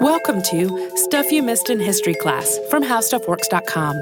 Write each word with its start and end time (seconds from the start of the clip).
Welcome 0.00 0.42
to 0.42 0.90
Stuff 0.94 1.32
You 1.32 1.42
Missed 1.42 1.70
in 1.70 1.80
History 1.80 2.14
Class 2.14 2.56
from 2.70 2.84
HowStuffWorks.com. 2.84 3.96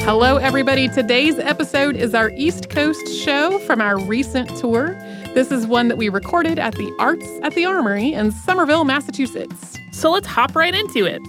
Hello, 0.00 0.36
everybody. 0.36 0.88
Today's 0.88 1.38
episode 1.38 1.96
is 1.96 2.14
our 2.14 2.30
East 2.36 2.68
Coast 2.68 3.08
show 3.24 3.58
from 3.60 3.80
our 3.80 3.98
recent 3.98 4.54
tour. 4.58 4.94
This 5.32 5.50
is 5.50 5.66
one 5.66 5.88
that 5.88 5.96
we 5.96 6.10
recorded 6.10 6.58
at 6.58 6.74
the 6.74 6.94
Arts 6.98 7.26
at 7.42 7.54
the 7.54 7.64
Armory 7.64 8.12
in 8.12 8.30
Somerville, 8.30 8.84
Massachusetts. 8.84 9.78
So 9.92 10.10
let's 10.10 10.26
hop 10.26 10.54
right 10.54 10.74
into 10.74 11.06
it. 11.06 11.22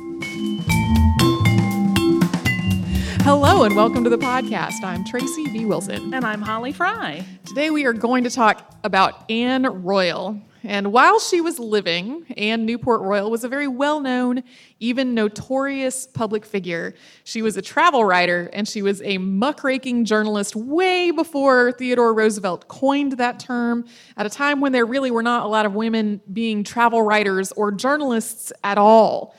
Hello, 3.31 3.63
and 3.63 3.75
welcome 3.75 4.03
to 4.03 4.09
the 4.09 4.17
podcast. 4.17 4.83
I'm 4.83 5.05
Tracy 5.05 5.45
V. 5.51 5.63
Wilson. 5.63 6.15
And 6.15 6.25
I'm 6.25 6.41
Holly 6.41 6.71
Fry. 6.71 7.23
Today, 7.45 7.69
we 7.69 7.85
are 7.85 7.93
going 7.93 8.23
to 8.23 8.31
talk 8.31 8.73
about 8.83 9.29
Anne 9.29 9.83
Royall. 9.83 10.41
And 10.63 10.91
while 10.91 11.19
she 11.19 11.39
was 11.39 11.59
living, 11.59 12.25
Anne 12.37 12.65
Newport 12.65 13.01
Royall 13.01 13.29
was 13.29 13.43
a 13.43 13.47
very 13.47 13.67
well 13.67 13.99
known, 13.99 14.41
even 14.79 15.13
notorious 15.13 16.07
public 16.07 16.43
figure. 16.43 16.95
She 17.23 17.43
was 17.43 17.55
a 17.55 17.61
travel 17.61 18.03
writer 18.03 18.49
and 18.51 18.67
she 18.67 18.81
was 18.81 18.99
a 19.03 19.19
muckraking 19.19 20.05
journalist 20.05 20.55
way 20.55 21.11
before 21.11 21.73
Theodore 21.73 22.15
Roosevelt 22.15 22.67
coined 22.67 23.11
that 23.19 23.39
term, 23.39 23.85
at 24.17 24.25
a 24.25 24.29
time 24.29 24.59
when 24.59 24.71
there 24.71 24.87
really 24.87 25.11
were 25.11 25.21
not 25.21 25.45
a 25.45 25.47
lot 25.47 25.67
of 25.67 25.75
women 25.75 26.19
being 26.33 26.63
travel 26.63 27.03
writers 27.03 27.51
or 27.51 27.71
journalists 27.71 28.51
at 28.63 28.79
all. 28.79 29.35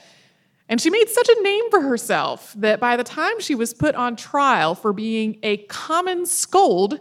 And 0.71 0.81
she 0.81 0.89
made 0.89 1.09
such 1.09 1.29
a 1.29 1.43
name 1.43 1.69
for 1.69 1.81
herself 1.81 2.55
that 2.59 2.79
by 2.79 2.97
the 2.97 3.03
time 3.03 3.41
she 3.41 3.57
was 3.57 3.75
put 3.75 3.97
on 3.97 4.15
trial 4.15 4.77
for 4.77 4.93
being 4.93 5.41
a 5.43 5.57
common 5.65 6.25
scold, 6.27 7.01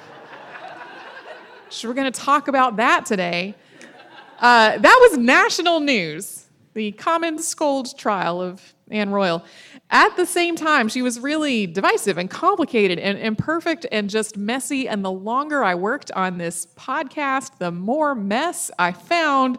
so 1.68 1.86
we're 1.86 1.94
going 1.94 2.10
to 2.10 2.20
talk 2.20 2.48
about 2.48 2.76
that 2.76 3.04
today. 3.04 3.54
Uh, 4.38 4.78
that 4.78 5.08
was 5.10 5.18
national 5.18 5.80
news, 5.80 6.46
the 6.72 6.92
Common 6.92 7.38
Scold 7.38 7.98
trial 7.98 8.40
of 8.40 8.62
Anne 8.90 9.10
Royall. 9.10 9.44
At 9.90 10.16
the 10.16 10.24
same 10.24 10.56
time, 10.56 10.88
she 10.88 11.02
was 11.02 11.20
really 11.20 11.66
divisive 11.66 12.16
and 12.16 12.30
complicated 12.30 12.98
and 12.98 13.18
imperfect 13.18 13.84
and 13.92 14.08
just 14.08 14.38
messy. 14.38 14.88
And 14.88 15.04
the 15.04 15.12
longer 15.12 15.62
I 15.62 15.74
worked 15.74 16.10
on 16.12 16.38
this 16.38 16.66
podcast, 16.76 17.58
the 17.58 17.72
more 17.72 18.14
mess 18.14 18.70
I 18.78 18.92
found. 18.92 19.58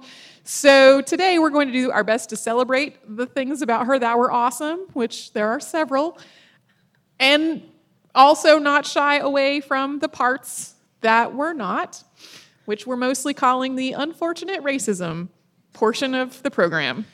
So 0.51 0.99
today 1.01 1.37
we're 1.37 1.51
going 1.51 1.67
to 1.67 1.73
do 1.73 1.91
our 1.91 2.03
best 2.03 2.29
to 2.29 2.35
celebrate 2.35 2.97
the 3.07 3.27
things 3.27 3.61
about 3.61 3.85
her 3.85 3.99
that 3.99 4.17
were 4.17 4.31
awesome, 4.31 4.79
which 4.93 5.31
there 5.33 5.47
are 5.47 5.59
several, 5.59 6.17
and 7.19 7.61
also 8.15 8.57
not 8.57 8.87
shy 8.87 9.19
away 9.19 9.61
from 9.61 9.99
the 9.99 10.09
parts 10.09 10.73
that 11.01 11.35
were 11.35 11.53
not, 11.53 12.03
which 12.65 12.87
we're 12.87 12.95
mostly 12.95 13.31
calling 13.31 13.75
the 13.75 13.93
unfortunate 13.93 14.63
racism 14.63 15.29
portion 15.73 16.15
of 16.15 16.41
the 16.41 16.49
program. 16.49 17.05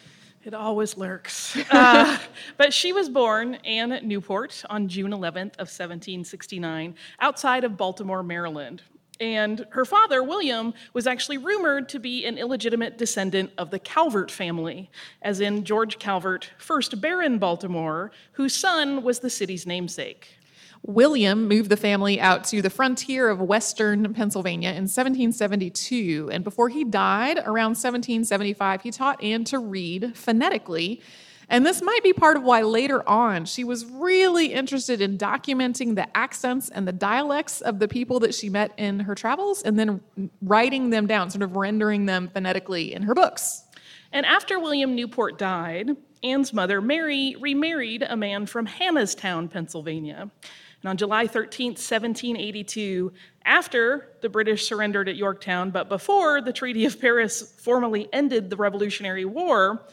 It 0.45 0.53
always 0.53 0.95
lurks. 0.95 1.57
Uh, 1.69 2.17
but 2.57 2.73
she 2.73 2.93
was 2.93 3.09
born 3.09 3.55
Anne 3.65 3.99
Newport 4.03 4.63
on 4.69 4.87
June 4.87 5.11
11th 5.11 5.55
of 5.55 5.67
1769 5.67 6.95
outside 7.19 7.65
of 7.65 7.75
Baltimore, 7.75 8.23
Maryland. 8.23 8.81
And 9.19 9.65
her 9.69 9.85
father, 9.85 10.21
William, 10.21 10.73
was 10.93 11.07
actually 11.07 11.37
rumored 11.37 11.87
to 11.89 11.99
be 11.99 12.25
an 12.25 12.37
illegitimate 12.37 12.97
descendant 12.97 13.51
of 13.57 13.71
the 13.71 13.79
Calvert 13.79 14.29
family, 14.29 14.89
as 15.21 15.39
in 15.39 15.63
George 15.63 15.99
Calvert, 15.99 16.49
first 16.57 16.99
Baron 16.99 17.37
Baltimore, 17.37 18.11
whose 18.33 18.53
son 18.53 19.03
was 19.03 19.19
the 19.19 19.29
city's 19.29 19.65
namesake. 19.65 20.27
William 20.83 21.47
moved 21.47 21.71
the 21.71 21.77
family 21.77 22.19
out 22.19 22.43
to 22.43 22.61
the 22.61 22.69
frontier 22.69 23.29
of 23.29 23.41
western 23.41 24.13
Pennsylvania 24.13 24.69
in 24.69 24.83
1772, 24.83 26.29
and 26.31 26.43
before 26.43 26.69
he 26.69 26.83
died 26.83 27.37
around 27.39 27.71
1775, 27.71 28.81
he 28.83 28.91
taught 28.91 29.23
Anne 29.23 29.43
to 29.45 29.57
read 29.57 30.15
phonetically. 30.15 31.01
And 31.49 31.65
this 31.65 31.81
might 31.81 32.03
be 32.03 32.13
part 32.13 32.37
of 32.37 32.43
why 32.43 32.61
later 32.61 33.07
on 33.07 33.45
she 33.45 33.63
was 33.63 33.85
really 33.85 34.53
interested 34.53 35.01
in 35.01 35.17
documenting 35.17 35.95
the 35.95 36.15
accents 36.17 36.69
and 36.69 36.87
the 36.87 36.93
dialects 36.93 37.61
of 37.61 37.79
the 37.79 37.87
people 37.87 38.19
that 38.21 38.33
she 38.33 38.49
met 38.49 38.71
in 38.77 39.01
her 39.01 39.15
travels 39.15 39.61
and 39.61 39.77
then 39.77 40.01
writing 40.41 40.89
them 40.89 41.07
down, 41.07 41.29
sort 41.29 41.43
of 41.43 41.55
rendering 41.55 42.05
them 42.05 42.29
phonetically 42.29 42.93
in 42.93 43.03
her 43.03 43.13
books. 43.13 43.63
And 44.11 44.25
after 44.25 44.59
William 44.59 44.95
Newport 44.95 45.37
died, 45.37 45.95
Anne's 46.23 46.53
mother, 46.53 46.81
Mary, 46.81 47.35
remarried 47.39 48.01
a 48.01 48.15
man 48.15 48.45
from 48.45 48.65
Hannastown, 48.65 49.51
Pennsylvania. 49.51 50.31
And 50.81 50.89
on 50.89 50.97
July 50.97 51.27
13, 51.27 51.71
1782, 51.71 53.11
after 53.43 54.09
the 54.21 54.29
British 54.29 54.67
surrendered 54.67 55.09
at 55.09 55.15
Yorktown, 55.15 55.71
but 55.71 55.89
before 55.89 56.41
the 56.41 56.53
Treaty 56.53 56.85
of 56.85 56.99
Paris 56.99 57.53
formally 57.57 58.07
ended 58.13 58.49
the 58.49 58.55
Revolutionary 58.55 59.25
War, 59.25 59.85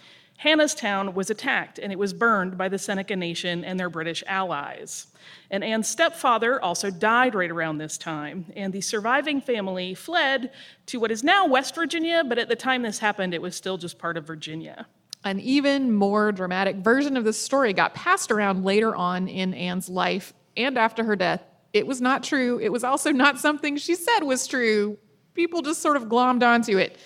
Hannastown 0.43 1.15
was 1.15 1.31
attacked 1.31 1.79
and 1.79 1.93
it 1.93 1.99
was 1.99 2.13
burned 2.13 2.59
by 2.59 2.69
the 2.69 2.79
Seneca 2.79 3.15
Nation 3.15 3.65
and 3.65 3.79
their 3.79 3.91
British 3.91 4.25
allies. 4.27 5.07
And 5.51 5.63
Anne's 5.63 5.89
stepfather 5.89 6.61
also 6.61 6.91
died 6.91 7.35
right 7.35 7.51
around 7.51 7.79
this 7.79 7.97
time, 7.97 8.47
and 8.57 8.73
the 8.73 8.81
surviving 8.81 9.41
family 9.41 9.95
fled 9.95 10.51
to 10.87 10.99
what 10.99 11.13
is 11.13 11.23
now 11.23 11.47
West 11.47 11.75
Virginia, 11.75 12.25
but 12.27 12.39
at 12.39 12.49
the 12.49 12.57
time 12.57 12.83
this 12.83 12.99
happened, 12.99 13.35
it 13.35 13.43
was 13.43 13.55
still 13.55 13.79
just 13.79 13.99
part 13.99 14.17
of 14.17 14.27
Virginia. 14.27 14.87
An 15.25 15.39
even 15.39 15.93
more 15.93 16.33
dramatic 16.33 16.77
version 16.77 17.17
of 17.17 17.25
this 17.25 17.41
story 17.41 17.73
got 17.73 17.95
passed 17.95 18.33
around 18.33 18.65
later 18.65 18.97
on 18.97 19.29
in 19.29 19.55
Anne's 19.55 19.89
life 19.89 20.33
and 20.57 20.77
after 20.77 21.05
her 21.05 21.15
death. 21.15 21.45
It 21.73 21.87
was 21.87 22.01
not 22.01 22.25
true. 22.25 22.59
It 22.59 22.73
was 22.73 22.83
also 22.83 23.13
not 23.13 23.39
something 23.39 23.77
she 23.77 23.95
said 23.95 24.21
was 24.21 24.49
true. 24.49 24.99
People 25.35 25.63
just 25.63 25.81
sort 25.81 25.97
of 25.97 26.05
glommed 26.05 26.43
onto 26.43 26.79
it. 26.79 26.99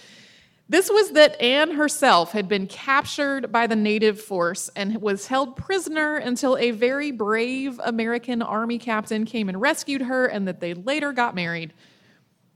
This 0.68 0.90
was 0.90 1.12
that 1.12 1.40
Anne 1.40 1.72
herself 1.72 2.32
had 2.32 2.48
been 2.48 2.66
captured 2.66 3.52
by 3.52 3.68
the 3.68 3.76
native 3.76 4.20
force 4.20 4.68
and 4.74 5.00
was 5.00 5.28
held 5.28 5.56
prisoner 5.56 6.16
until 6.16 6.56
a 6.56 6.72
very 6.72 7.12
brave 7.12 7.80
American 7.84 8.42
army 8.42 8.78
captain 8.78 9.24
came 9.24 9.48
and 9.48 9.60
rescued 9.60 10.02
her, 10.02 10.26
and 10.26 10.48
that 10.48 10.58
they 10.58 10.74
later 10.74 11.12
got 11.12 11.36
married. 11.36 11.72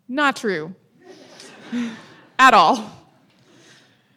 Not 0.08 0.34
true. 0.34 0.74
At 2.38 2.52
all. 2.52 2.96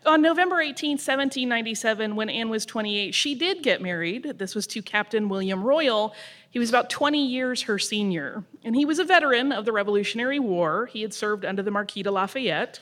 On 0.07 0.21
November 0.21 0.59
18, 0.59 0.93
1797, 0.93 2.15
when 2.15 2.29
Anne 2.29 2.49
was 2.49 2.65
28, 2.65 3.13
she 3.13 3.35
did 3.35 3.61
get 3.61 3.79
married. 3.79 4.33
This 4.37 4.55
was 4.55 4.65
to 4.67 4.81
Captain 4.81 5.29
William 5.29 5.63
Royall. 5.63 6.15
He 6.49 6.57
was 6.57 6.69
about 6.69 6.89
20 6.89 7.25
years 7.25 7.61
her 7.63 7.77
senior, 7.77 8.43
and 8.63 8.75
he 8.75 8.85
was 8.85 8.97
a 8.97 9.05
veteran 9.05 9.51
of 9.51 9.65
the 9.65 9.71
Revolutionary 9.71 10.39
War. 10.39 10.87
He 10.87 11.03
had 11.03 11.13
served 11.13 11.45
under 11.45 11.61
the 11.61 11.71
Marquis 11.71 12.03
de 12.03 12.11
Lafayette. 12.11 12.81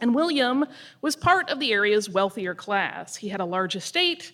And 0.00 0.14
William 0.14 0.64
was 1.02 1.16
part 1.16 1.50
of 1.50 1.60
the 1.60 1.72
area's 1.72 2.08
wealthier 2.08 2.54
class. 2.54 3.16
He 3.16 3.28
had 3.28 3.40
a 3.40 3.44
large 3.44 3.76
estate 3.76 4.32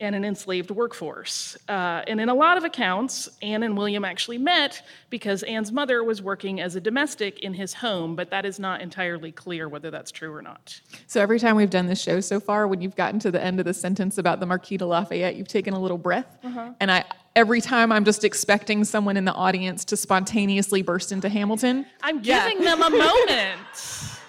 and 0.00 0.14
an 0.14 0.24
enslaved 0.24 0.70
workforce. 0.70 1.58
Uh, 1.68 2.02
and 2.06 2.20
in 2.20 2.30
a 2.30 2.34
lot 2.34 2.56
of 2.56 2.64
accounts, 2.64 3.28
Anne 3.42 3.62
and 3.62 3.76
William 3.76 4.02
actually 4.04 4.38
met 4.38 4.82
because 5.10 5.42
Anne's 5.42 5.70
mother 5.70 6.02
was 6.02 6.22
working 6.22 6.58
as 6.60 6.74
a 6.74 6.80
domestic 6.80 7.40
in 7.40 7.52
his 7.52 7.74
home, 7.74 8.16
but 8.16 8.30
that 8.30 8.46
is 8.46 8.58
not 8.58 8.80
entirely 8.80 9.30
clear 9.30 9.68
whether 9.68 9.90
that's 9.90 10.10
true 10.10 10.34
or 10.34 10.40
not. 10.40 10.80
So 11.06 11.20
every 11.20 11.38
time 11.38 11.54
we've 11.54 11.70
done 11.70 11.86
this 11.86 12.00
show 12.00 12.20
so 12.20 12.40
far, 12.40 12.66
when 12.66 12.80
you've 12.80 12.96
gotten 12.96 13.20
to 13.20 13.30
the 13.30 13.42
end 13.42 13.60
of 13.60 13.66
the 13.66 13.74
sentence 13.74 14.16
about 14.16 14.40
the 14.40 14.46
Marquis 14.46 14.78
de 14.78 14.86
Lafayette, 14.86 15.36
you've 15.36 15.48
taken 15.48 15.74
a 15.74 15.80
little 15.80 15.98
breath. 15.98 16.38
Uh-huh. 16.42 16.72
And 16.80 16.90
I 16.90 17.04
every 17.36 17.60
time 17.60 17.92
I'm 17.92 18.04
just 18.04 18.24
expecting 18.24 18.84
someone 18.84 19.16
in 19.16 19.24
the 19.24 19.34
audience 19.34 19.84
to 19.86 19.96
spontaneously 19.96 20.82
burst 20.82 21.12
into 21.12 21.28
Hamilton. 21.28 21.86
I'm 22.02 22.22
giving 22.22 22.62
yeah. 22.62 22.74
them 22.74 22.82
a 22.82 22.90
moment. 22.90 24.16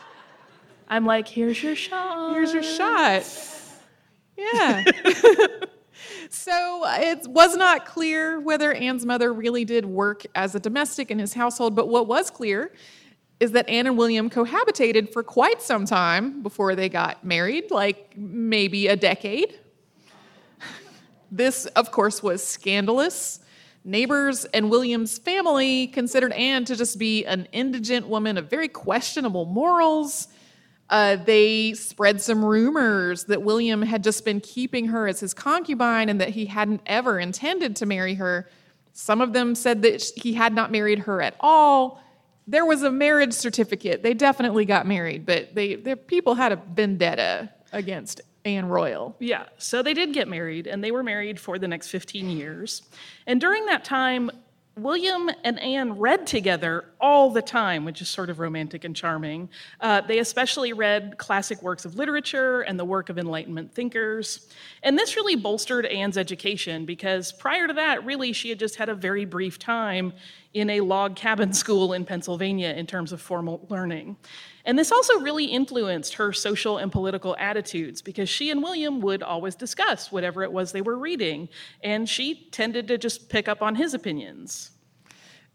I'm 0.91 1.05
like, 1.05 1.25
here's 1.25 1.63
your 1.63 1.77
shot. 1.77 2.33
Here's 2.33 2.53
your 2.53 2.63
shot. 2.63 3.23
Yeah. 4.37 4.83
so 6.29 6.83
uh, 6.83 6.97
it 6.99 7.25
was 7.27 7.55
not 7.55 7.85
clear 7.85 8.41
whether 8.41 8.73
Anne's 8.73 9.05
mother 9.05 9.31
really 9.31 9.63
did 9.63 9.85
work 9.85 10.25
as 10.35 10.53
a 10.53 10.59
domestic 10.59 11.09
in 11.09 11.17
his 11.17 11.33
household, 11.33 11.77
but 11.77 11.87
what 11.87 12.07
was 12.07 12.29
clear 12.29 12.73
is 13.39 13.53
that 13.53 13.69
Anne 13.69 13.87
and 13.87 13.97
William 13.97 14.29
cohabitated 14.29 15.13
for 15.13 15.23
quite 15.23 15.61
some 15.61 15.85
time 15.85 16.43
before 16.43 16.75
they 16.75 16.89
got 16.89 17.23
married, 17.23 17.71
like 17.71 18.17
maybe 18.17 18.87
a 18.87 18.97
decade. 18.97 19.57
This, 21.31 21.67
of 21.67 21.93
course, 21.93 22.21
was 22.21 22.45
scandalous. 22.45 23.39
Neighbors 23.85 24.43
and 24.43 24.69
William's 24.69 25.17
family 25.17 25.87
considered 25.87 26.33
Anne 26.33 26.65
to 26.65 26.75
just 26.75 26.99
be 26.99 27.25
an 27.25 27.47
indigent 27.53 28.09
woman 28.09 28.37
of 28.37 28.49
very 28.49 28.67
questionable 28.67 29.45
morals 29.45 30.27
uh, 30.91 31.15
they 31.15 31.73
spread 31.73 32.21
some 32.21 32.43
rumors 32.43 33.23
that 33.25 33.41
William 33.41 33.81
had 33.81 34.03
just 34.03 34.25
been 34.25 34.41
keeping 34.41 34.87
her 34.87 35.07
as 35.07 35.21
his 35.21 35.33
concubine 35.33 36.09
and 36.09 36.19
that 36.19 36.29
he 36.29 36.45
hadn't 36.45 36.81
ever 36.85 37.17
intended 37.17 37.77
to 37.77 37.85
marry 37.85 38.15
her. 38.15 38.47
Some 38.91 39.21
of 39.21 39.31
them 39.31 39.55
said 39.55 39.81
that 39.83 40.03
he 40.17 40.33
had 40.33 40.53
not 40.53 40.69
married 40.69 40.99
her 40.99 41.21
at 41.21 41.35
all. 41.39 42.03
There 42.45 42.65
was 42.65 42.83
a 42.83 42.91
marriage 42.91 43.31
certificate. 43.31 44.03
They 44.03 44.13
definitely 44.13 44.65
got 44.65 44.85
married, 44.85 45.25
but 45.25 45.55
they, 45.55 45.75
the 45.75 45.95
people 45.95 46.35
had 46.35 46.51
a 46.51 46.57
vendetta 46.57 47.49
against 47.71 48.19
Anne 48.43 48.65
Royall. 48.65 49.15
Yeah, 49.19 49.45
so 49.57 49.81
they 49.81 49.93
did 49.93 50.13
get 50.13 50.27
married, 50.27 50.67
and 50.67 50.83
they 50.83 50.91
were 50.91 51.03
married 51.03 51.39
for 51.39 51.57
the 51.57 51.69
next 51.69 51.87
15 51.87 52.29
years. 52.29 52.81
And 53.27 53.39
during 53.39 53.65
that 53.67 53.85
time, 53.85 54.29
William 54.77 55.29
and 55.43 55.59
Anne 55.59 55.97
read 55.97 56.25
together 56.25 56.85
all 56.99 57.29
the 57.29 57.41
time, 57.41 57.83
which 57.83 58.01
is 58.01 58.07
sort 58.07 58.29
of 58.29 58.39
romantic 58.39 58.85
and 58.85 58.95
charming. 58.95 59.49
Uh, 59.81 59.99
they 59.99 60.19
especially 60.19 60.71
read 60.71 61.17
classic 61.17 61.61
works 61.61 61.83
of 61.83 61.95
literature 61.95 62.61
and 62.61 62.79
the 62.79 62.85
work 62.85 63.09
of 63.09 63.17
Enlightenment 63.17 63.73
thinkers. 63.73 64.47
And 64.81 64.97
this 64.97 65.17
really 65.17 65.35
bolstered 65.35 65.85
Anne's 65.85 66.17
education 66.17 66.85
because 66.85 67.33
prior 67.33 67.67
to 67.67 67.73
that, 67.73 68.05
really, 68.05 68.31
she 68.31 68.47
had 68.47 68.59
just 68.59 68.77
had 68.77 68.87
a 68.87 68.95
very 68.95 69.25
brief 69.25 69.59
time 69.59 70.13
in 70.53 70.69
a 70.69 70.79
log 70.81 71.17
cabin 71.17 71.51
school 71.61 71.91
in 71.91 72.05
Pennsylvania 72.05 72.69
in 72.69 72.87
terms 72.87 73.11
of 73.11 73.21
formal 73.21 73.65
learning. 73.69 74.15
And 74.65 74.77
this 74.77 74.91
also 74.91 75.19
really 75.19 75.45
influenced 75.45 76.15
her 76.15 76.31
social 76.33 76.77
and 76.77 76.91
political 76.91 77.35
attitudes 77.39 78.01
because 78.01 78.29
she 78.29 78.51
and 78.51 78.61
William 78.61 79.01
would 79.01 79.23
always 79.23 79.55
discuss 79.55 80.11
whatever 80.11 80.43
it 80.43 80.51
was 80.51 80.71
they 80.71 80.81
were 80.81 80.97
reading, 80.97 81.49
and 81.83 82.07
she 82.07 82.47
tended 82.51 82.87
to 82.89 82.97
just 82.97 83.29
pick 83.29 83.47
up 83.47 83.61
on 83.61 83.75
his 83.75 83.93
opinions. 83.93 84.71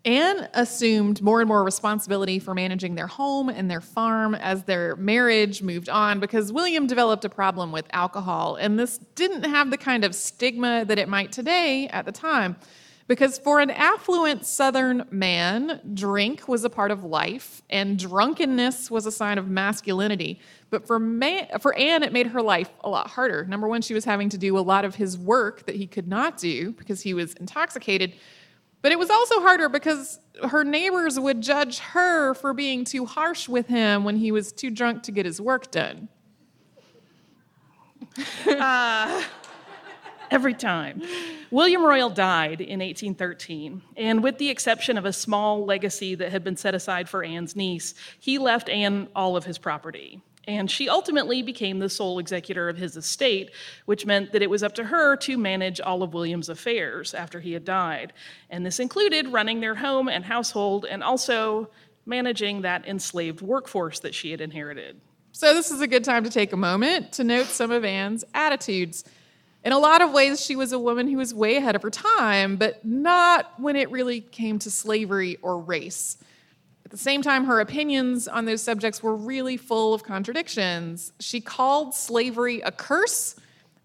Anne 0.05 0.49
assumed 0.55 1.21
more 1.21 1.41
and 1.41 1.49
more 1.49 1.65
responsibility 1.65 2.39
for 2.39 2.55
managing 2.55 2.95
their 2.95 3.09
home 3.09 3.49
and 3.49 3.69
their 3.69 3.81
farm 3.81 4.37
as 4.37 4.63
their 4.63 4.95
marriage 4.95 5.63
moved 5.63 5.89
on 5.89 6.21
because 6.21 6.53
William 6.53 6.87
developed 6.87 7.25
a 7.25 7.29
problem 7.29 7.73
with 7.73 7.87
alcohol, 7.93 8.55
and 8.55 8.79
this 8.79 8.99
didn't 9.17 9.43
have 9.43 9.71
the 9.71 9.77
kind 9.77 10.05
of 10.05 10.15
stigma 10.15 10.85
that 10.85 10.99
it 10.99 11.09
might 11.09 11.33
today 11.33 11.89
at 11.89 12.05
the 12.07 12.13
time. 12.13 12.55
Because 13.09 13.39
for 13.39 13.61
an 13.61 13.71
affluent 13.71 14.45
Southern 14.45 15.05
man, 15.11 15.81
drink 15.95 16.49
was 16.49 16.65
a 16.65 16.71
part 16.71 16.91
of 16.91 17.05
life, 17.05 17.63
and 17.71 17.97
drunkenness 17.97 18.91
was 18.91 19.07
a 19.07 19.13
sign 19.13 19.39
of 19.39 19.49
masculinity. 19.49 20.41
But 20.71 20.89
for, 20.89 20.99
man, 20.99 21.47
for 21.61 21.73
Anne, 21.77 22.03
it 22.03 22.13
made 22.13 22.27
her 22.29 22.43
life 22.43 22.71
a 22.81 22.91
lot 22.91 23.09
harder. 23.09 23.45
Number 23.45 23.69
one, 23.69 23.81
she 23.81 23.95
was 23.95 24.05
having 24.05 24.29
to 24.31 24.39
do 24.39 24.59
a 24.59 24.61
lot 24.61 24.85
of 24.85 24.97
his 24.97 25.17
work 25.17 25.67
that 25.67 25.77
he 25.77 25.87
could 25.87 26.09
not 26.09 26.37
do 26.37 26.73
because 26.73 27.01
he 27.01 27.15
was 27.15 27.35
intoxicated. 27.35 28.15
But 28.83 28.91
it 28.91 28.99
was 28.99 29.11
also 29.11 29.41
harder 29.41 29.69
because 29.69 30.19
her 30.49 30.65
neighbors 30.65 31.19
would 31.19 31.41
judge 31.41 31.79
her 31.79 32.35
for 32.35 32.53
being 32.53 32.85
too 32.85 33.07
harsh 33.07 33.49
with 33.49 33.69
him 33.69 34.03
when 34.03 34.17
he 34.17 34.33
was 34.33 34.51
too 34.51 34.71
drunk 34.71 35.05
to 35.05 35.13
get 35.13 35.27
his 35.27 35.41
work 35.41 35.71
done. 35.71 36.09
uh, 38.47 39.23
every 40.31 40.55
time. 40.55 41.03
William 41.51 41.85
Royall 41.85 42.11
died 42.11 42.61
in 42.61 42.81
1813, 42.81 43.83
and 43.97 44.23
with 44.23 44.39
the 44.39 44.51
exception 44.51 44.99
of 44.99 45.05
a 45.05 45.13
small 45.13 45.65
legacy 45.65 46.15
that 46.17 46.33
had 46.33 46.43
been 46.43 46.57
set 46.57 46.75
aside 46.75 47.09
for 47.09 47.23
Anne's 47.23 47.57
niece, 47.57 47.95
he 48.19 48.39
left 48.39 48.69
Anne 48.69 49.09
all 49.15 49.37
of 49.37 49.45
his 49.45 49.59
property. 49.59 50.21
And 50.49 50.71
she 50.71 50.89
ultimately 50.89 51.43
became 51.43 51.81
the 51.81 51.89
sole 51.89 52.19
executor 52.19 52.69
of 52.69 52.77
his 52.77 52.97
estate, 52.97 53.51
which 53.87 54.07
meant 54.07 54.33
that 54.33 54.43
it 54.43 54.51
was 54.51 54.63
up 54.63 54.75
to 54.77 54.85
her 54.85 55.17
to 55.17 55.37
manage 55.37 55.81
all 55.81 56.03
of 56.03 56.15
William's 56.15 56.49
affairs 56.49 57.15
after 57.15 57.41
he 57.41 57.53
had 57.53 57.65
died. 57.65 58.13
And 58.49 58.65
this 58.65 58.79
included 58.79 59.33
running 59.33 59.61
their 59.61 59.75
home 59.75 60.09
and 60.09 60.25
household 60.25 60.85
and 60.85 61.03
also 61.03 61.69
managing 62.07 62.63
that 62.63 62.87
enslaved 62.87 63.41
workforce 63.41 63.99
that 64.01 64.15
she 64.15 64.31
had 64.31 64.41
inherited. 64.41 65.01
So, 65.33 65.53
this 65.53 65.71
is 65.71 65.81
a 65.83 65.87
good 65.87 66.05
time 66.05 66.25
to 66.25 66.31
take 66.31 66.53
a 66.53 66.57
moment 66.57 67.13
to 67.13 67.25
note 67.25 67.47
some 67.47 67.71
of 67.71 67.85
Anne's 67.85 68.25
attitudes. 68.33 69.05
In 69.67 69.73
a 69.73 69.79
lot 69.81 70.01
of 70.01 70.13
ways, 70.13 70.41
she 70.41 70.55
was 70.55 70.71
a 70.71 70.79
woman 70.79 71.09
who 71.09 71.17
was 71.17 71.35
way 71.35 71.57
ahead 71.57 71.75
of 71.75 71.83
her 71.83 71.91
time, 71.91 72.55
but 72.55 72.85
not 72.85 73.53
when 73.59 73.75
it 73.75 73.91
really 73.91 74.21
came 74.21 74.61
to 74.61 74.71
slavery 74.71 75.39
or 75.43 75.59
race. 75.59 76.19
At 76.85 76.93
the 76.93 76.97
same 76.97 77.21
time, 77.21 77.47
her 77.47 77.59
opinions 77.59 78.29
on 78.29 78.45
those 78.45 78.63
subjects 78.63 79.03
were 79.03 79.17
really 79.17 79.57
full 79.57 79.93
of 79.93 80.05
contradictions. 80.05 81.13
She 81.19 81.41
called 81.41 81.97
slavery 81.97 82.61
a 82.61 82.71
curse, 82.71 83.35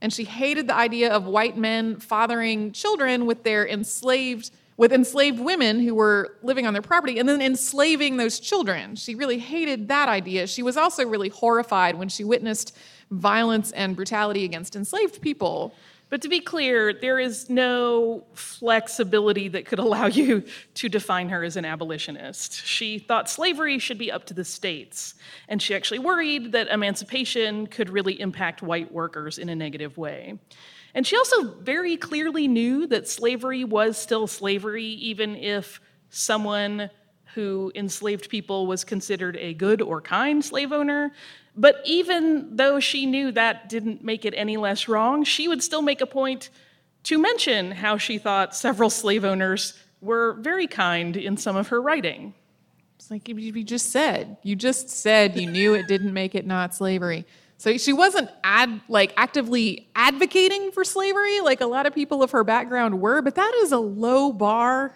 and 0.01 0.13
she 0.13 0.23
hated 0.23 0.67
the 0.67 0.75
idea 0.75 1.11
of 1.11 1.25
white 1.25 1.57
men 1.57 1.95
fathering 1.99 2.73
children 2.73 3.25
with 3.25 3.41
their 3.41 3.67
enslaved 3.67 4.51
with 4.77 4.93
enslaved 4.93 5.39
women 5.39 5.79
who 5.79 5.93
were 5.93 6.37
living 6.41 6.65
on 6.65 6.73
their 6.73 6.81
property 6.81 7.19
and 7.19 7.29
then 7.29 7.39
enslaving 7.39 8.17
those 8.17 8.39
children. 8.39 8.95
She 8.95 9.13
really 9.13 9.37
hated 9.37 9.89
that 9.89 10.09
idea. 10.09 10.47
She 10.47 10.63
was 10.63 10.75
also 10.75 11.05
really 11.05 11.29
horrified 11.29 11.95
when 11.95 12.09
she 12.09 12.23
witnessed 12.23 12.75
violence 13.11 13.71
and 13.71 13.95
brutality 13.95 14.45
against 14.45 14.75
enslaved 14.75 15.21
people. 15.21 15.73
But 16.09 16.21
to 16.23 16.29
be 16.29 16.41
clear, 16.41 16.91
there 16.91 17.19
is 17.19 17.49
no 17.49 18.25
flexibility 18.33 19.47
that 19.47 19.65
could 19.65 19.79
allow 19.79 20.07
you 20.07 20.43
to 20.73 20.89
define 20.89 21.29
her 21.29 21.41
as 21.41 21.55
an 21.55 21.63
abolitionist. 21.63 22.65
She 22.65 22.99
thought 22.99 23.29
slavery 23.29 23.79
should 23.79 23.97
be 23.97 24.11
up 24.11 24.25
to 24.25 24.33
the 24.33 24.43
states, 24.43 25.13
and 25.47 25.61
she 25.61 25.73
actually 25.73 25.99
worried 25.99 26.51
that 26.51 26.67
emancipation 26.67 27.65
could 27.67 27.89
really 27.89 28.19
impact 28.19 28.61
white 28.61 28.91
workers 28.91 29.37
in 29.37 29.47
a 29.47 29.55
negative 29.55 29.97
way. 29.97 30.37
And 30.93 31.07
she 31.07 31.15
also 31.15 31.53
very 31.61 31.95
clearly 31.95 32.45
knew 32.49 32.87
that 32.87 33.07
slavery 33.07 33.63
was 33.63 33.97
still 33.97 34.27
slavery, 34.27 34.83
even 34.83 35.37
if 35.37 35.79
someone 36.09 36.89
who 37.35 37.71
enslaved 37.75 38.29
people 38.29 38.67
was 38.67 38.83
considered 38.83 39.37
a 39.37 39.53
good 39.53 39.81
or 39.81 40.01
kind 40.01 40.43
slave 40.43 40.73
owner. 40.73 41.13
But 41.55 41.81
even 41.85 42.55
though 42.55 42.79
she 42.79 43.05
knew 43.05 43.31
that 43.33 43.67
didn't 43.69 44.03
make 44.03 44.25
it 44.25 44.33
any 44.37 44.57
less 44.57 44.87
wrong, 44.87 45.23
she 45.23 45.47
would 45.47 45.61
still 45.61 45.81
make 45.81 46.01
a 46.01 46.05
point 46.05 46.49
to 47.03 47.17
mention 47.17 47.71
how 47.71 47.97
she 47.97 48.17
thought 48.17 48.55
several 48.55 48.89
slave 48.89 49.25
owners 49.25 49.73
were 50.01 50.33
very 50.33 50.67
kind 50.67 51.17
in 51.17 51.37
some 51.37 51.55
of 51.55 51.69
her 51.69 51.81
writing. 51.81 52.33
It's 52.97 53.11
like 53.11 53.27
you 53.27 53.63
just 53.63 53.91
said. 53.91 54.37
You 54.43 54.55
just 54.55 54.89
said 54.89 55.37
you 55.39 55.49
knew 55.49 55.73
it 55.73 55.87
didn't 55.87 56.13
make 56.13 56.35
it 56.35 56.45
not 56.45 56.75
slavery. 56.75 57.25
So 57.57 57.77
she 57.77 57.93
wasn't 57.93 58.29
ad, 58.43 58.81
like 58.87 59.13
actively 59.17 59.87
advocating 59.95 60.71
for 60.71 60.83
slavery 60.83 61.41
like 61.41 61.61
a 61.61 61.67
lot 61.67 61.85
of 61.85 61.93
people 61.93 62.23
of 62.23 62.31
her 62.31 62.43
background 62.43 62.99
were, 62.99 63.21
but 63.21 63.35
that 63.35 63.53
is 63.61 63.71
a 63.71 63.77
low 63.77 64.31
bar. 64.31 64.95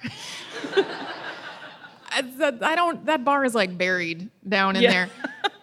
I 2.16 2.76
don't. 2.76 3.06
That 3.06 3.24
bar 3.24 3.44
is 3.46 3.54
like 3.54 3.78
buried 3.78 4.30
down 4.48 4.76
in 4.76 4.84
yeah. 4.84 4.92
there. 4.92 5.10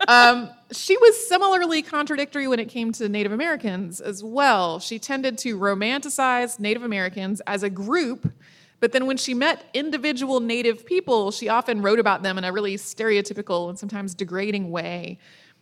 Um, 0.08 0.50
she 0.72 0.96
was 0.96 1.28
similarly 1.28 1.82
contradictory 1.82 2.49
when 2.49 2.58
it 2.58 2.69
came 2.69 2.93
to 2.93 3.08
Native 3.08 3.32
Americans 3.32 4.00
as 4.00 4.22
well. 4.25 4.81
She 4.81 4.99
tended 4.99 5.38
to 5.38 5.58
romanticize 5.58 6.58
Native 6.58 6.82
Americans 6.82 7.40
as 7.46 7.62
a 7.62 7.70
group, 7.70 8.32
but 8.81 8.90
then 8.90 9.06
when 9.06 9.16
she 9.16 9.32
met 9.32 9.64
individual 9.75 10.40
Native 10.40 10.84
people, 10.84 11.31
she 11.31 11.49
often 11.49 11.82
wrote 11.82 12.00
about 12.00 12.22
them 12.22 12.37
in 12.37 12.44
a 12.44 12.52
really 12.52 12.75
stereotypical 12.75 13.69
and 13.69 13.78
sometimes 13.78 14.14
degrading 14.14 14.70
way. 14.70 15.19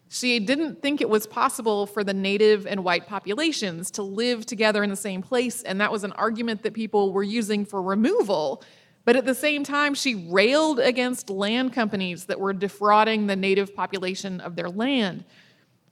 She 0.09 0.41
didn't 0.41 0.83
think 0.83 1.01
it 1.01 1.09
was 1.09 1.27
possible 1.27 1.87
for 1.87 2.03
the 2.03 2.15
Native 2.15 2.67
and 2.67 2.83
white 2.83 3.07
populations 3.07 3.93
to 3.93 4.03
live 4.03 4.45
together 4.45 4.83
in 4.83 4.91
the 4.91 4.97
same 4.97 5.23
place, 5.23 5.63
and 5.63 5.81
that 5.81 5.93
was 5.93 6.03
an 6.03 6.13
argument 6.13 6.63
that 6.63 6.75
people 6.75 7.13
were 7.13 7.23
using 7.23 7.65
for 7.65 7.81
removal 7.83 8.63
but 9.05 9.17
at 9.17 9.25
the 9.25 9.35
same 9.35 9.65
time, 9.65 9.95
she 9.95 10.15
railed 10.15 10.79
against 10.79 11.31
land 11.31 11.73
companies 11.73 12.27
that 12.27 12.39
were 12.39 12.53
defrauding 12.53 13.27
the 13.27 13.37
native 13.37 13.75
population 13.75 14.41
of 14.41 14.57
their 14.57 14.69
land. 14.69 15.25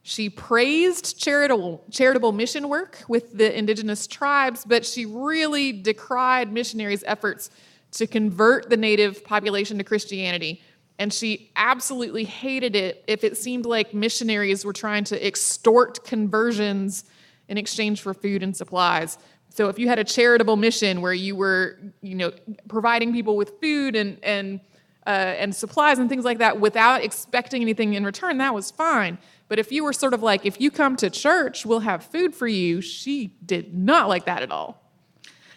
She 0.03 0.31
praised 0.31 1.19
charitable, 1.21 1.85
charitable 1.91 2.33
mission 2.33 2.69
work 2.69 3.03
with 3.09 3.37
the 3.37 3.57
indigenous 3.57 4.07
tribes, 4.07 4.65
but 4.65 4.87
she 4.87 5.05
really 5.05 5.73
decried 5.73 6.53
missionaries' 6.53 7.05
efforts 7.07 7.51
to 7.93 8.07
convert 8.07 8.71
the 8.71 8.77
native 8.77 9.25
population 9.25 9.79
to 9.79 9.85
Christianity. 9.85 10.63
And 10.99 11.13
she 11.13 11.51
absolutely 11.57 12.25
hated 12.25 12.75
it 12.75 13.05
if 13.07 13.23
it 13.25 13.37
seemed 13.37 13.67
like 13.67 13.95
missionaries 13.95 14.65
were 14.65 14.73
trying 14.73 15.05
to 15.05 15.27
extort 15.27 16.05
conversions 16.05 17.05
in 17.49 17.57
exchange 17.57 18.03
for 18.03 18.13
food 18.13 18.43
and 18.43 18.57
supplies. 18.57 19.19
So 19.51 19.69
if 19.69 19.79
you 19.79 19.89
had 19.89 19.99
a 19.99 20.05
charitable 20.05 20.57
mission 20.57 21.01
where 21.01 21.13
you 21.13 21.35
were, 21.35 21.79
you 22.01 22.15
know, 22.15 22.33
providing 22.69 23.13
people 23.13 23.37
with 23.37 23.61
food 23.61 23.97
and 23.97 24.19
and 24.23 24.61
uh, 25.07 25.35
and 25.39 25.55
supplies 25.57 25.99
and 25.99 26.09
things 26.09 26.25
like 26.25 26.39
that 26.39 26.61
without 26.61 27.03
expecting 27.03 27.63
anything 27.63 27.95
in 27.95 28.05
return, 28.05 28.39
that 28.39 28.55
was 28.55 28.71
fine. 28.71 29.17
But 29.49 29.59
if 29.59 29.73
you 29.73 29.83
were 29.83 29.95
sort 29.95 30.13
of 30.13 30.23
like, 30.23 30.45
if 30.45 30.61
you 30.61 30.71
come 30.71 30.97
to 30.97 31.09
church, 31.09 31.65
we'll 31.65 31.81
have 31.81 32.05
food 32.05 32.35
for 32.35 32.47
you, 32.47 32.83
she 32.83 33.29
did 33.45 33.75
not 33.75 34.09
like 34.09 34.27
that 34.27 34.43
at 34.43 34.51
all. 34.51 34.83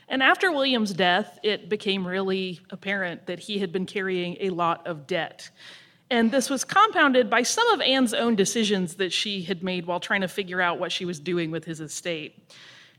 And 0.07 0.23
after 0.23 0.51
William's 0.51 0.93
death, 0.93 1.37
it 1.43 1.67
became 1.69 2.07
really 2.07 2.61
apparent 2.69 3.27
that 3.27 3.39
he 3.39 3.59
had 3.59 3.71
been 3.73 3.85
carrying 3.85 4.37
a 4.39 4.49
lot 4.49 4.87
of 4.87 5.05
debt. 5.07 5.49
And 6.09 6.31
this 6.31 6.49
was 6.49 6.65
compounded 6.65 7.29
by 7.29 7.43
some 7.43 7.67
of 7.69 7.81
Anne's 7.81 8.13
own 8.13 8.35
decisions 8.35 8.95
that 8.95 9.13
she 9.13 9.43
had 9.43 9.63
made 9.63 9.85
while 9.85 10.01
trying 10.01 10.21
to 10.21 10.27
figure 10.27 10.61
out 10.61 10.79
what 10.79 10.91
she 10.91 11.05
was 11.05 11.19
doing 11.19 11.51
with 11.51 11.63
his 11.63 11.79
estate. 11.79 12.53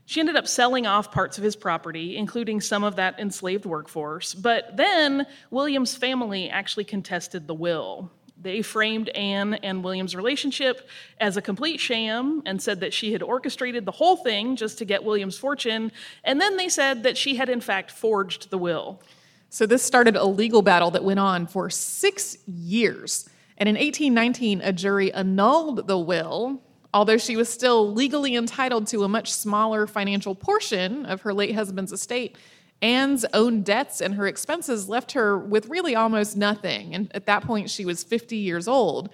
She 0.05 0.19
ended 0.19 0.35
up 0.35 0.47
selling 0.47 0.85
off 0.85 1.11
parts 1.11 1.37
of 1.37 1.43
his 1.43 1.55
property, 1.55 2.17
including 2.17 2.59
some 2.61 2.83
of 2.83 2.97
that 2.97 3.19
enslaved 3.19 3.65
workforce. 3.65 4.33
But 4.33 4.75
then 4.75 5.25
William's 5.49 5.95
family 5.95 6.49
actually 6.49 6.83
contested 6.83 7.47
the 7.47 7.53
will. 7.53 8.11
They 8.41 8.61
framed 8.61 9.07
Anne 9.09 9.53
and 9.55 9.83
William's 9.83 10.15
relationship 10.15 10.89
as 11.21 11.37
a 11.37 11.41
complete 11.41 11.79
sham 11.79 12.41
and 12.45 12.61
said 12.61 12.81
that 12.81 12.93
she 12.93 13.13
had 13.13 13.23
orchestrated 13.23 13.85
the 13.85 13.91
whole 13.91 14.17
thing 14.17 14.57
just 14.57 14.77
to 14.79 14.85
get 14.85 15.05
William's 15.05 15.37
fortune. 15.37 15.93
And 16.25 16.41
then 16.41 16.57
they 16.57 16.67
said 16.67 17.03
that 17.03 17.17
she 17.17 17.35
had, 17.35 17.47
in 17.47 17.61
fact, 17.61 17.89
forged 17.89 18.49
the 18.49 18.57
will. 18.57 19.01
So 19.49 19.65
this 19.65 19.83
started 19.83 20.17
a 20.17 20.25
legal 20.25 20.61
battle 20.61 20.91
that 20.91 21.03
went 21.05 21.19
on 21.19 21.47
for 21.47 21.69
six 21.69 22.37
years. 22.45 23.29
And 23.57 23.69
in 23.69 23.75
1819, 23.75 24.61
a 24.61 24.73
jury 24.73 25.13
annulled 25.13 25.87
the 25.87 25.97
will 25.97 26.61
Although 26.93 27.17
she 27.17 27.35
was 27.35 27.49
still 27.49 27.91
legally 27.91 28.35
entitled 28.35 28.87
to 28.87 29.03
a 29.03 29.09
much 29.09 29.33
smaller 29.33 29.87
financial 29.87 30.35
portion 30.35 31.05
of 31.05 31.21
her 31.21 31.33
late 31.33 31.55
husband's 31.55 31.91
estate, 31.91 32.37
Anne's 32.83 33.25
own 33.33 33.63
debts 33.63 34.01
and 34.01 34.15
her 34.15 34.27
expenses 34.27 34.89
left 34.89 35.13
her 35.13 35.37
with 35.37 35.69
really 35.69 35.95
almost 35.95 36.37
nothing. 36.37 36.93
And 36.93 37.09
at 37.15 37.25
that 37.25 37.43
point, 37.43 37.69
she 37.69 37.85
was 37.85 38.03
50 38.03 38.35
years 38.35 38.67
old. 38.67 39.09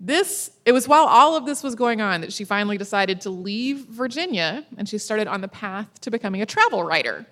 This, 0.00 0.50
it 0.66 0.72
was 0.72 0.88
while 0.88 1.04
all 1.04 1.36
of 1.36 1.46
this 1.46 1.62
was 1.62 1.74
going 1.74 2.00
on 2.00 2.20
that 2.22 2.32
she 2.32 2.44
finally 2.44 2.76
decided 2.76 3.20
to 3.22 3.30
leave 3.30 3.86
Virginia 3.86 4.66
and 4.76 4.88
she 4.88 4.98
started 4.98 5.28
on 5.28 5.40
the 5.40 5.48
path 5.48 6.00
to 6.00 6.10
becoming 6.10 6.42
a 6.42 6.46
travel 6.46 6.82
writer. 6.82 7.24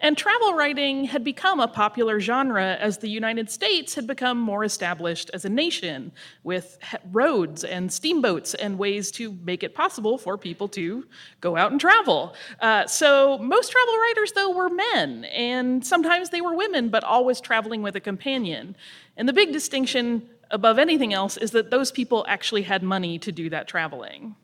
And 0.00 0.16
travel 0.16 0.54
writing 0.54 1.04
had 1.04 1.24
become 1.24 1.58
a 1.58 1.66
popular 1.66 2.20
genre 2.20 2.76
as 2.76 2.98
the 2.98 3.08
United 3.08 3.50
States 3.50 3.96
had 3.96 4.06
become 4.06 4.38
more 4.38 4.62
established 4.62 5.28
as 5.34 5.44
a 5.44 5.48
nation, 5.48 6.12
with 6.44 6.78
roads 7.10 7.64
and 7.64 7.92
steamboats 7.92 8.54
and 8.54 8.78
ways 8.78 9.10
to 9.12 9.36
make 9.42 9.64
it 9.64 9.74
possible 9.74 10.16
for 10.16 10.38
people 10.38 10.68
to 10.68 11.04
go 11.40 11.56
out 11.56 11.72
and 11.72 11.80
travel. 11.80 12.34
Uh, 12.60 12.86
so 12.86 13.38
most 13.38 13.72
travel 13.72 13.98
writers, 13.98 14.32
though, 14.32 14.50
were 14.50 14.70
men, 14.70 15.24
and 15.24 15.84
sometimes 15.84 16.30
they 16.30 16.40
were 16.40 16.54
women, 16.54 16.90
but 16.90 17.02
always 17.02 17.40
traveling 17.40 17.82
with 17.82 17.96
a 17.96 18.00
companion. 18.00 18.76
And 19.16 19.28
the 19.28 19.32
big 19.32 19.52
distinction 19.52 20.28
above 20.52 20.78
anything 20.78 21.12
else 21.12 21.36
is 21.36 21.50
that 21.50 21.70
those 21.70 21.90
people 21.90 22.24
actually 22.28 22.62
had 22.62 22.84
money 22.84 23.18
to 23.18 23.32
do 23.32 23.50
that 23.50 23.66
traveling. 23.66 24.36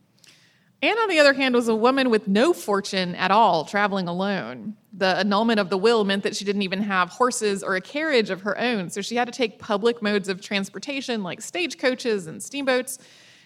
Anne, 0.83 0.99
on 0.99 1.09
the 1.09 1.19
other 1.19 1.33
hand, 1.33 1.55
was 1.55 1.69
a 1.69 1.75
woman 1.75 2.11
with 2.11 2.29
no 2.29 2.53
fortune 2.53 3.15
at 3.15 3.31
all, 3.31 3.65
traveling 3.65 4.07
alone. 4.07 4.77
The 4.93 5.19
annulment 5.19 5.59
of 5.59 5.71
the 5.71 5.79
will 5.79 6.05
meant 6.05 6.23
that 6.25 6.37
she 6.37 6.45
didn't 6.45 6.63
even 6.63 6.83
have 6.83 7.09
horses 7.09 7.63
or 7.63 7.75
a 7.75 7.81
carriage 7.81 8.31
of 8.31 8.43
her 8.43 8.59
own, 8.59 8.91
so 8.91 9.01
she 9.01 9.17
had 9.17 9.25
to 9.25 9.33
take 9.33 9.59
public 9.59 10.03
modes 10.03 10.29
of 10.29 10.41
transportation 10.41 11.23
like 11.23 11.41
stagecoaches 11.41 12.27
and 12.27 12.43
steamboats. 12.43 12.99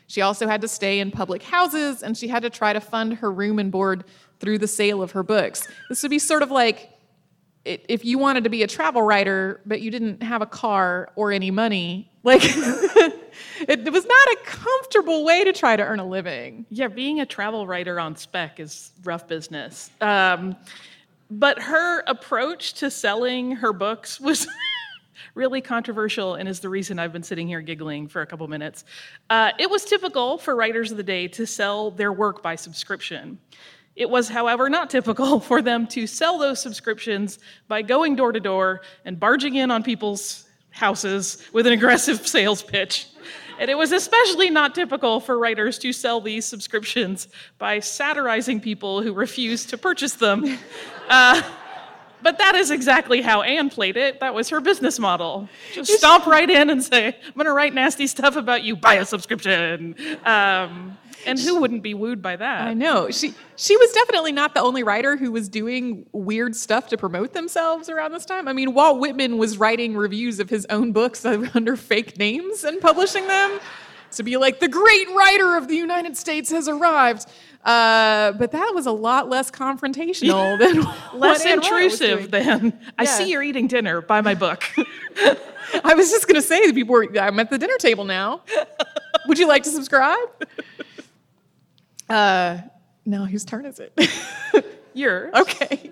She 0.08 0.20
also 0.20 0.48
had 0.48 0.62
to 0.62 0.68
stay 0.68 0.98
in 0.98 1.10
public 1.10 1.42
houses, 1.42 2.02
and 2.02 2.16
she 2.16 2.28
had 2.28 2.42
to 2.42 2.50
try 2.50 2.72
to 2.72 2.80
fund 2.80 3.14
her 3.14 3.30
room 3.30 3.58
and 3.58 3.70
board 3.70 4.04
through 4.40 4.58
the 4.58 4.68
sale 4.68 5.02
of 5.02 5.12
her 5.12 5.22
books. 5.22 5.68
This 5.88 6.02
would 6.02 6.10
be 6.10 6.18
sort 6.18 6.42
of 6.42 6.50
like 6.50 6.90
if 7.64 8.04
you 8.04 8.18
wanted 8.18 8.44
to 8.44 8.50
be 8.50 8.62
a 8.62 8.66
travel 8.66 9.02
writer, 9.02 9.60
but 9.66 9.80
you 9.80 9.90
didn't 9.90 10.22
have 10.22 10.42
a 10.42 10.46
car 10.46 11.12
or 11.16 11.32
any 11.32 11.50
money, 11.50 12.10
like 12.22 12.42
it, 13.60 13.90
was 13.92 14.04
not 14.04 14.28
a 14.28 14.36
comfortable 14.44 15.24
way 15.24 15.44
to 15.44 15.52
try 15.52 15.76
to 15.76 15.82
earn 15.82 16.00
a 16.00 16.06
living. 16.06 16.66
Yeah, 16.70 16.88
being 16.88 17.20
a 17.20 17.26
travel 17.26 17.66
writer 17.66 17.98
on 17.98 18.16
spec 18.16 18.60
is 18.60 18.92
rough 19.04 19.26
business. 19.28 19.90
Um, 20.00 20.56
but 21.30 21.60
her 21.60 22.00
approach 22.06 22.74
to 22.74 22.90
selling 22.90 23.52
her 23.52 23.72
books 23.72 24.18
was 24.20 24.46
really 25.34 25.60
controversial 25.60 26.34
and 26.34 26.48
is 26.48 26.60
the 26.60 26.68
reason 26.68 26.98
I've 26.98 27.12
been 27.12 27.22
sitting 27.22 27.46
here 27.46 27.60
giggling 27.60 28.08
for 28.08 28.22
a 28.22 28.26
couple 28.26 28.48
minutes. 28.48 28.84
Uh, 29.30 29.52
it 29.58 29.70
was 29.70 29.84
typical 29.84 30.38
for 30.38 30.56
writers 30.56 30.90
of 30.90 30.96
the 30.96 31.02
day 31.02 31.28
to 31.28 31.46
sell 31.46 31.90
their 31.90 32.12
work 32.12 32.42
by 32.42 32.56
subscription. 32.56 33.38
It 33.94 34.08
was, 34.08 34.28
however, 34.28 34.70
not 34.70 34.90
typical 34.90 35.40
for 35.50 35.60
them 35.60 35.86
to 35.88 36.06
sell 36.06 36.38
those 36.38 36.60
subscriptions 36.60 37.38
by 37.66 37.82
going 37.82 38.16
door 38.16 38.32
to 38.32 38.40
door 38.40 38.82
and 39.04 39.18
barging 39.18 39.56
in 39.56 39.70
on 39.70 39.82
people's 39.82 40.47
houses 40.78 41.38
with 41.52 41.66
an 41.66 41.72
aggressive 41.72 42.26
sales 42.36 42.62
pitch. 42.62 43.08
And 43.58 43.68
it 43.68 43.76
was 43.76 43.90
especially 43.90 44.50
not 44.50 44.74
typical 44.74 45.18
for 45.18 45.36
writers 45.36 45.78
to 45.80 45.92
sell 45.92 46.20
these 46.20 46.46
subscriptions 46.46 47.26
by 47.58 47.80
satirizing 47.80 48.60
people 48.60 49.02
who 49.02 49.12
refused 49.12 49.70
to 49.70 49.78
purchase 49.78 50.14
them. 50.14 50.58
Uh, 51.10 51.40
but 52.22 52.38
that 52.38 52.54
is 52.54 52.70
exactly 52.70 53.22
how 53.22 53.42
Anne 53.42 53.70
played 53.70 53.96
it. 53.96 54.20
That 54.20 54.34
was 54.34 54.48
her 54.50 54.60
business 54.60 54.98
model. 54.98 55.48
Just 55.72 55.92
stomp 55.92 56.26
right 56.26 56.48
in 56.48 56.70
and 56.70 56.82
say, 56.82 57.06
I'm 57.08 57.34
going 57.34 57.46
to 57.46 57.52
write 57.52 57.74
nasty 57.74 58.06
stuff 58.06 58.36
about 58.36 58.64
you, 58.64 58.76
buy 58.76 58.94
a 58.94 59.04
subscription. 59.04 59.94
Um, 60.24 60.98
and 61.26 61.38
who 61.38 61.60
wouldn't 61.60 61.82
be 61.82 61.94
wooed 61.94 62.22
by 62.22 62.36
that? 62.36 62.68
I 62.68 62.74
know. 62.74 63.10
She 63.10 63.34
she 63.56 63.76
was 63.76 63.90
definitely 63.92 64.32
not 64.32 64.54
the 64.54 64.60
only 64.60 64.82
writer 64.82 65.16
who 65.16 65.32
was 65.32 65.48
doing 65.48 66.06
weird 66.12 66.54
stuff 66.54 66.88
to 66.88 66.96
promote 66.96 67.32
themselves 67.32 67.88
around 67.88 68.12
this 68.12 68.24
time. 68.24 68.46
I 68.46 68.52
mean, 68.52 68.72
Walt 68.72 69.00
Whitman 69.00 69.36
was 69.36 69.58
writing 69.58 69.96
reviews 69.96 70.38
of 70.38 70.48
his 70.48 70.64
own 70.70 70.92
books 70.92 71.24
under 71.54 71.76
fake 71.76 72.18
names 72.18 72.64
and 72.64 72.80
publishing 72.80 73.26
them 73.26 73.58
to 74.12 74.22
be 74.22 74.36
like 74.36 74.60
the 74.60 74.68
great 74.68 75.08
writer 75.10 75.56
of 75.56 75.68
the 75.68 75.76
United 75.76 76.16
States 76.16 76.50
has 76.50 76.68
arrived. 76.68 77.26
Uh, 77.64 78.32
but 78.32 78.52
that 78.52 78.72
was 78.74 78.86
a 78.86 78.92
lot 78.92 79.28
less 79.28 79.50
confrontational 79.50 80.58
than 81.12 81.18
less 81.18 81.44
intrusive 81.44 82.30
than 82.30 82.78
I 82.96 83.04
see 83.04 83.30
you're 83.30 83.42
eating 83.42 83.66
dinner. 83.66 84.00
Buy 84.00 84.20
my 84.20 84.34
book. 84.34 84.64
I 85.84 85.94
was 85.94 86.10
just 86.10 86.26
gonna 86.26 86.40
say 86.40 86.66
that 86.66 86.74
people 86.74 86.92
were. 86.94 87.06
I'm 87.18 87.38
at 87.40 87.50
the 87.50 87.58
dinner 87.58 87.76
table 87.78 88.04
now. 88.04 88.42
Would 89.26 89.38
you 89.38 89.46
like 89.46 89.64
to 89.64 89.70
subscribe? 89.70 90.28
Uh, 92.08 92.58
now, 93.04 93.24
whose 93.24 93.44
turn 93.44 93.66
is 93.66 93.80
it? 93.80 93.92
Yours. 94.94 95.32
Okay. 95.34 95.90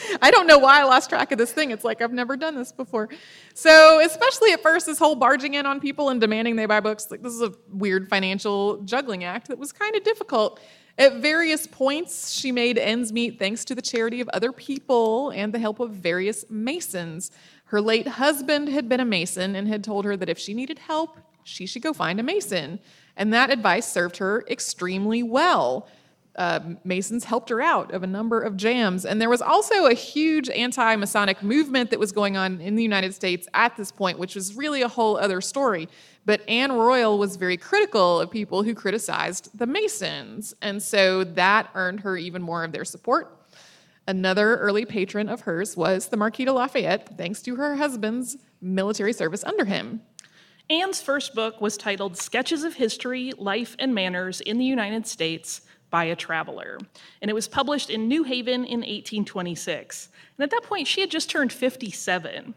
I 0.22 0.30
don't 0.30 0.46
know 0.46 0.58
why 0.58 0.80
I 0.80 0.84
lost 0.84 1.10
track 1.10 1.32
of 1.32 1.38
this 1.38 1.52
thing. 1.52 1.70
It's 1.70 1.84
like 1.84 2.02
I've 2.02 2.12
never 2.12 2.36
done 2.36 2.54
this 2.54 2.72
before. 2.72 3.08
So, 3.54 4.00
especially 4.00 4.52
at 4.52 4.62
first, 4.62 4.86
this 4.86 4.98
whole 4.98 5.14
barging 5.14 5.54
in 5.54 5.66
on 5.66 5.80
people 5.80 6.10
and 6.10 6.20
demanding 6.20 6.56
they 6.56 6.66
buy 6.66 6.80
books, 6.80 7.10
like 7.10 7.22
this 7.22 7.32
is 7.32 7.42
a 7.42 7.52
weird 7.70 8.08
financial 8.08 8.82
juggling 8.82 9.24
act 9.24 9.48
that 9.48 9.58
was 9.58 9.72
kind 9.72 9.94
of 9.96 10.04
difficult. 10.04 10.60
At 10.98 11.16
various 11.16 11.66
points, 11.66 12.32
she 12.32 12.50
made 12.50 12.76
ends 12.76 13.12
meet 13.12 13.38
thanks 13.38 13.64
to 13.66 13.74
the 13.74 13.82
charity 13.82 14.20
of 14.20 14.28
other 14.30 14.50
people 14.50 15.30
and 15.30 15.52
the 15.52 15.58
help 15.58 15.78
of 15.78 15.92
various 15.92 16.44
masons. 16.50 17.30
Her 17.66 17.80
late 17.80 18.08
husband 18.08 18.68
had 18.68 18.88
been 18.88 18.98
a 18.98 19.04
mason 19.04 19.54
and 19.54 19.68
had 19.68 19.84
told 19.84 20.04
her 20.06 20.16
that 20.16 20.28
if 20.28 20.38
she 20.38 20.54
needed 20.54 20.80
help, 20.80 21.18
she 21.44 21.66
should 21.66 21.82
go 21.82 21.92
find 21.92 22.18
a 22.18 22.22
mason. 22.22 22.80
And 23.16 23.32
that 23.32 23.50
advice 23.50 23.90
served 23.90 24.16
her 24.18 24.44
extremely 24.48 25.22
well. 25.22 25.88
Uh, 26.38 26.60
Masons 26.84 27.24
helped 27.24 27.48
her 27.48 27.60
out 27.60 27.92
of 27.92 28.04
a 28.04 28.06
number 28.06 28.40
of 28.40 28.56
jams. 28.56 29.04
And 29.04 29.20
there 29.20 29.28
was 29.28 29.42
also 29.42 29.86
a 29.86 29.92
huge 29.92 30.48
anti 30.48 30.94
Masonic 30.94 31.42
movement 31.42 31.90
that 31.90 31.98
was 31.98 32.12
going 32.12 32.36
on 32.36 32.60
in 32.60 32.76
the 32.76 32.82
United 32.82 33.12
States 33.12 33.48
at 33.54 33.76
this 33.76 33.90
point, 33.90 34.20
which 34.20 34.36
was 34.36 34.54
really 34.54 34.80
a 34.82 34.88
whole 34.88 35.16
other 35.16 35.40
story. 35.40 35.88
But 36.24 36.48
Anne 36.48 36.70
Royall 36.70 37.18
was 37.18 37.34
very 37.34 37.56
critical 37.56 38.20
of 38.20 38.30
people 38.30 38.62
who 38.62 38.72
criticized 38.72 39.50
the 39.52 39.66
Masons. 39.66 40.54
And 40.62 40.80
so 40.80 41.24
that 41.24 41.70
earned 41.74 42.00
her 42.00 42.16
even 42.16 42.40
more 42.40 42.62
of 42.62 42.70
their 42.70 42.84
support. 42.84 43.36
Another 44.06 44.58
early 44.58 44.84
patron 44.84 45.28
of 45.28 45.40
hers 45.40 45.76
was 45.76 46.06
the 46.06 46.16
Marquis 46.16 46.44
de 46.44 46.52
Lafayette, 46.52 47.18
thanks 47.18 47.42
to 47.42 47.56
her 47.56 47.76
husband's 47.76 48.36
military 48.60 49.12
service 49.12 49.42
under 49.42 49.64
him. 49.64 50.02
Anne's 50.70 51.00
first 51.00 51.34
book 51.34 51.60
was 51.60 51.76
titled 51.76 52.16
Sketches 52.16 52.62
of 52.62 52.74
History, 52.74 53.32
Life, 53.36 53.74
and 53.78 53.94
Manners 53.94 54.40
in 54.42 54.58
the 54.58 54.64
United 54.64 55.06
States 55.06 55.62
by 55.90 56.04
a 56.04 56.16
Traveler. 56.16 56.78
And 57.20 57.30
it 57.30 57.34
was 57.34 57.48
published 57.48 57.90
in 57.90 58.08
New 58.08 58.24
Haven 58.24 58.64
in 58.64 58.80
1826. 58.80 60.08
And 60.36 60.44
at 60.44 60.50
that 60.50 60.62
point, 60.62 60.86
she 60.86 61.00
had 61.00 61.10
just 61.10 61.30
turned 61.30 61.52
57. 61.52 62.54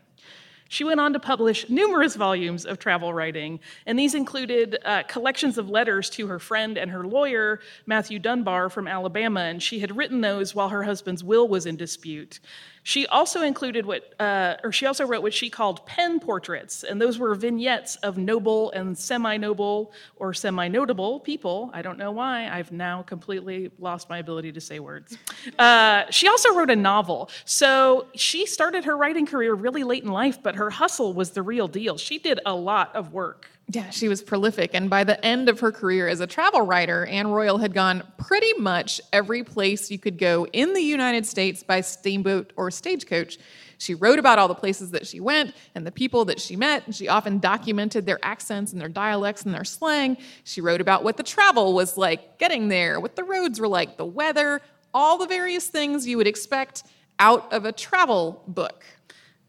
She 0.71 0.85
went 0.85 1.01
on 1.01 1.11
to 1.11 1.19
publish 1.19 1.67
numerous 1.67 2.15
volumes 2.15 2.65
of 2.65 2.79
travel 2.79 3.13
writing, 3.13 3.59
and 3.85 3.99
these 3.99 4.15
included 4.15 4.77
uh, 4.85 5.03
collections 5.03 5.57
of 5.57 5.69
letters 5.69 6.09
to 6.11 6.27
her 6.27 6.39
friend 6.39 6.77
and 6.77 6.89
her 6.91 7.05
lawyer, 7.05 7.59
Matthew 7.85 8.19
Dunbar 8.19 8.69
from 8.69 8.87
Alabama, 8.87 9.41
and 9.41 9.61
she 9.61 9.79
had 9.79 9.97
written 9.97 10.21
those 10.21 10.55
while 10.55 10.69
her 10.69 10.83
husband's 10.83 11.25
will 11.25 11.45
was 11.45 11.65
in 11.65 11.75
dispute. 11.75 12.39
She 12.83 13.05
also 13.07 13.43
included 13.43 13.85
what, 13.85 14.19
uh, 14.19 14.55
or 14.63 14.71
she 14.71 14.85
also 14.85 15.05
wrote 15.05 15.21
what 15.21 15.33
she 15.33 15.49
called 15.49 15.85
pen 15.85 16.19
portraits, 16.19 16.83
and 16.83 16.99
those 16.99 17.19
were 17.19 17.35
vignettes 17.35 17.95
of 17.97 18.17
noble 18.17 18.71
and 18.71 18.97
semi 18.97 19.37
noble 19.37 19.93
or 20.15 20.33
semi 20.33 20.67
notable 20.67 21.19
people. 21.19 21.69
I 21.73 21.83
don't 21.83 21.99
know 21.99 22.11
why, 22.11 22.49
I've 22.49 22.71
now 22.71 23.03
completely 23.03 23.71
lost 23.77 24.09
my 24.09 24.17
ability 24.17 24.51
to 24.53 24.61
say 24.61 24.79
words. 24.79 25.17
Uh, 25.59 26.05
she 26.09 26.27
also 26.27 26.55
wrote 26.55 26.71
a 26.71 26.75
novel. 26.75 27.29
So 27.45 28.07
she 28.15 28.45
started 28.45 28.85
her 28.85 28.97
writing 28.97 29.25
career 29.25 29.53
really 29.53 29.83
late 29.83 30.03
in 30.03 30.09
life, 30.09 30.41
but 30.41 30.55
her 30.55 30.71
hustle 30.71 31.13
was 31.13 31.31
the 31.31 31.43
real 31.43 31.67
deal. 31.67 31.97
She 31.97 32.17
did 32.17 32.39
a 32.45 32.53
lot 32.53 32.95
of 32.95 33.13
work. 33.13 33.47
Yeah, 33.73 33.89
she 33.89 34.09
was 34.09 34.21
prolific. 34.21 34.71
And 34.73 34.89
by 34.89 35.05
the 35.05 35.23
end 35.25 35.47
of 35.47 35.61
her 35.61 35.71
career 35.71 36.09
as 36.09 36.19
a 36.19 36.27
travel 36.27 36.61
writer, 36.61 37.05
Anne 37.05 37.27
Royall 37.27 37.57
had 37.57 37.73
gone 37.73 38.03
pretty 38.17 38.51
much 38.57 38.99
every 39.13 39.43
place 39.45 39.89
you 39.89 39.97
could 39.97 40.17
go 40.17 40.45
in 40.47 40.73
the 40.73 40.81
United 40.81 41.25
States 41.25 41.63
by 41.63 41.79
steamboat 41.79 42.51
or 42.57 42.69
stagecoach. 42.69 43.37
She 43.77 43.93
wrote 43.93 44.19
about 44.19 44.39
all 44.39 44.49
the 44.49 44.55
places 44.55 44.91
that 44.91 45.07
she 45.07 45.21
went 45.21 45.55
and 45.73 45.87
the 45.87 45.91
people 45.91 46.25
that 46.25 46.41
she 46.41 46.55
met, 46.57 46.93
she 46.93 47.07
often 47.07 47.39
documented 47.39 48.05
their 48.05 48.19
accents 48.23 48.73
and 48.73 48.81
their 48.81 48.89
dialects 48.89 49.43
and 49.43 49.53
their 49.53 49.63
slang. 49.63 50.17
She 50.43 50.59
wrote 50.59 50.81
about 50.81 51.03
what 51.03 51.15
the 51.15 51.23
travel 51.23 51.73
was 51.73 51.97
like 51.97 52.39
getting 52.39 52.67
there, 52.67 52.99
what 52.99 53.15
the 53.15 53.23
roads 53.23 53.59
were 53.59 53.69
like, 53.69 53.95
the 53.95 54.05
weather, 54.05 54.61
all 54.93 55.17
the 55.17 55.27
various 55.27 55.67
things 55.67 56.05
you 56.05 56.17
would 56.17 56.27
expect 56.27 56.83
out 57.19 57.53
of 57.53 57.65
a 57.65 57.71
travel 57.71 58.43
book. 58.47 58.83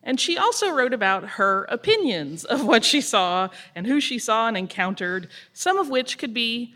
And 0.03 0.19
she 0.19 0.37
also 0.37 0.71
wrote 0.71 0.93
about 0.93 1.25
her 1.31 1.65
opinions 1.69 2.45
of 2.45 2.65
what 2.65 2.85
she 2.85 3.01
saw 3.01 3.49
and 3.75 3.87
who 3.87 4.01
she 4.01 4.19
saw 4.19 4.49
and 4.49 4.57
encountered, 4.57 5.29
some 5.53 5.79
of 5.79 5.89
which 5.89 6.19
could 6.19 6.35
be 6.35 6.75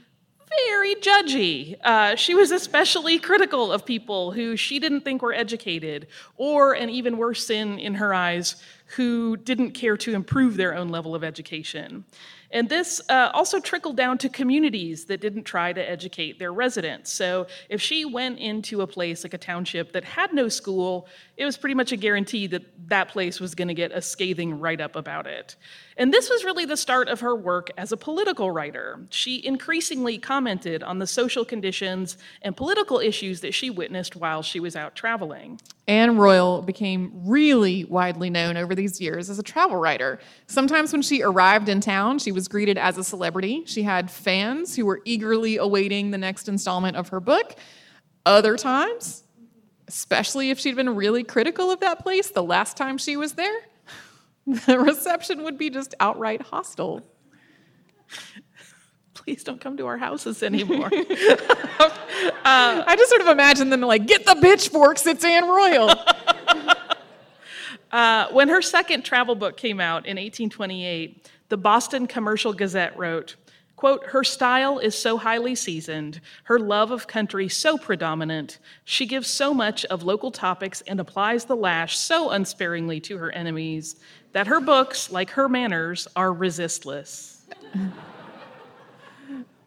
very 0.69 0.95
judgy. 0.97 1.77
Uh, 1.83 2.15
she 2.15 2.35
was 2.35 2.53
especially 2.53 3.19
critical 3.19 3.73
of 3.73 3.85
people 3.85 4.33
who 4.33 4.57
she 4.57 4.79
didn't 4.79 5.01
think 5.01 5.23
were 5.23 5.35
educated, 5.35 6.07
or, 6.37 6.73
an 6.73 6.89
even 6.89 7.17
worse 7.19 7.47
sin 7.47 7.79
in 7.79 7.95
her 7.95 8.15
eyes, 8.15 8.57
who 8.95 9.37
didn't 9.37 9.73
care 9.73 9.97
to 9.97 10.15
improve 10.15 10.57
their 10.57 10.75
own 10.75 10.89
level 10.89 11.15
of 11.15 11.25
education. 11.25 12.05
And 12.53 12.69
this 12.69 13.03
uh, 13.09 13.31
also 13.35 13.59
trickled 13.59 13.97
down 13.97 14.19
to 14.19 14.29
communities 14.29 15.07
that 15.07 15.21
didn't 15.21 15.43
try 15.43 15.73
to 15.73 15.91
educate 15.91 16.39
their 16.39 16.53
residents. 16.53 17.11
So 17.11 17.49
if 17.69 17.83
she 17.83 18.05
went 18.05 18.39
into 18.39 18.83
a 18.83 18.87
place 18.87 19.25
like 19.25 19.35
a 19.35 19.39
township 19.39 19.93
that 19.93 20.05
had 20.05 20.33
no 20.33 20.49
school, 20.49 21.09
it 21.37 21.45
was 21.45 21.57
pretty 21.59 21.75
much 21.75 21.93
a 21.93 21.97
guarantee 21.97 22.47
that 22.47 22.65
that 22.89 23.09
place 23.09 23.41
was 23.41 23.55
going 23.55 23.69
to 23.69 23.75
get 23.75 23.93
a 23.93 24.01
scathing 24.01 24.59
write 24.59 24.81
up 24.81 24.97
about 24.97 25.27
it. 25.27 25.57
And 25.99 26.13
this 26.13 26.31
was 26.31 26.45
really 26.45 26.65
the 26.65 26.77
start 26.77 27.09
of 27.09 27.21
her 27.21 27.37
work 27.37 27.71
as 27.77 27.93
a 27.93 27.97
political 27.97 28.51
writer. 28.51 29.01
She 29.11 29.45
increasingly 29.45 30.19
commented 30.19 30.83
on 30.83 30.99
the 30.99 31.07
social 31.07 31.45
conditions 31.45 32.17
and 32.43 32.57
political 32.57 33.01
issues 33.01 33.41
that 33.43 33.53
she 33.53 33.69
witnessed 33.69 34.17
while 34.17 34.43
she 34.43 34.61
was 34.61 34.77
out 34.77 34.95
traveling. 34.95 35.61
Anne 35.87 36.17
Royall 36.17 36.63
became 36.63 37.13
really 37.15 37.85
widely 37.85 38.31
known 38.31 38.57
over 38.57 38.75
these 38.75 39.01
years 39.01 39.29
as 39.29 39.39
a 39.39 39.43
travel 39.43 39.77
writer. 39.77 40.19
Sometimes 40.47 40.93
when 40.93 41.03
she 41.03 41.23
arrived 41.23 41.69
in 41.69 41.81
town, 41.81 42.19
she 42.19 42.33
was 42.33 42.49
greeted 42.49 42.79
as 42.79 42.97
a 42.97 43.05
celebrity. 43.05 43.63
She 43.67 43.83
had 43.83 44.11
fans 44.11 44.75
who 44.75 44.87
were 44.87 45.01
eagerly 45.05 45.59
awaiting 45.59 46.11
the 46.11 46.19
next 46.19 46.49
installment 46.49 46.97
of 46.97 47.11
her 47.11 47.21
book. 47.21 47.57
Other 48.25 48.57
times, 48.57 49.23
especially 49.89 50.51
if 50.51 50.59
she'd 50.59 50.77
been 50.77 50.95
really 50.95 51.25
critical 51.25 51.71
of 51.71 51.81
that 51.81 52.01
place 52.01 52.31
the 52.31 52.43
last 52.43 52.77
time 52.77 52.99
she 52.99 53.17
was 53.17 53.35
there, 53.35 53.59
the 54.47 54.79
reception 54.79 55.45
would 55.45 55.59
be 55.59 55.71
just 55.71 55.95
outright 56.01 56.43
hostile. 56.43 57.03
Please 59.15 59.43
don't 59.43 59.61
come 59.61 59.77
to 59.77 59.87
our 59.87 59.99
houses 59.99 60.43
anymore. 60.43 60.89
I 62.45 62.95
just 62.97 63.11
sort 63.11 63.23
of 63.23 63.29
imagine 63.29 63.71
them 63.71 63.81
like, 63.81 64.07
get 64.07 64.25
the 64.25 64.37
pitchforks, 64.37 65.07
it's 65.07 65.25
Anne 65.25 65.49
Royall. 65.49 65.93
uh, 67.93 68.29
when 68.31 68.49
her 68.49 68.63
second 68.63 69.05
travel 69.05 69.35
book 69.35 69.57
came 69.57 69.81
out 69.81 70.07
in 70.07 70.17
1828, 70.17 71.29
the 71.49 71.57
Boston 71.57 72.07
Commercial 72.07 72.53
Gazette 72.53 72.97
wrote, 72.97 73.37
quote, 73.77 74.07
her 74.07 74.25
style 74.25 74.79
is 74.79 74.99
so 74.99 75.19
highly 75.19 75.55
seasoned, 75.55 76.21
her 76.45 76.59
love 76.59 76.91
of 76.91 77.07
country 77.07 77.49
so 77.49 77.77
predominant, 77.77 78.59
she 78.85 79.07
gives 79.07 79.29
so 79.29 79.53
much 79.55 79.85
of 79.87 80.03
local 80.03 80.31
topics 80.31 80.83
and 80.83 80.99
applies 80.99 81.45
the 81.45 81.57
lash 81.57 81.97
so 81.97 82.31
unsparingly 82.31 83.01
to 83.01 83.19
her 83.19 83.31
enemies 83.33 83.97
that 84.33 84.47
her 84.47 84.61
books, 84.61 85.11
like 85.11 85.31
her 85.31 85.49
manners, 85.49 86.09
are 86.17 86.33
resistless. 86.33 87.47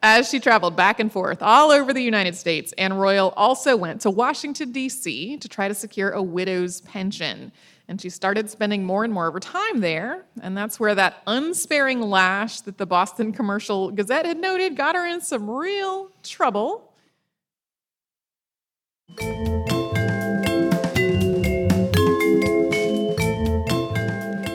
As 0.02 0.30
she 0.30 0.40
traveled 0.40 0.78
back 0.78 1.02
and 1.02 1.12
forth 1.12 1.42
all 1.42 1.72
over 1.72 1.92
the 1.92 2.02
United 2.02 2.36
States, 2.36 2.74
Anne 2.78 2.94
Royall 2.94 3.34
also 3.36 3.76
went 3.76 4.00
to 4.02 4.10
Washington, 4.10 4.72
D.C. 4.72 5.36
to 5.38 5.50
try 5.50 5.68
to 5.68 5.74
secure 5.74 6.12
a 6.12 6.24
widow's 6.24 6.80
pension. 6.82 7.52
And 7.90 8.00
she 8.00 8.10
started 8.10 8.50
spending 8.50 8.86
more 8.86 9.04
and 9.04 9.12
more 9.12 9.28
of 9.28 9.34
her 9.34 9.42
time 9.42 9.82
there. 9.82 10.26
And 10.42 10.56
that's 10.56 10.80
where 10.80 10.96
that 10.96 11.22
unsparing 11.28 12.02
lash 12.02 12.62
that 12.62 12.78
the 12.78 12.86
Boston 12.86 13.34
Commercial 13.34 13.92
Gazette 13.92 14.26
had 14.26 14.38
noted 14.38 14.78
got 14.78 14.96
her 14.96 15.06
in 15.06 15.20
some 15.20 15.50
real 15.50 16.12
trouble. 16.24 16.94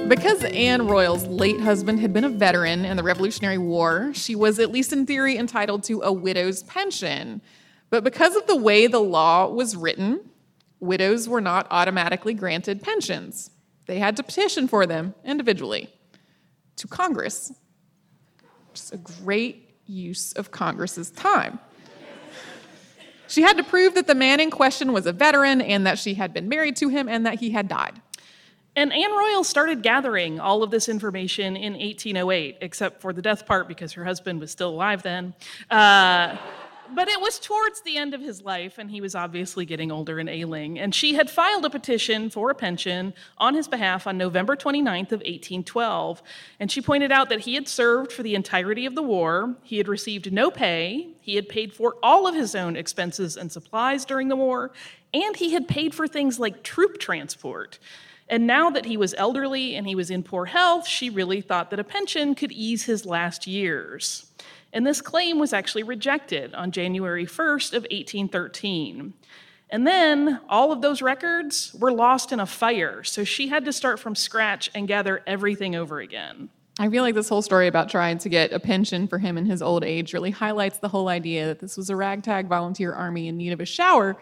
Because 0.09 0.45
Anne 0.45 0.87
Royall's 0.87 1.27
late 1.27 1.61
husband 1.61 1.99
had 1.99 2.13
been 2.13 2.25
a 2.25 2.29
veteran 2.29 2.85
in 2.85 2.97
the 2.99 3.03
Revolutionary 3.03 3.57
War, 3.57 4.13
she 4.13 4.37
was, 4.37 4.59
at 4.59 4.71
least 4.71 4.93
in 4.93 5.07
theory, 5.07 5.39
entitled 5.39 5.83
to 5.85 6.03
a 6.03 6.13
widow's 6.13 6.63
pension. 6.63 7.41
But 7.89 8.05
because 8.05 8.37
of 8.37 8.47
the 8.47 8.57
way 8.57 8.87
the 8.87 9.01
law 9.01 9.49
was 9.49 9.75
written, 9.75 10.21
widows 10.79 11.27
were 11.27 11.41
not 11.41 11.67
automatically 11.71 12.35
granted 12.35 12.83
pensions. 12.83 13.51
They 13.87 13.99
had 13.99 14.17
to 14.17 14.23
petition 14.23 14.69
for 14.69 14.85
them 14.87 15.15
individually 15.25 15.91
to 16.77 16.87
Congress. 16.87 17.53
Just 18.75 18.93
a 18.93 18.99
great 18.99 19.75
use 19.87 20.33
of 20.35 20.51
Congress's 20.51 21.11
time. 21.11 21.59
She 23.27 23.41
had 23.41 23.57
to 23.57 23.65
prove 23.65 23.95
that 23.95 24.07
the 24.07 24.15
man 24.15 24.39
in 24.39 24.51
question 24.51 24.93
was 24.93 25.07
a 25.07 25.13
veteran 25.13 25.63
and 25.63 25.87
that 25.87 25.99
she 25.99 26.15
had 26.15 26.35
been 26.35 26.49
married 26.49 26.77
to 26.77 26.89
him 26.89 27.09
and 27.09 27.25
that 27.25 27.41
he 27.41 27.51
had 27.51 27.69
died. 27.69 28.01
And 28.77 28.93
Anne 28.93 29.13
Royall 29.13 29.45
started 29.45 29.83
gathering 29.83 30.41
all 30.41 30.63
of 30.63 30.71
this 30.71 30.89
information 30.89 31.57
in 31.57 31.75
1808, 31.75 32.59
except 32.61 33.01
for 33.01 33.13
the 33.13 33.23
death 33.23 33.47
part 33.47 33.69
because 33.69 33.93
her 33.93 34.05
husband 34.05 34.41
was 34.41 34.51
still 34.51 34.71
alive 34.71 35.03
then. 35.03 35.35
Uh, 35.71 36.37
but 36.93 37.09
it 37.09 37.21
was 37.21 37.39
towards 37.39 37.81
the 37.81 37.97
end 37.97 38.15
of 38.15 38.21
his 38.21 38.43
life, 38.43 38.79
and 38.79 38.91
he 38.91 39.01
was 39.01 39.15
obviously 39.15 39.65
getting 39.65 39.91
older 39.91 40.19
and 40.19 40.29
ailing. 40.29 40.79
And 40.79 40.95
she 40.95 41.15
had 41.15 41.31
filed 41.31 41.65
a 41.65 41.71
petition 41.71 42.31
for 42.31 42.51
a 42.51 42.55
pension 42.55 43.15
on 43.39 43.55
his 43.55 43.69
behalf 43.69 44.07
on 44.07 44.19
November 44.19 44.57
29th 44.57 45.13
of 45.13 45.21
1812. 45.21 46.23
And 46.61 46.71
she 46.71 46.83
pointed 46.83 47.13
out 47.13 47.29
that 47.31 47.41
he 47.41 47.55
had 47.55 47.69
served 47.69 48.13
for 48.13 48.23
the 48.23 48.35
entirety 48.35 48.87
of 48.87 48.95
the 48.95 49.03
war, 49.03 49.57
he 49.63 49.79
had 49.79 49.89
received 49.89 50.33
no 50.33 50.51
pay, 50.51 51.09
he 51.21 51.37
had 51.37 51.49
paid 51.49 51.73
for 51.73 51.97
all 52.03 52.27
of 52.27 52.35
his 52.35 52.55
own 52.55 52.77
expenses 52.77 53.37
and 53.37 53.51
supplies 53.51 54.05
during 54.05 54.29
the 54.29 54.37
war, 54.37 54.73
and 55.13 55.37
he 55.37 55.53
had 55.53 55.69
paid 55.69 55.95
for 55.95 56.07
things 56.07 56.39
like 56.39 56.63
troop 56.63 56.99
transport. 56.99 57.79
And 58.29 58.47
now 58.47 58.71
that 58.71 58.87
he 58.87 58.97
was 58.97 59.15
elderly 59.19 59.77
and 59.77 59.87
he 59.87 59.95
was 59.95 60.11
in 60.11 60.23
poor 60.23 60.47
health, 60.47 60.87
she 60.87 61.11
really 61.11 61.41
thought 61.41 61.71
that 61.71 61.81
a 61.81 61.85
pension 61.85 62.35
could 62.35 62.53
ease 62.53 62.85
his 62.85 63.05
last 63.05 63.47
years. 63.47 64.27
And 64.73 64.87
this 64.87 65.01
claim 65.01 65.39
was 65.39 65.53
actually 65.53 65.83
rejected 65.83 66.55
on 66.55 66.73
January 66.73 67.27
1st 67.27 67.75
of 67.75 67.83
1813. 67.83 69.15
And 69.71 69.87
then 69.87 70.41
all 70.49 70.73
of 70.73 70.83
those 70.83 71.03
records 71.03 71.75
were 71.75 71.93
lost 71.93 72.33
in 72.33 72.41
a 72.41 72.47
fire, 72.47 73.03
so 73.03 73.25
she 73.25 73.49
had 73.49 73.65
to 73.65 73.73
start 73.73 73.99
from 73.99 74.15
scratch 74.15 74.71
and 74.75 74.89
gather 74.89 75.23
everything 75.27 75.75
over 75.75 76.01
again. 76.01 76.49
I 76.79 76.89
feel 76.91 77.03
like 77.03 77.15
this 77.15 77.29
whole 77.29 77.43
story 77.43 77.69
about 77.69 77.89
trying 77.89 78.19
to 78.19 78.29
get 78.29 78.53
a 78.53 78.59
pension 78.59 79.07
for 79.07 79.19
him 79.19 79.39
in 79.39 79.47
his 79.47 79.63
old 79.63 79.85
age 79.85 80.13
really 80.13 80.33
highlights 80.33 80.79
the 80.79 80.89
whole 80.89 81.09
idea 81.09 81.47
that 81.47 81.61
this 81.61 81.77
was 81.77 81.89
a 81.89 81.97
ragtag 81.97 82.49
volunteer 82.49 82.93
army 82.93 83.29
in 83.29 83.37
need 83.37 83.53
of 83.53 83.61
a 83.61 83.65
shower 83.65 84.17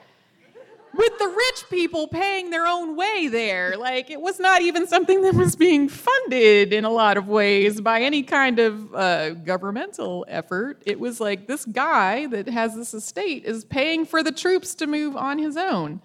with 0.95 1.19
the 1.19 1.27
rich 1.27 1.65
people 1.71 2.07
paying 2.07 2.51
their 2.51 2.67
own 2.67 2.97
way 2.97 3.29
there. 3.29 3.77
Like 3.77 4.11
it 4.11 4.21
was 4.21 4.39
not 4.39 4.63
even 4.63 4.87
something 4.87 5.23
that 5.23 5.35
was 5.35 5.57
being 5.57 5.89
funded 5.89 6.73
in 6.73 6.85
a 6.85 6.91
lot 6.91 7.17
of 7.17 7.29
ways 7.29 7.81
by 7.81 8.03
any 8.03 8.23
kind 8.23 8.59
of 8.59 8.95
uh, 8.95 9.31
governmental 9.31 10.27
effort. 10.29 10.83
It 10.85 11.01
was 11.01 11.21
like 11.21 11.47
this 11.47 11.65
guy 11.65 12.27
that 12.27 12.49
has 12.49 12.75
this 12.75 12.93
estate 12.95 13.45
is 13.45 13.65
paying 13.65 14.05
for 14.05 14.23
the 14.23 14.33
troops 14.33 14.75
to 14.77 14.87
move 14.87 15.17
on 15.17 15.39
his 15.39 15.57
own. 15.57 16.03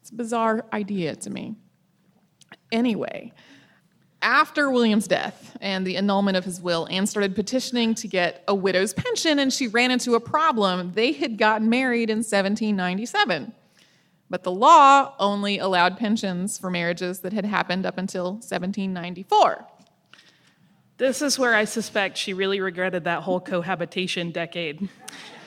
It's 0.00 0.10
a 0.10 0.14
bizarre 0.14 0.64
idea 0.72 1.16
to 1.16 1.30
me. 1.30 1.56
Anyway, 2.72 3.32
after 4.22 4.70
William's 4.70 5.08
death 5.08 5.56
and 5.60 5.86
the 5.86 5.96
annulment 5.96 6.36
of 6.36 6.44
his 6.44 6.60
will, 6.60 6.86
Anne 6.90 7.06
started 7.06 7.34
petitioning 7.34 7.94
to 7.96 8.06
get 8.06 8.44
a 8.46 8.54
widow's 8.54 8.92
pension, 8.92 9.38
and 9.38 9.52
she 9.52 9.66
ran 9.66 9.90
into 9.90 10.14
a 10.14 10.20
problem. 10.20 10.92
They 10.92 11.12
had 11.12 11.38
gotten 11.38 11.68
married 11.68 12.10
in 12.10 12.18
1797. 12.18 13.52
But 14.30 14.44
the 14.44 14.52
law 14.52 15.14
only 15.18 15.58
allowed 15.58 15.98
pensions 15.98 16.56
for 16.56 16.70
marriages 16.70 17.20
that 17.20 17.32
had 17.32 17.44
happened 17.44 17.84
up 17.84 17.98
until 17.98 18.34
1794. 18.34 19.66
This 20.96 21.20
is 21.20 21.38
where 21.38 21.54
I 21.54 21.64
suspect 21.64 22.16
she 22.16 22.32
really 22.32 22.60
regretted 22.60 23.04
that 23.04 23.22
whole 23.22 23.40
cohabitation 23.40 24.30
decade. 24.30 24.88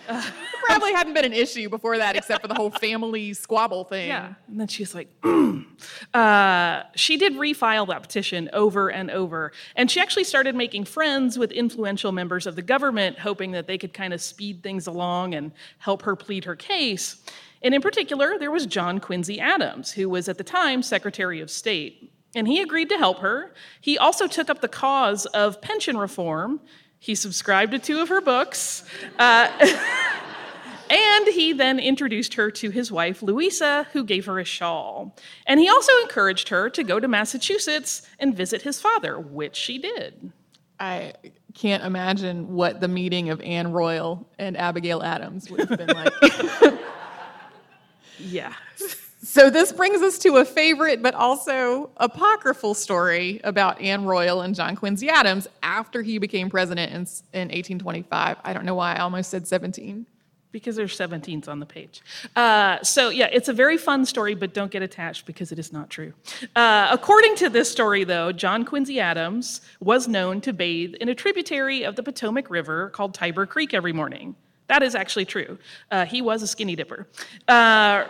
Probably 0.65 0.93
hadn't 0.93 1.13
been 1.13 1.25
an 1.25 1.33
issue 1.33 1.69
before 1.69 1.97
that, 1.97 2.15
except 2.15 2.41
for 2.41 2.47
the 2.47 2.55
whole 2.55 2.71
family 2.71 3.33
squabble 3.33 3.83
thing. 3.83 4.07
Yeah. 4.07 4.33
And 4.47 4.59
then 4.59 4.67
she's 4.67 4.95
like, 4.95 5.09
mm. 5.21 5.65
uh, 6.13 6.83
she 6.95 7.17
did 7.17 7.33
refile 7.33 7.87
that 7.87 8.01
petition 8.01 8.49
over 8.51 8.89
and 8.89 9.11
over. 9.11 9.51
And 9.75 9.89
she 9.89 9.99
actually 9.99 10.23
started 10.23 10.55
making 10.55 10.85
friends 10.85 11.37
with 11.37 11.51
influential 11.51 12.11
members 12.11 12.47
of 12.47 12.55
the 12.55 12.61
government, 12.61 13.19
hoping 13.19 13.51
that 13.51 13.67
they 13.67 13.77
could 13.77 13.93
kind 13.93 14.13
of 14.13 14.21
speed 14.21 14.63
things 14.63 14.87
along 14.87 15.35
and 15.35 15.51
help 15.77 16.01
her 16.01 16.15
plead 16.15 16.45
her 16.45 16.55
case. 16.55 17.23
And 17.63 17.73
in 17.73 17.81
particular, 17.81 18.37
there 18.37 18.51
was 18.51 18.65
John 18.65 18.99
Quincy 18.99 19.39
Adams, 19.39 19.91
who 19.93 20.09
was 20.09 20.27
at 20.27 20.37
the 20.37 20.43
time 20.43 20.83
Secretary 20.83 21.39
of 21.39 21.49
State. 21.49 22.11
And 22.35 22.47
he 22.47 22.61
agreed 22.61 22.89
to 22.89 22.97
help 22.97 23.19
her. 23.19 23.53
He 23.79 23.97
also 23.97 24.27
took 24.27 24.49
up 24.49 24.61
the 24.61 24.67
cause 24.67 25.25
of 25.27 25.61
pension 25.61 25.97
reform. 25.97 26.59
He 26.99 27.15
subscribed 27.15 27.71
to 27.73 27.79
two 27.79 28.01
of 28.01 28.09
her 28.09 28.21
books. 28.21 28.83
Uh, 29.19 29.47
and 30.89 31.27
he 31.27 31.53
then 31.53 31.79
introduced 31.79 32.33
her 32.33 32.49
to 32.51 32.69
his 32.69 32.91
wife, 32.91 33.21
Louisa, 33.21 33.87
who 33.93 34.03
gave 34.03 34.25
her 34.25 34.39
a 34.39 34.45
shawl. 34.45 35.15
And 35.45 35.59
he 35.59 35.69
also 35.69 35.91
encouraged 36.01 36.49
her 36.49 36.69
to 36.71 36.83
go 36.83 36.99
to 36.99 37.07
Massachusetts 37.07 38.01
and 38.19 38.35
visit 38.35 38.63
his 38.63 38.81
father, 38.81 39.19
which 39.19 39.55
she 39.55 39.77
did. 39.77 40.33
I 40.79 41.13
can't 41.53 41.83
imagine 41.83 42.55
what 42.55 42.81
the 42.81 42.87
meeting 42.87 43.29
of 43.29 43.39
Anne 43.41 43.71
Royall 43.71 44.27
and 44.39 44.57
Abigail 44.57 45.03
Adams 45.03 45.49
would 45.49 45.69
have 45.69 45.77
been 45.77 45.87
like. 45.87 46.13
yeah. 48.23 48.53
So, 49.21 49.49
this 49.49 49.71
brings 49.71 50.01
us 50.01 50.17
to 50.19 50.35
a 50.37 50.45
favorite 50.45 51.01
but 51.01 51.15
also 51.15 51.89
apocryphal 51.97 52.73
story 52.73 53.39
about 53.45 53.79
Anne 53.79 54.03
Royall 54.05 54.41
and 54.41 54.53
John 54.53 54.75
Quincy 54.75 55.07
Adams 55.09 55.47
after 55.63 56.01
he 56.01 56.17
became 56.17 56.49
president 56.49 56.91
in, 56.91 56.97
in 57.41 57.47
1825. 57.47 58.37
I 58.43 58.53
don't 58.53 58.65
know 58.65 58.75
why 58.75 58.95
I 58.95 58.99
almost 58.99 59.29
said 59.31 59.47
17. 59.47 60.05
because 60.51 60.75
there's 60.75 60.95
17s 60.95 61.47
on 61.47 61.59
the 61.59 61.65
page. 61.65 62.01
Uh, 62.35 62.77
so, 62.83 63.09
yeah, 63.09 63.27
it's 63.31 63.47
a 63.47 63.53
very 63.53 63.77
fun 63.77 64.05
story, 64.05 64.35
but 64.35 64.53
don't 64.53 64.69
get 64.69 64.83
attached 64.83 65.25
because 65.25 65.51
it 65.51 65.57
is 65.57 65.73
not 65.73 65.89
true. 65.89 66.13
Uh, 66.55 66.89
according 66.91 67.35
to 67.37 67.49
this 67.49 67.71
story, 67.71 68.03
though, 68.03 68.31
John 68.31 68.63
Quincy 68.65 68.99
Adams 68.99 69.61
was 69.79 70.07
known 70.07 70.41
to 70.41 70.53
bathe 70.53 70.93
in 70.95 71.09
a 71.09 71.15
tributary 71.15 71.83
of 71.83 71.95
the 71.95 72.03
Potomac 72.03 72.49
River 72.51 72.89
called 72.89 73.13
Tiber 73.15 73.45
Creek 73.47 73.73
every 73.73 73.93
morning. 73.93 74.35
That 74.67 74.83
is 74.83 74.95
actually 74.95 75.25
true. 75.25 75.57
Uh, 75.91 76.05
he 76.05 76.21
was 76.21 76.41
a 76.41 76.47
skinny 76.47 76.75
dipper. 76.75 77.07
Uh, 77.47 78.05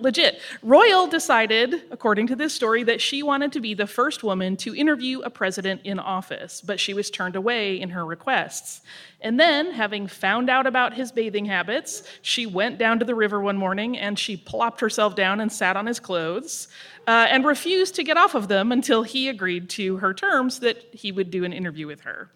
legit. 0.00 0.40
Royall 0.62 1.06
decided, 1.06 1.82
according 1.90 2.26
to 2.28 2.36
this 2.36 2.54
story, 2.54 2.82
that 2.84 3.00
she 3.00 3.22
wanted 3.22 3.52
to 3.52 3.60
be 3.60 3.74
the 3.74 3.86
first 3.86 4.22
woman 4.22 4.56
to 4.58 4.74
interview 4.74 5.20
a 5.20 5.30
president 5.30 5.82
in 5.84 5.98
office, 5.98 6.60
but 6.60 6.78
she 6.80 6.94
was 6.94 7.10
turned 7.10 7.36
away 7.36 7.80
in 7.80 7.90
her 7.90 8.04
requests. 8.04 8.82
And 9.20 9.38
then, 9.38 9.72
having 9.72 10.06
found 10.06 10.48
out 10.48 10.66
about 10.66 10.94
his 10.94 11.10
bathing 11.10 11.44
habits, 11.44 12.04
she 12.22 12.46
went 12.46 12.78
down 12.78 13.00
to 13.00 13.04
the 13.04 13.14
river 13.14 13.40
one 13.40 13.56
morning 13.56 13.98
and 13.98 14.18
she 14.18 14.36
plopped 14.36 14.80
herself 14.80 15.16
down 15.16 15.40
and 15.40 15.50
sat 15.50 15.76
on 15.76 15.86
his 15.86 15.98
clothes 15.98 16.68
uh, 17.06 17.26
and 17.28 17.44
refused 17.44 17.94
to 17.96 18.04
get 18.04 18.16
off 18.16 18.34
of 18.34 18.48
them 18.48 18.70
until 18.70 19.02
he 19.02 19.28
agreed 19.28 19.68
to 19.70 19.96
her 19.96 20.14
terms 20.14 20.60
that 20.60 20.84
he 20.92 21.10
would 21.10 21.30
do 21.30 21.44
an 21.44 21.52
interview 21.52 21.86
with 21.86 22.02
her. 22.02 22.30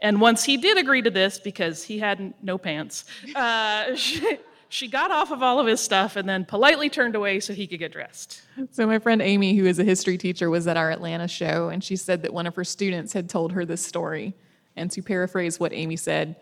And 0.00 0.20
once 0.20 0.44
he 0.44 0.56
did 0.56 0.78
agree 0.78 1.02
to 1.02 1.10
this, 1.10 1.38
because 1.38 1.82
he 1.82 1.98
had 1.98 2.34
no 2.42 2.58
pants, 2.58 3.04
uh, 3.34 3.94
she, 3.96 4.38
she 4.68 4.88
got 4.88 5.10
off 5.10 5.30
of 5.30 5.42
all 5.42 5.58
of 5.58 5.66
his 5.66 5.80
stuff 5.80 6.16
and 6.16 6.28
then 6.28 6.44
politely 6.44 6.88
turned 6.88 7.16
away 7.16 7.40
so 7.40 7.52
he 7.52 7.66
could 7.66 7.78
get 7.78 7.92
dressed. 7.92 8.42
So, 8.70 8.86
my 8.86 8.98
friend 8.98 9.22
Amy, 9.22 9.56
who 9.56 9.66
is 9.66 9.78
a 9.78 9.84
history 9.84 10.18
teacher, 10.18 10.50
was 10.50 10.66
at 10.66 10.76
our 10.76 10.90
Atlanta 10.90 11.26
show, 11.26 11.68
and 11.68 11.82
she 11.82 11.96
said 11.96 12.22
that 12.22 12.32
one 12.32 12.46
of 12.46 12.54
her 12.54 12.64
students 12.64 13.12
had 13.12 13.28
told 13.28 13.52
her 13.52 13.64
this 13.64 13.84
story. 13.84 14.34
And 14.76 14.90
to 14.92 15.02
paraphrase 15.02 15.58
what 15.58 15.72
Amy 15.72 15.96
said, 15.96 16.36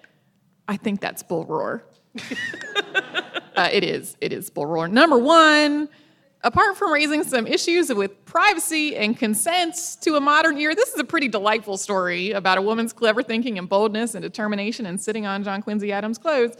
I 0.68 0.76
think 0.76 1.00
that's 1.00 1.22
bull 1.22 1.46
roar. 1.46 1.84
uh, 3.56 3.68
it 3.72 3.84
is. 3.84 4.16
It 4.20 4.32
is 4.32 4.50
bull 4.50 4.66
roar. 4.66 4.88
Number 4.88 5.18
one, 5.18 5.88
apart 6.46 6.76
from 6.76 6.92
raising 6.92 7.24
some 7.24 7.44
issues 7.44 7.92
with 7.92 8.24
privacy 8.24 8.94
and 8.96 9.18
consent 9.18 9.96
to 10.00 10.14
a 10.14 10.20
modern 10.20 10.56
ear, 10.58 10.76
this 10.76 10.90
is 10.90 11.00
a 11.00 11.04
pretty 11.04 11.26
delightful 11.26 11.76
story 11.76 12.30
about 12.30 12.56
a 12.56 12.62
woman's 12.62 12.92
clever 12.92 13.20
thinking 13.20 13.58
and 13.58 13.68
boldness 13.68 14.14
and 14.14 14.22
determination 14.22 14.86
and 14.86 15.00
sitting 15.00 15.26
on 15.26 15.42
John 15.42 15.60
Quincy 15.60 15.90
Adams' 15.90 16.18
clothes. 16.18 16.56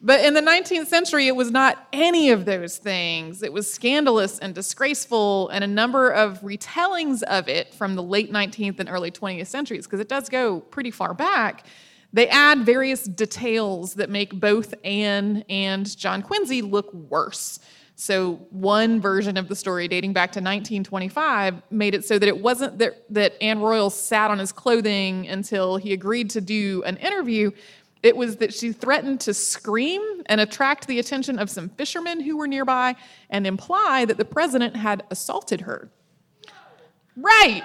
But 0.00 0.24
in 0.24 0.34
the 0.34 0.40
19th 0.40 0.88
century, 0.88 1.28
it 1.28 1.36
was 1.36 1.52
not 1.52 1.86
any 1.92 2.30
of 2.30 2.46
those 2.46 2.78
things. 2.78 3.44
It 3.44 3.52
was 3.52 3.72
scandalous 3.72 4.40
and 4.40 4.52
disgraceful, 4.52 5.50
and 5.50 5.62
a 5.62 5.68
number 5.68 6.10
of 6.10 6.40
retellings 6.40 7.22
of 7.22 7.48
it 7.48 7.72
from 7.72 7.94
the 7.94 8.02
late 8.02 8.32
19th 8.32 8.80
and 8.80 8.88
early 8.88 9.12
20th 9.12 9.46
centuries, 9.46 9.86
because 9.86 10.00
it 10.00 10.08
does 10.08 10.28
go 10.28 10.58
pretty 10.58 10.90
far 10.90 11.14
back. 11.14 11.64
They 12.12 12.26
add 12.26 12.66
various 12.66 13.04
details 13.04 13.94
that 13.94 14.10
make 14.10 14.40
both 14.40 14.74
Anne 14.82 15.44
and 15.48 15.96
John 15.96 16.22
Quincy 16.22 16.60
look 16.60 16.92
worse. 16.92 17.60
So, 18.02 18.44
one 18.50 19.00
version 19.00 19.36
of 19.36 19.46
the 19.46 19.54
story 19.54 19.86
dating 19.86 20.12
back 20.12 20.32
to 20.32 20.40
1925 20.40 21.62
made 21.70 21.94
it 21.94 22.04
so 22.04 22.18
that 22.18 22.28
it 22.28 22.36
wasn't 22.36 22.78
that, 22.78 23.04
that 23.10 23.40
Anne 23.40 23.60
Royall 23.60 23.90
sat 23.90 24.28
on 24.28 24.40
his 24.40 24.50
clothing 24.50 25.28
until 25.28 25.76
he 25.76 25.92
agreed 25.92 26.28
to 26.30 26.40
do 26.40 26.82
an 26.82 26.96
interview, 26.96 27.52
it 28.02 28.16
was 28.16 28.38
that 28.38 28.52
she 28.52 28.72
threatened 28.72 29.20
to 29.20 29.32
scream 29.32 30.02
and 30.26 30.40
attract 30.40 30.88
the 30.88 30.98
attention 30.98 31.38
of 31.38 31.48
some 31.48 31.68
fishermen 31.68 32.18
who 32.18 32.36
were 32.36 32.48
nearby 32.48 32.96
and 33.30 33.46
imply 33.46 34.04
that 34.04 34.16
the 34.16 34.24
president 34.24 34.74
had 34.74 35.04
assaulted 35.12 35.60
her. 35.60 35.88
Right. 37.16 37.62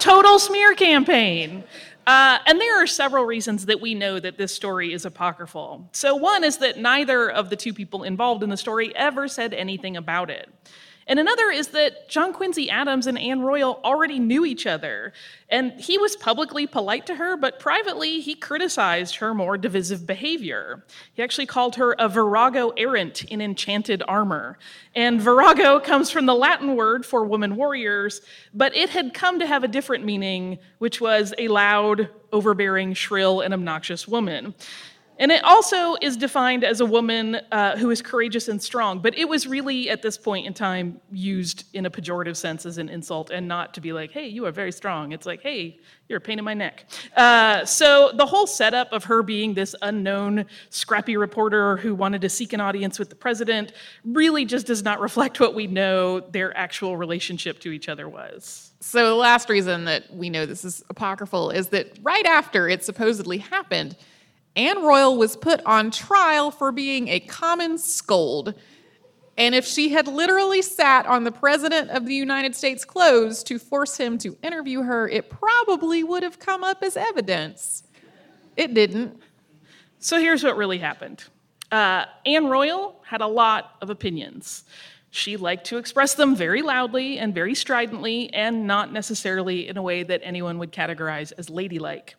Total 0.00 0.38
smear 0.38 0.74
campaign. 0.74 1.64
Uh, 2.08 2.38
and 2.46 2.58
there 2.58 2.82
are 2.82 2.86
several 2.86 3.26
reasons 3.26 3.66
that 3.66 3.82
we 3.82 3.94
know 3.94 4.18
that 4.18 4.38
this 4.38 4.54
story 4.54 4.94
is 4.94 5.04
apocryphal. 5.04 5.86
So, 5.92 6.16
one 6.16 6.42
is 6.42 6.56
that 6.56 6.78
neither 6.78 7.30
of 7.30 7.50
the 7.50 7.56
two 7.56 7.74
people 7.74 8.02
involved 8.02 8.42
in 8.42 8.48
the 8.48 8.56
story 8.56 8.96
ever 8.96 9.28
said 9.28 9.52
anything 9.52 9.94
about 9.94 10.30
it. 10.30 10.48
And 11.08 11.18
another 11.18 11.50
is 11.50 11.68
that 11.68 12.10
John 12.10 12.34
Quincy 12.34 12.68
Adams 12.68 13.06
and 13.06 13.18
Anne 13.18 13.40
Royall 13.40 13.80
already 13.82 14.18
knew 14.18 14.44
each 14.44 14.66
other. 14.66 15.14
And 15.48 15.72
he 15.80 15.96
was 15.96 16.14
publicly 16.16 16.66
polite 16.66 17.06
to 17.06 17.14
her, 17.14 17.34
but 17.38 17.58
privately 17.58 18.20
he 18.20 18.34
criticized 18.34 19.16
her 19.16 19.32
more 19.32 19.56
divisive 19.56 20.06
behavior. 20.06 20.84
He 21.14 21.22
actually 21.22 21.46
called 21.46 21.76
her 21.76 21.96
a 21.98 22.10
virago 22.10 22.70
errant 22.76 23.24
in 23.24 23.40
enchanted 23.40 24.02
armor. 24.06 24.58
And 24.94 25.20
virago 25.20 25.80
comes 25.80 26.10
from 26.10 26.26
the 26.26 26.34
Latin 26.34 26.76
word 26.76 27.06
for 27.06 27.24
woman 27.24 27.56
warriors, 27.56 28.20
but 28.52 28.76
it 28.76 28.90
had 28.90 29.14
come 29.14 29.38
to 29.38 29.46
have 29.46 29.64
a 29.64 29.68
different 29.68 30.04
meaning, 30.04 30.58
which 30.76 31.00
was 31.00 31.32
a 31.38 31.48
loud, 31.48 32.10
overbearing, 32.32 32.92
shrill, 32.92 33.40
and 33.40 33.54
obnoxious 33.54 34.06
woman. 34.06 34.54
And 35.18 35.32
it 35.32 35.42
also 35.42 35.96
is 36.00 36.16
defined 36.16 36.62
as 36.62 36.80
a 36.80 36.86
woman 36.86 37.40
uh, 37.50 37.76
who 37.76 37.90
is 37.90 38.00
courageous 38.00 38.46
and 38.46 38.62
strong, 38.62 39.00
but 39.00 39.16
it 39.18 39.28
was 39.28 39.46
really 39.46 39.90
at 39.90 40.00
this 40.00 40.16
point 40.16 40.46
in 40.46 40.54
time 40.54 41.00
used 41.10 41.64
in 41.74 41.86
a 41.86 41.90
pejorative 41.90 42.36
sense 42.36 42.64
as 42.64 42.78
an 42.78 42.88
insult 42.88 43.30
and 43.30 43.48
not 43.48 43.74
to 43.74 43.80
be 43.80 43.92
like, 43.92 44.12
hey, 44.12 44.28
you 44.28 44.46
are 44.46 44.52
very 44.52 44.70
strong. 44.70 45.10
It's 45.10 45.26
like, 45.26 45.42
hey, 45.42 45.80
you're 46.08 46.18
a 46.18 46.20
pain 46.20 46.38
in 46.38 46.44
my 46.44 46.54
neck. 46.54 46.86
Uh, 47.16 47.64
so 47.64 48.12
the 48.14 48.26
whole 48.26 48.46
setup 48.46 48.92
of 48.92 49.04
her 49.04 49.22
being 49.22 49.54
this 49.54 49.74
unknown, 49.82 50.46
scrappy 50.70 51.16
reporter 51.16 51.76
who 51.78 51.94
wanted 51.94 52.20
to 52.22 52.28
seek 52.28 52.52
an 52.52 52.60
audience 52.60 52.98
with 52.98 53.10
the 53.10 53.16
president 53.16 53.72
really 54.04 54.44
just 54.44 54.66
does 54.66 54.84
not 54.84 55.00
reflect 55.00 55.40
what 55.40 55.54
we 55.54 55.66
know 55.66 56.20
their 56.20 56.56
actual 56.56 56.96
relationship 56.96 57.58
to 57.60 57.72
each 57.72 57.88
other 57.88 58.08
was. 58.08 58.72
So 58.80 59.08
the 59.08 59.14
last 59.14 59.50
reason 59.50 59.84
that 59.86 60.14
we 60.14 60.30
know 60.30 60.46
this 60.46 60.64
is 60.64 60.84
apocryphal 60.88 61.50
is 61.50 61.68
that 61.68 61.98
right 62.02 62.24
after 62.24 62.68
it 62.68 62.84
supposedly 62.84 63.38
happened, 63.38 63.96
Anne 64.58 64.82
Royall 64.82 65.16
was 65.16 65.36
put 65.36 65.64
on 65.64 65.92
trial 65.92 66.50
for 66.50 66.72
being 66.72 67.06
a 67.08 67.20
common 67.20 67.78
scold. 67.78 68.54
And 69.36 69.54
if 69.54 69.64
she 69.64 69.90
had 69.90 70.08
literally 70.08 70.62
sat 70.62 71.06
on 71.06 71.22
the 71.22 71.30
President 71.30 71.90
of 71.90 72.06
the 72.06 72.14
United 72.14 72.56
States' 72.56 72.84
clothes 72.84 73.44
to 73.44 73.60
force 73.60 73.96
him 73.96 74.18
to 74.18 74.36
interview 74.42 74.82
her, 74.82 75.08
it 75.08 75.30
probably 75.30 76.02
would 76.02 76.24
have 76.24 76.40
come 76.40 76.64
up 76.64 76.82
as 76.82 76.96
evidence. 76.96 77.84
It 78.56 78.74
didn't. 78.74 79.20
So 80.00 80.18
here's 80.18 80.42
what 80.42 80.56
really 80.56 80.78
happened 80.78 81.24
uh, 81.70 82.06
Anne 82.26 82.48
Royall 82.48 83.00
had 83.06 83.20
a 83.20 83.28
lot 83.28 83.76
of 83.80 83.90
opinions. 83.90 84.64
She 85.10 85.36
liked 85.36 85.66
to 85.66 85.78
express 85.78 86.14
them 86.14 86.34
very 86.34 86.62
loudly 86.62 87.18
and 87.18 87.32
very 87.32 87.54
stridently, 87.54 88.32
and 88.34 88.66
not 88.66 88.92
necessarily 88.92 89.68
in 89.68 89.76
a 89.76 89.82
way 89.82 90.02
that 90.02 90.20
anyone 90.24 90.58
would 90.58 90.72
categorize 90.72 91.32
as 91.38 91.48
ladylike. 91.48 92.16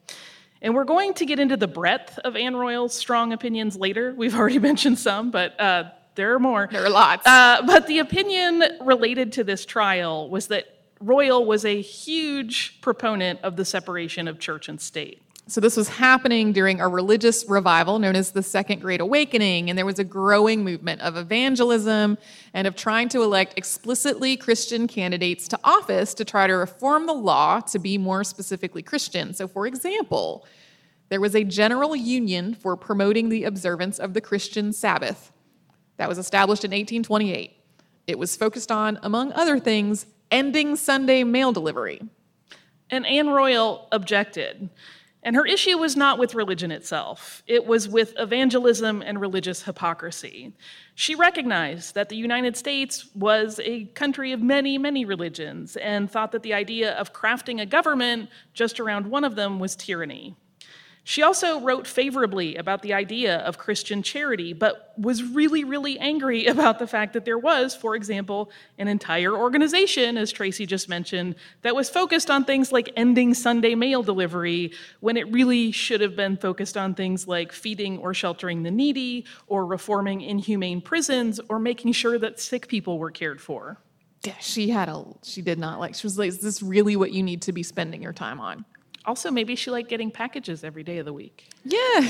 And 0.62 0.76
we're 0.76 0.84
going 0.84 1.14
to 1.16 1.26
get 1.26 1.40
into 1.40 1.56
the 1.56 1.68
breadth 1.68 2.20
of 2.20 2.36
Anne 2.36 2.56
Royall's 2.56 2.94
strong 2.94 3.32
opinions 3.32 3.78
later. 3.78 4.14
We've 4.16 4.36
already 4.36 4.60
mentioned 4.70 5.00
some, 5.00 5.32
but 5.32 5.60
uh, 5.60 5.92
there 6.16 6.34
are 6.34 6.40
more. 6.40 6.68
There 6.72 6.86
are 6.86 6.90
lots. 6.90 7.26
Uh, 7.26 7.62
but 7.66 7.88
the 7.88 8.00
opinion 8.00 8.64
related 8.82 9.34
to 9.34 9.44
this 9.44 9.66
trial 9.66 10.30
was 10.30 10.48
that 10.48 10.66
Royall 11.00 11.46
was 11.46 11.64
a 11.64 11.82
huge 11.82 12.82
proponent 12.82 13.40
of 13.42 13.56
the 13.56 13.64
separation 13.64 14.28
of 14.28 14.38
church 14.38 14.68
and 14.68 14.82
state. 14.82 15.22
So, 15.50 15.60
this 15.60 15.76
was 15.76 15.90
happening 15.90 16.54
during 16.54 16.80
a 16.80 16.88
religious 16.88 17.44
revival 17.50 17.98
known 17.98 18.16
as 18.16 18.30
the 18.30 18.44
Second 18.44 18.82
Great 18.82 19.02
Awakening, 19.02 19.68
and 19.68 19.76
there 19.76 19.86
was 19.86 19.98
a 19.98 20.04
growing 20.04 20.64
movement 20.64 21.02
of 21.02 21.18
evangelism 21.18 22.20
and 22.54 22.68
of 22.68 22.76
trying 22.76 23.10
to 23.10 23.24
elect 23.24 23.56
explicitly 23.58 24.38
Christian 24.38 24.88
candidates 24.88 25.48
to 25.48 25.60
office 25.64 26.14
to 26.14 26.24
try 26.24 26.46
to 26.46 26.54
reform 26.54 27.08
the 27.08 27.14
law 27.14 27.62
to 27.62 27.80
be 27.80 27.98
more 27.98 28.24
specifically 28.24 28.84
Christian. 28.84 29.34
So, 29.34 29.48
for 29.48 29.66
example, 29.66 30.46
there 31.10 31.20
was 31.20 31.36
a 31.36 31.44
general 31.44 31.96
union 31.96 32.54
for 32.54 32.78
promoting 32.78 33.30
the 33.30 33.46
observance 33.46 33.98
of 33.98 34.14
the 34.14 34.22
Christian 34.22 34.72
Sabbath 34.72 35.32
that 35.98 36.08
was 36.08 36.20
established 36.20 36.64
in 36.64 36.70
1828. 36.70 37.58
It 38.06 38.20
was 38.20 38.36
focused 38.36 38.72
on, 38.72 39.00
among 39.02 39.32
other 39.32 39.58
things, 39.58 40.06
ending 40.30 40.76
Sunday 40.76 41.24
mail 41.24 41.52
delivery. 41.52 42.02
And 42.92 43.04
Anne 43.08 43.30
Royall 43.30 43.88
objected. 43.92 44.70
And 45.22 45.36
her 45.36 45.46
issue 45.46 45.78
was 45.78 45.98
not 45.98 46.18
with 46.18 46.34
religion 46.34 46.72
itself, 46.72 47.44
it 47.46 47.66
was 47.66 47.90
with 47.90 48.14
evangelism 48.18 49.02
and 49.02 49.20
religious 49.20 49.64
hypocrisy. 49.64 50.54
She 50.96 51.14
recognized 51.14 51.96
that 51.96 52.10
the 52.10 52.16
United 52.16 52.56
States 52.56 53.10
was 53.14 53.60
a 53.64 53.86
country 53.86 54.32
of 54.32 54.42
many, 54.42 54.78
many 54.78 55.04
religions 55.04 55.76
and 55.76 56.10
thought 56.10 56.32
that 56.32 56.44
the 56.44 56.54
idea 56.54 56.94
of 56.94 57.14
crafting 57.14 57.62
a 57.62 57.66
government 57.66 58.30
just 58.54 58.80
around 58.80 59.08
one 59.08 59.26
of 59.26 59.36
them 59.36 59.60
was 59.60 59.76
tyranny. 59.76 60.36
She 61.04 61.24
also 61.24 61.60
wrote 61.62 61.88
favorably 61.88 62.56
about 62.56 62.82
the 62.82 62.94
idea 62.94 63.38
of 63.40 63.58
Christian 63.58 64.04
charity, 64.04 64.54
but 64.54 64.94
was 64.98 65.24
really, 65.24 65.64
really 65.64 65.98
angry 65.98 66.46
about 66.56 66.80
the 66.80 66.88
fact 66.88 67.14
that 67.14 67.26
there 67.26 67.38
was, 67.38 67.76
for 67.76 67.96
example, 67.96 68.52
an 68.78 68.88
entire 68.88 69.36
organization, 69.36 70.18
as 70.18 70.32
Tracy 70.32 70.66
just 70.66 70.88
mentioned, 70.90 71.36
that 71.62 71.76
was 71.76 71.90
focused 71.90 72.30
on 72.30 72.46
things 72.46 72.72
like 72.72 72.92
ending 72.96 73.34
Sunday 73.34 73.76
mail 73.76 74.04
delivery 74.04 74.72
when 75.00 75.18
it 75.18 75.32
really 75.32 75.72
should 75.72 76.02
have 76.02 76.16
been 76.16 76.38
focused 76.38 76.78
on 76.78 76.94
things 76.94 77.28
like 77.28 77.52
feeding 77.52 77.98
or 77.98 78.14
sheltering 78.14 78.64
the 78.64 78.72
needy, 78.72 79.26
or 79.48 79.66
reforming 79.66 80.22
inhumane 80.22 80.82
prisons, 80.82 81.40
or 81.50 81.60
making 81.60 81.92
sure 81.92 82.20
that 82.20 82.40
sick 82.40 82.68
people 82.68 83.00
were 83.00 83.12
cared 83.12 83.42
for. 83.42 83.78
Yeah, 84.24 84.38
she 84.40 84.70
had 84.70 84.90
a, 84.90 85.06
she 85.24 85.42
did 85.42 85.58
not 85.58 85.80
like, 85.80 85.96
she 85.96 86.06
was 86.06 86.20
like, 86.20 86.28
is 86.28 86.40
this 86.40 86.62
really 86.62 86.96
what 86.96 87.14
you 87.14 87.24
need 87.24 87.42
to 87.44 87.54
be 87.54 87.64
spending 87.64 88.04
your 88.04 88.14
time 88.14 88.40
on? 88.40 88.66
Also, 89.06 89.32
maybe 89.32 89.56
she 89.56 89.72
liked 89.72 89.90
getting 89.90 90.12
packages 90.12 90.64
every 90.64 90.84
day 90.84 90.98
of 90.98 91.06
the 91.06 91.14
week. 91.14 91.50
Yeah. 91.64 92.10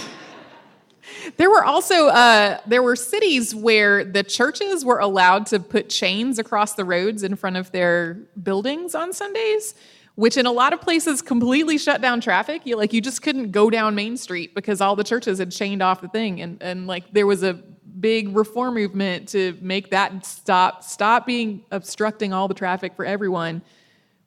There 1.38 1.50
were 1.50 1.64
also 1.64 2.08
uh, 2.08 2.60
there 2.68 2.84
were 2.84 2.96
cities 2.96 3.56
where 3.56 4.04
the 4.04 4.24
churches 4.24 4.84
were 4.84 5.00
allowed 5.00 5.46
to 5.48 5.60
put 5.60 5.90
chains 5.90 6.40
across 6.40 6.74
the 6.74 6.86
roads 6.86 7.24
in 7.24 7.36
front 7.36 7.58
of 7.58 7.72
their 7.72 8.16
buildings 8.42 8.96
on 8.96 9.14
Sundays, 9.14 9.76
which 10.16 10.38
in 10.38 10.46
a 10.46 10.52
lot 10.52 10.74
of 10.74 10.82
places 10.82 11.22
completely 11.22 11.78
shut 11.78 12.02
down 12.02 12.22
traffic. 12.22 12.66
You 12.66 12.76
like 12.76 12.94
you 12.94 13.02
just 13.02 13.22
couldn't 13.22 13.52
go 13.52 13.70
down 13.70 13.96
Main 13.96 14.18
Street 14.18 14.54
because 14.54 14.82
all 14.82 14.96
the 14.96 15.04
churches 15.04 15.40
had 15.40 15.52
chained 15.52 15.82
off 15.82 16.02
the 16.02 16.10
thing, 16.10 16.42
and 16.42 16.62
and 16.62 16.86
like 16.86 17.12
there 17.12 17.26
was 17.26 17.44
a 17.44 17.54
big 17.54 18.36
reform 18.36 18.76
movement 18.76 19.30
to 19.30 19.58
make 19.62 19.90
that 19.90 20.26
stop 20.26 20.84
stop 20.84 21.26
being 21.26 21.64
obstructing 21.72 22.34
all 22.34 22.48
the 22.48 22.54
traffic 22.54 22.96
for 22.96 23.06
everyone 23.06 23.62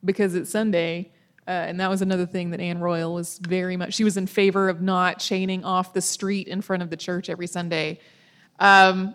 because 0.04 0.34
it's 0.34 0.50
Sunday. 0.50 1.11
Uh, 1.46 1.50
and 1.50 1.80
that 1.80 1.90
was 1.90 2.02
another 2.02 2.26
thing 2.26 2.50
that 2.50 2.60
Anne 2.60 2.78
Royall 2.78 3.14
was 3.14 3.38
very 3.38 3.76
much, 3.76 3.94
she 3.94 4.04
was 4.04 4.16
in 4.16 4.26
favor 4.26 4.68
of 4.68 4.80
not 4.80 5.18
chaining 5.18 5.64
off 5.64 5.92
the 5.92 6.00
street 6.00 6.46
in 6.46 6.60
front 6.60 6.82
of 6.82 6.90
the 6.90 6.96
church 6.96 7.28
every 7.28 7.48
Sunday. 7.48 7.98
Um, 8.60 9.14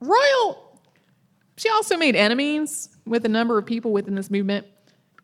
Royall, 0.00 0.80
she 1.56 1.70
also 1.70 1.96
made 1.96 2.14
enemies 2.14 2.90
with 3.06 3.24
a 3.24 3.28
number 3.28 3.56
of 3.56 3.64
people 3.64 3.92
within 3.92 4.14
this 4.14 4.30
movement. 4.30 4.66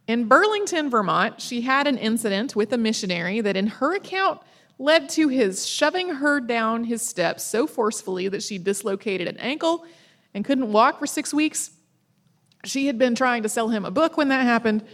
In 0.07 0.27
Burlington, 0.27 0.91
Vermont, 0.91 1.41
she 1.41 1.61
had 1.61 1.87
an 1.87 1.99
incident 1.99 2.57
with 2.57 2.73
a 2.73 2.79
missionary 2.79 3.41
that, 3.41 3.57
in 3.57 3.67
her 3.67 3.95
account, 3.95 4.41
led 4.79 5.09
to 5.11 5.29
his 5.29 5.67
shoving 5.67 6.09
her 6.09 6.41
down 6.41 6.85
his 6.85 7.01
steps 7.01 7.45
so 7.45 7.67
forcefully 7.67 8.29
that 8.29 8.43
she 8.43 8.59
dislocated 8.59 9.29
an 9.29 9.37
ankle 9.39 9.87
and 10.35 10.45
couldn't 10.45 10.73
walk 10.73 10.99
for 10.99 11.07
six 11.07 11.33
weeks. 11.33 11.71
She 12.65 12.87
had 12.87 12.99
been 12.99 13.15
trying 13.15 13.43
to 13.45 13.49
sell 13.49 13.69
him 13.69 13.85
a 13.85 13.91
book 13.91 14.17
when 14.17 14.29
that 14.29 14.43
happened. 14.43 14.85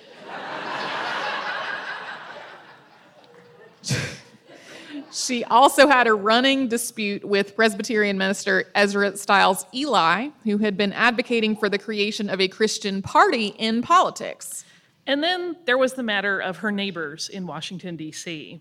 She 5.13 5.45
also 5.45 5.89
had 5.89 6.07
a 6.07 6.15
running 6.15 6.69
dispute 6.69 7.25
with 7.25 7.57
Presbyterian 7.57 8.19
minister 8.19 8.71
Ezra 8.75 9.17
Stiles 9.17 9.67
Ely, 9.75 10.29
who 10.45 10.59
had 10.59 10.77
been 10.77 10.93
advocating 10.93 11.57
for 11.57 11.69
the 11.69 11.79
creation 11.79 12.31
of 12.31 12.41
a 12.41 12.49
Christian 12.49 13.03
party 13.03 13.49
in 13.59 13.83
politics. 13.83 14.65
And 15.07 15.23
then 15.23 15.57
there 15.65 15.79
was 15.79 15.95
the 15.95 16.03
matter 16.03 16.39
of 16.39 16.59
her 16.59 16.71
neighbors 16.71 17.29
in 17.29 17.47
Washington, 17.47 17.97
D.C. 17.97 18.61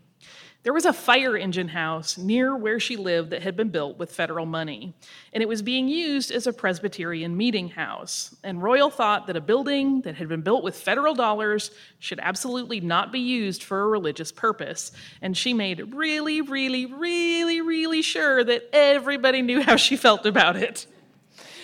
There 0.61 0.73
was 0.73 0.83
a 0.83 0.91
fire 0.91 1.37
engine 1.37 1.69
house 1.69 2.17
near 2.17 2.53
where 2.53 2.81
she 2.81 2.97
lived 2.97 3.29
that 3.29 3.43
had 3.43 3.55
been 3.55 3.69
built 3.69 3.97
with 3.97 4.11
federal 4.11 4.45
money, 4.45 4.93
and 5.31 5.41
it 5.41 5.47
was 5.47 5.61
being 5.61 5.87
used 5.87 6.31
as 6.31 6.47
a 6.47 6.53
Presbyterian 6.53 7.37
meeting 7.37 7.69
house. 7.69 8.35
And 8.43 8.61
Royall 8.61 8.89
thought 8.89 9.27
that 9.27 9.37
a 9.37 9.41
building 9.41 10.01
that 10.01 10.15
had 10.15 10.27
been 10.27 10.41
built 10.41 10.61
with 10.61 10.75
federal 10.75 11.15
dollars 11.15 11.71
should 11.99 12.19
absolutely 12.21 12.81
not 12.81 13.13
be 13.13 13.19
used 13.19 13.63
for 13.63 13.83
a 13.83 13.87
religious 13.87 14.33
purpose. 14.33 14.91
And 15.21 15.37
she 15.37 15.53
made 15.53 15.93
really, 15.93 16.41
really, 16.41 16.85
really, 16.87 17.61
really 17.61 18.01
sure 18.01 18.43
that 18.43 18.69
everybody 18.73 19.41
knew 19.41 19.61
how 19.61 19.77
she 19.77 19.95
felt 19.95 20.25
about 20.25 20.57
it. 20.57 20.87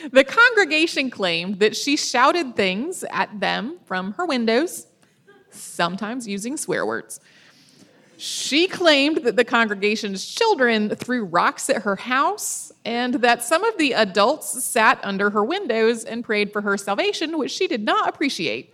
The 0.09 0.23
congregation 0.23 1.09
claimed 1.09 1.59
that 1.59 1.75
she 1.75 1.97
shouted 1.97 2.55
things 2.55 3.03
at 3.11 3.41
them 3.41 3.77
from 3.83 4.13
her 4.13 4.25
windows, 4.25 4.87
sometimes 5.49 6.29
using 6.29 6.55
swear 6.55 6.85
words. 6.85 7.19
She 8.17 8.67
claimed 8.67 9.17
that 9.23 9.35
the 9.35 9.43
congregation's 9.43 10.25
children 10.25 10.95
threw 10.95 11.25
rocks 11.25 11.69
at 11.69 11.83
her 11.83 11.95
house 11.95 12.71
and 12.85 13.15
that 13.15 13.43
some 13.43 13.63
of 13.63 13.77
the 13.77 13.93
adults 13.93 14.63
sat 14.63 14.99
under 15.03 15.29
her 15.31 15.43
windows 15.43 16.03
and 16.05 16.23
prayed 16.23 16.53
for 16.53 16.61
her 16.61 16.77
salvation, 16.77 17.37
which 17.37 17.51
she 17.51 17.67
did 17.67 17.83
not 17.83 18.07
appreciate. 18.07 18.73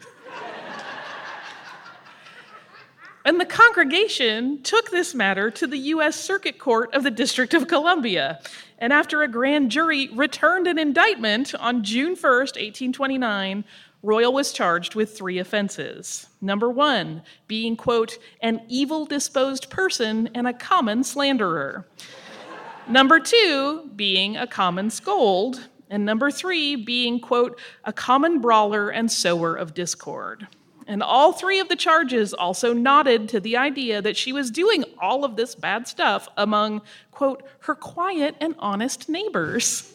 And 3.24 3.40
the 3.40 3.46
congregation 3.46 4.64
took 4.64 4.90
this 4.90 5.14
matter 5.14 5.52
to 5.52 5.68
the 5.68 5.78
U.S. 5.78 6.16
Circuit 6.16 6.58
Court 6.58 6.92
of 6.94 7.04
the 7.04 7.12
District 7.12 7.54
of 7.54 7.68
Columbia. 7.68 8.40
And 8.80 8.92
after 8.92 9.22
a 9.22 9.28
grand 9.28 9.70
jury 9.70 10.10
returned 10.10 10.66
an 10.66 10.80
indictment 10.80 11.54
on 11.54 11.84
June 11.84 12.16
1st, 12.16 12.58
1829, 12.58 13.64
Royall 14.04 14.34
was 14.34 14.52
charged 14.52 14.96
with 14.96 15.16
three 15.16 15.38
offenses. 15.38 16.28
Number 16.42 16.70
one, 16.70 17.22
being, 17.48 17.76
quote, 17.76 18.18
an 18.42 18.62
evil 18.68 19.06
disposed 19.06 19.70
person 19.70 20.30
and 20.34 20.48
a 20.48 20.54
common 20.54 21.04
slanderer. 21.04 21.88
number 22.88 23.20
two, 23.20 23.90
being 23.96 24.38
a 24.38 24.48
common 24.48 24.90
scold. 24.90 25.70
And 25.90 26.04
number 26.06 26.32
three, 26.32 26.76
being, 26.76 27.20
quote, 27.20 27.60
a 27.84 27.94
common 27.94 28.42
brawler 28.42 28.90
and 28.90 29.12
sower 29.12 29.56
of 29.56 29.74
discord. 29.76 30.48
And 30.88 31.04
all 31.04 31.32
three 31.32 31.60
of 31.60 31.70
the 31.70 31.76
charges 31.76 32.34
also 32.34 32.74
nodded 32.74 33.30
to 33.30 33.40
the 33.40 33.56
idea 33.56 34.02
that 34.02 34.18
she 34.18 34.34
was 34.34 34.50
doing 34.50 34.84
all 35.00 35.24
of 35.24 35.36
this 35.36 35.54
bad 35.54 35.88
stuff 35.88 36.28
among, 36.38 36.82
quote, 37.12 37.44
her 37.60 37.76
quiet 37.76 38.36
and 38.42 38.56
honest 38.58 39.08
neighbors. 39.08 39.94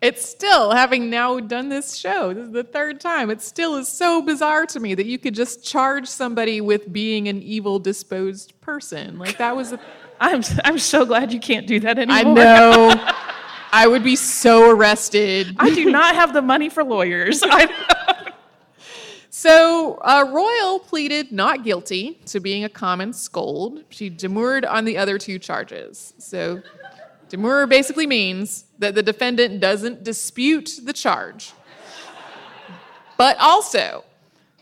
It's 0.00 0.24
still, 0.24 0.70
having 0.70 1.10
now 1.10 1.40
done 1.40 1.70
this 1.70 1.96
show, 1.96 2.32
this 2.32 2.44
is 2.44 2.52
the 2.52 2.62
third 2.62 3.00
time, 3.00 3.30
it 3.30 3.42
still 3.42 3.74
is 3.74 3.88
so 3.88 4.22
bizarre 4.22 4.64
to 4.66 4.78
me 4.78 4.94
that 4.94 5.06
you 5.06 5.18
could 5.18 5.34
just 5.34 5.64
charge 5.64 6.06
somebody 6.06 6.60
with 6.60 6.92
being 6.92 7.26
an 7.26 7.42
evil 7.42 7.80
disposed 7.80 8.58
person. 8.60 9.18
Like 9.18 9.38
that 9.38 9.56
was 9.56 9.72
a. 9.72 9.80
I'm, 10.20 10.42
I'm 10.64 10.78
so 10.78 11.04
glad 11.04 11.32
you 11.32 11.40
can't 11.40 11.66
do 11.66 11.80
that 11.80 11.98
anymore. 11.98 12.14
I 12.16 12.22
know. 12.22 13.14
I 13.72 13.86
would 13.86 14.02
be 14.02 14.16
so 14.16 14.70
arrested. 14.70 15.54
I 15.58 15.74
do 15.74 15.90
not 15.90 16.14
have 16.14 16.32
the 16.32 16.42
money 16.42 16.68
for 16.68 16.82
lawyers. 16.82 17.42
so 19.30 19.98
uh, 20.02 20.24
Royall 20.28 20.80
pleaded 20.80 21.32
not 21.32 21.64
guilty 21.64 22.20
to 22.26 22.40
being 22.40 22.64
a 22.64 22.68
common 22.68 23.12
scold. 23.12 23.84
She 23.90 24.10
demurred 24.10 24.64
on 24.64 24.84
the 24.84 24.96
other 24.96 25.18
two 25.18 25.38
charges. 25.38 26.14
So 26.18 26.62
demur 27.28 27.66
basically 27.66 28.06
means 28.06 28.64
that 28.78 28.94
the 28.94 29.02
defendant 29.02 29.60
doesn't 29.60 30.04
dispute 30.04 30.80
the 30.82 30.92
charge. 30.92 31.52
but 33.16 33.36
also, 33.38 34.04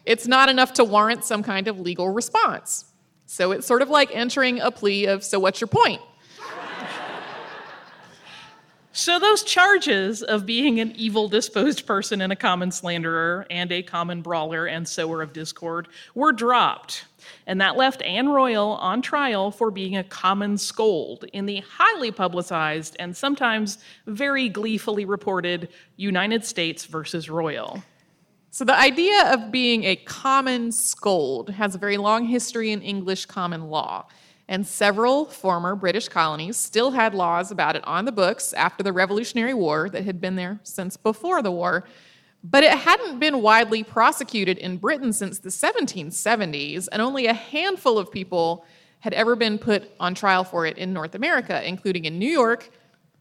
it's 0.04 0.26
not 0.26 0.48
enough 0.48 0.72
to 0.74 0.84
warrant 0.84 1.24
some 1.24 1.42
kind 1.42 1.68
of 1.68 1.80
legal 1.80 2.08
response. 2.08 2.86
So 3.26 3.52
it's 3.52 3.66
sort 3.66 3.82
of 3.82 3.90
like 3.90 4.14
entering 4.14 4.60
a 4.60 4.70
plea 4.70 5.06
of, 5.06 5.24
so 5.24 5.38
what's 5.38 5.60
your 5.60 5.68
point? 5.68 6.00
So, 8.98 9.18
those 9.18 9.42
charges 9.42 10.22
of 10.22 10.46
being 10.46 10.80
an 10.80 10.94
evil 10.96 11.28
disposed 11.28 11.86
person 11.86 12.22
and 12.22 12.32
a 12.32 12.36
common 12.36 12.70
slanderer 12.70 13.46
and 13.50 13.70
a 13.70 13.82
common 13.82 14.22
brawler 14.22 14.64
and 14.64 14.88
sower 14.88 15.20
of 15.20 15.34
discord 15.34 15.88
were 16.14 16.32
dropped. 16.32 17.04
And 17.46 17.60
that 17.60 17.76
left 17.76 18.00
Anne 18.00 18.30
Royall 18.30 18.70
on 18.76 19.02
trial 19.02 19.50
for 19.50 19.70
being 19.70 19.98
a 19.98 20.04
common 20.04 20.56
scold 20.56 21.26
in 21.34 21.44
the 21.44 21.62
highly 21.76 22.10
publicized 22.10 22.96
and 22.98 23.14
sometimes 23.14 23.76
very 24.06 24.48
gleefully 24.48 25.04
reported 25.04 25.68
United 25.96 26.46
States 26.46 26.86
versus 26.86 27.28
Royall. 27.28 27.82
So, 28.50 28.64
the 28.64 28.78
idea 28.78 29.30
of 29.30 29.52
being 29.52 29.84
a 29.84 29.96
common 29.96 30.72
scold 30.72 31.50
has 31.50 31.74
a 31.74 31.78
very 31.78 31.98
long 31.98 32.24
history 32.24 32.72
in 32.72 32.80
English 32.80 33.26
common 33.26 33.68
law 33.68 34.06
and 34.48 34.66
several 34.66 35.26
former 35.26 35.74
British 35.74 36.08
colonies 36.08 36.56
still 36.56 36.92
had 36.92 37.14
laws 37.14 37.50
about 37.50 37.76
it 37.76 37.84
on 37.86 38.04
the 38.04 38.12
books 38.12 38.52
after 38.52 38.82
the 38.82 38.92
Revolutionary 38.92 39.54
War 39.54 39.88
that 39.90 40.04
had 40.04 40.20
been 40.20 40.36
there 40.36 40.60
since 40.62 40.96
before 40.96 41.42
the 41.42 41.50
war. 41.50 41.84
But 42.44 42.62
it 42.62 42.72
hadn't 42.72 43.18
been 43.18 43.42
widely 43.42 43.82
prosecuted 43.82 44.58
in 44.58 44.76
Britain 44.76 45.12
since 45.12 45.40
the 45.40 45.48
1770s, 45.48 46.88
and 46.92 47.02
only 47.02 47.26
a 47.26 47.32
handful 47.32 47.98
of 47.98 48.12
people 48.12 48.64
had 49.00 49.12
ever 49.14 49.34
been 49.34 49.58
put 49.58 49.90
on 49.98 50.14
trial 50.14 50.44
for 50.44 50.64
it 50.64 50.78
in 50.78 50.92
North 50.92 51.14
America, 51.16 51.66
including 51.66 52.04
in 52.04 52.18
New 52.18 52.30
York, 52.30 52.70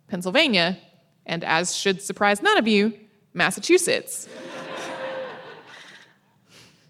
Pennsylvania, 0.07 0.77
and 1.25 1.43
as 1.43 1.75
should 1.75 2.01
surprise 2.01 2.41
none 2.43 2.57
of 2.57 2.67
you, 2.67 2.93
Massachusetts. 3.33 4.29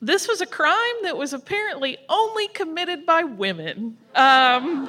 This 0.05 0.27
was 0.27 0.39
a 0.39 0.45
crime 0.45 0.97
that 1.01 1.17
was 1.17 1.33
apparently 1.33 1.97
only 2.09 2.47
committed 2.49 3.07
by 3.07 3.23
women. 3.23 3.97
Um, 4.13 4.87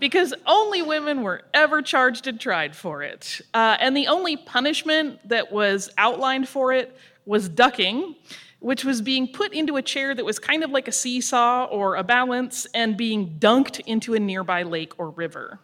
because 0.00 0.34
only 0.44 0.82
women 0.82 1.22
were 1.22 1.44
ever 1.54 1.80
charged 1.80 2.26
and 2.26 2.38
tried 2.38 2.76
for 2.76 3.02
it. 3.02 3.40
Uh, 3.54 3.78
and 3.80 3.96
the 3.96 4.06
only 4.08 4.36
punishment 4.36 5.26
that 5.26 5.50
was 5.50 5.88
outlined 5.96 6.46
for 6.46 6.74
it 6.74 6.94
was 7.24 7.48
ducking, 7.48 8.16
which 8.58 8.84
was 8.84 9.00
being 9.00 9.32
put 9.32 9.54
into 9.54 9.76
a 9.76 9.82
chair 9.82 10.14
that 10.14 10.26
was 10.26 10.38
kind 10.38 10.62
of 10.62 10.70
like 10.72 10.88
a 10.88 10.92
seesaw 10.92 11.64
or 11.64 11.96
a 11.96 12.04
balance 12.04 12.66
and 12.74 12.98
being 12.98 13.38
dunked 13.38 13.80
into 13.86 14.12
a 14.12 14.20
nearby 14.20 14.62
lake 14.62 14.92
or 14.98 15.08
river. 15.08 15.58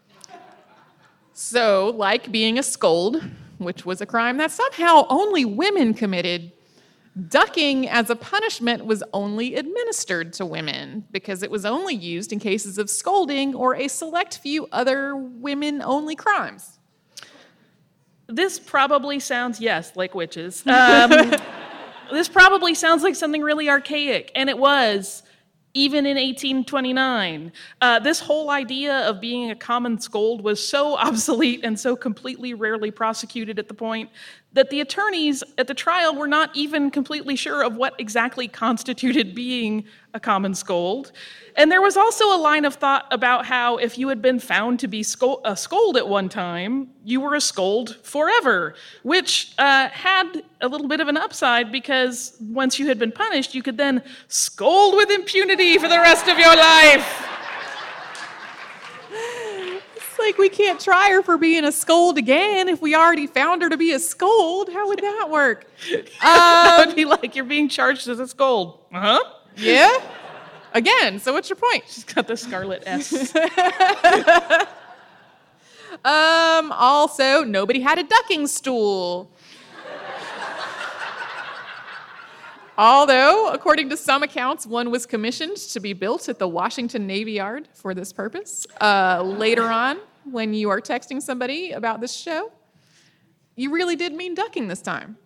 So, 1.34 1.92
like 1.94 2.32
being 2.32 2.58
a 2.58 2.62
scold, 2.62 3.22
which 3.58 3.84
was 3.84 4.00
a 4.00 4.06
crime 4.06 4.38
that 4.38 4.52
somehow 4.52 5.04
only 5.10 5.44
women 5.44 5.92
committed, 5.92 6.50
Ducking 7.28 7.88
as 7.88 8.10
a 8.10 8.16
punishment 8.16 8.86
was 8.86 9.04
only 9.12 9.54
administered 9.54 10.32
to 10.34 10.44
women 10.44 11.04
because 11.12 11.44
it 11.44 11.50
was 11.50 11.64
only 11.64 11.94
used 11.94 12.32
in 12.32 12.40
cases 12.40 12.76
of 12.76 12.90
scolding 12.90 13.54
or 13.54 13.76
a 13.76 13.86
select 13.86 14.38
few 14.38 14.66
other 14.72 15.14
women 15.14 15.80
only 15.80 16.16
crimes. 16.16 16.80
This 18.26 18.58
probably 18.58 19.20
sounds, 19.20 19.60
yes, 19.60 19.94
like 19.94 20.14
witches. 20.14 20.66
Um, 20.66 21.10
this 22.10 22.28
probably 22.28 22.74
sounds 22.74 23.04
like 23.04 23.14
something 23.14 23.42
really 23.42 23.68
archaic, 23.68 24.32
and 24.34 24.48
it 24.50 24.58
was. 24.58 25.22
even 25.76 26.06
in 26.06 26.16
1829. 26.16 27.52
Uh, 27.80 27.98
this 27.98 28.20
whole 28.20 28.48
idea 28.50 29.08
of 29.08 29.20
being 29.20 29.50
a 29.50 29.56
common 29.56 29.98
scold 29.98 30.42
was 30.42 30.66
so 30.66 30.96
obsolete 31.08 31.60
and 31.64 31.78
so 31.78 31.96
completely 31.96 32.54
rarely 32.54 32.92
prosecuted 32.92 33.58
at 33.58 33.66
the 33.66 33.74
point 33.74 34.08
that 34.54 34.70
the 34.70 34.80
attorneys 34.80 35.44
at 35.58 35.66
the 35.66 35.74
trial 35.74 36.14
were 36.14 36.28
not 36.28 36.50
even 36.54 36.90
completely 36.90 37.36
sure 37.36 37.62
of 37.62 37.76
what 37.76 37.94
exactly 37.98 38.48
constituted 38.48 39.34
being 39.34 39.84
a 40.14 40.20
common 40.20 40.54
scold. 40.54 41.12
And 41.56 41.70
there 41.70 41.82
was 41.82 41.96
also 41.96 42.34
a 42.34 42.38
line 42.38 42.64
of 42.64 42.74
thought 42.74 43.06
about 43.10 43.46
how 43.46 43.76
if 43.76 43.98
you 43.98 44.08
had 44.08 44.22
been 44.22 44.38
found 44.38 44.80
to 44.80 44.88
be 44.88 45.04
a 45.44 45.56
scold 45.56 45.96
at 45.96 46.08
one 46.08 46.28
time, 46.28 46.90
you 47.04 47.20
were 47.20 47.34
a 47.34 47.40
scold 47.40 47.96
forever, 48.02 48.74
which 49.02 49.52
uh, 49.58 49.88
had 49.88 50.42
a 50.60 50.68
little 50.68 50.88
bit 50.88 51.00
of 51.00 51.08
an 51.08 51.16
upside 51.16 51.70
because 51.70 52.36
once 52.40 52.78
you 52.78 52.86
had 52.86 52.98
been 52.98 53.12
punished, 53.12 53.54
you 53.54 53.62
could 53.62 53.76
then 53.76 54.02
scold 54.28 54.94
with 54.94 55.10
impunity 55.10 55.78
for 55.78 55.88
the 55.88 55.98
rest 55.98 56.28
of 56.28 56.38
your 56.38 56.56
life. 56.56 57.33
It's 60.14 60.20
like 60.20 60.38
we 60.38 60.48
can't 60.48 60.78
try 60.78 61.10
her 61.10 61.24
for 61.24 61.36
being 61.36 61.64
a 61.64 61.72
scold 61.72 62.18
again 62.18 62.68
if 62.68 62.80
we 62.80 62.94
already 62.94 63.26
found 63.26 63.62
her 63.62 63.68
to 63.68 63.76
be 63.76 63.92
a 63.92 63.98
scold. 63.98 64.68
How 64.72 64.86
would 64.86 65.00
that 65.00 65.26
work? 65.28 65.66
that 66.22 66.84
would 66.86 66.94
be 66.94 67.04
like 67.04 67.34
you're 67.34 67.44
being 67.44 67.68
charged 67.68 68.06
as 68.06 68.20
a 68.20 68.28
scold. 68.28 68.78
Uh 68.92 69.00
huh. 69.00 69.18
Yeah? 69.56 69.92
Again, 70.72 71.18
so 71.18 71.32
what's 71.32 71.50
your 71.50 71.56
point? 71.56 71.82
She's 71.88 72.04
got 72.04 72.28
the 72.28 72.36
scarlet 72.36 72.84
S. 72.86 73.34
um, 76.04 76.70
also, 76.70 77.42
nobody 77.42 77.80
had 77.80 77.98
a 77.98 78.04
ducking 78.04 78.46
stool. 78.46 79.28
Although, 82.76 83.50
according 83.52 83.90
to 83.90 83.96
some 83.96 84.24
accounts, 84.24 84.66
one 84.66 84.90
was 84.90 85.06
commissioned 85.06 85.56
to 85.56 85.80
be 85.80 85.92
built 85.92 86.28
at 86.28 86.40
the 86.40 86.48
Washington 86.48 87.06
Navy 87.06 87.32
Yard 87.32 87.68
for 87.72 87.94
this 87.94 88.12
purpose. 88.12 88.66
Uh, 88.80 89.22
later 89.22 89.64
on, 89.64 89.98
when 90.24 90.54
you 90.54 90.70
are 90.70 90.80
texting 90.80 91.22
somebody 91.22 91.70
about 91.70 92.00
this 92.00 92.14
show, 92.14 92.50
you 93.54 93.70
really 93.70 93.94
did 93.94 94.12
mean 94.12 94.34
ducking 94.34 94.66
this 94.66 94.82
time. 94.82 95.16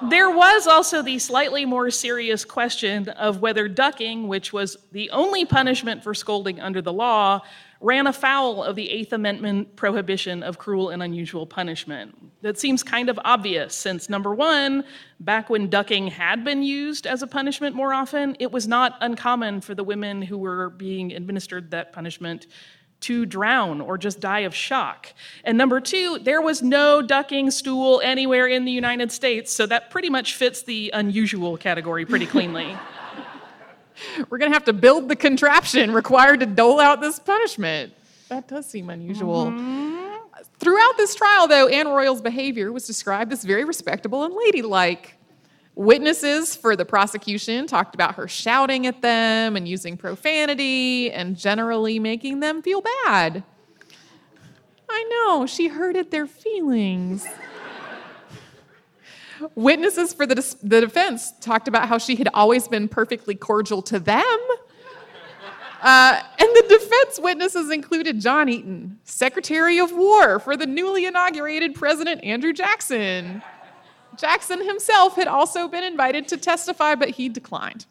There 0.00 0.30
was 0.30 0.68
also 0.68 1.02
the 1.02 1.18
slightly 1.18 1.64
more 1.64 1.90
serious 1.90 2.44
question 2.44 3.08
of 3.08 3.40
whether 3.40 3.66
ducking, 3.66 4.28
which 4.28 4.52
was 4.52 4.76
the 4.92 5.10
only 5.10 5.44
punishment 5.44 6.04
for 6.04 6.14
scolding 6.14 6.60
under 6.60 6.80
the 6.80 6.92
law, 6.92 7.40
ran 7.80 8.06
afoul 8.06 8.62
of 8.62 8.76
the 8.76 8.90
Eighth 8.90 9.12
Amendment 9.12 9.74
prohibition 9.74 10.44
of 10.44 10.56
cruel 10.56 10.90
and 10.90 11.02
unusual 11.02 11.46
punishment. 11.46 12.16
That 12.42 12.60
seems 12.60 12.84
kind 12.84 13.08
of 13.08 13.18
obvious, 13.24 13.74
since 13.74 14.08
number 14.08 14.32
one, 14.32 14.84
back 15.18 15.50
when 15.50 15.68
ducking 15.68 16.06
had 16.08 16.44
been 16.44 16.62
used 16.62 17.04
as 17.04 17.22
a 17.22 17.26
punishment 17.26 17.74
more 17.74 17.92
often, 17.92 18.36
it 18.38 18.52
was 18.52 18.68
not 18.68 18.96
uncommon 19.00 19.60
for 19.60 19.74
the 19.74 19.84
women 19.84 20.22
who 20.22 20.38
were 20.38 20.70
being 20.70 21.12
administered 21.12 21.72
that 21.72 21.92
punishment 21.92 22.46
to 23.00 23.24
drown 23.26 23.80
or 23.80 23.96
just 23.96 24.20
die 24.20 24.40
of 24.40 24.54
shock. 24.54 25.12
And 25.44 25.56
number 25.56 25.80
two, 25.80 26.18
there 26.20 26.40
was 26.40 26.62
no 26.62 27.00
ducking 27.02 27.50
stool 27.50 28.00
anywhere 28.04 28.46
in 28.46 28.64
the 28.64 28.72
United 28.72 29.12
States, 29.12 29.52
so 29.52 29.66
that 29.66 29.90
pretty 29.90 30.10
much 30.10 30.34
fits 30.34 30.62
the 30.62 30.90
unusual 30.92 31.56
category 31.56 32.04
pretty 32.04 32.26
cleanly. 32.26 32.76
We're 34.28 34.38
going 34.38 34.50
to 34.50 34.54
have 34.54 34.64
to 34.64 34.72
build 34.72 35.08
the 35.08 35.16
contraption 35.16 35.92
required 35.92 36.40
to 36.40 36.46
dole 36.46 36.80
out 36.80 37.00
this 37.00 37.18
punishment. 37.18 37.92
That 38.28 38.48
does 38.48 38.66
seem 38.66 38.90
unusual. 38.90 39.46
Mm-hmm. 39.46 39.98
Throughout 40.58 40.96
this 40.96 41.14
trial, 41.14 41.48
though, 41.48 41.68
Anne 41.68 41.88
Royall's 41.88 42.20
behavior 42.20 42.72
was 42.72 42.86
described 42.86 43.32
as 43.32 43.44
very 43.44 43.64
respectable 43.64 44.24
and 44.24 44.34
ladylike. 44.34 45.17
Witnesses 45.78 46.56
for 46.56 46.74
the 46.74 46.84
prosecution 46.84 47.68
talked 47.68 47.94
about 47.94 48.16
her 48.16 48.26
shouting 48.26 48.88
at 48.88 49.00
them 49.00 49.54
and 49.54 49.68
using 49.68 49.96
profanity 49.96 51.08
and 51.12 51.36
generally 51.36 52.00
making 52.00 52.40
them 52.40 52.62
feel 52.62 52.82
bad. 53.04 53.44
I 54.90 55.04
know, 55.04 55.46
she 55.46 55.68
hurted 55.68 56.10
their 56.10 56.26
feelings. 56.26 57.24
Witnesses 59.54 60.12
for 60.12 60.26
the, 60.26 60.34
the 60.64 60.80
defense 60.80 61.32
talked 61.40 61.68
about 61.68 61.88
how 61.88 61.96
she 61.96 62.16
had 62.16 62.28
always 62.34 62.66
been 62.66 62.88
perfectly 62.88 63.36
cordial 63.36 63.80
to 63.82 64.00
them. 64.00 64.38
Uh, 65.80 66.20
and 66.40 66.48
the 66.56 66.64
defense 66.68 67.20
witnesses 67.20 67.70
included 67.70 68.20
John 68.20 68.48
Eaton, 68.48 68.98
Secretary 69.04 69.78
of 69.78 69.92
War 69.92 70.40
for 70.40 70.56
the 70.56 70.66
newly 70.66 71.06
inaugurated 71.06 71.76
President 71.76 72.24
Andrew 72.24 72.52
Jackson. 72.52 73.44
Jackson 74.18 74.64
himself 74.66 75.14
had 75.14 75.28
also 75.28 75.68
been 75.68 75.84
invited 75.84 76.28
to 76.28 76.36
testify, 76.36 76.94
but 76.94 77.10
he 77.10 77.28
declined. 77.28 77.86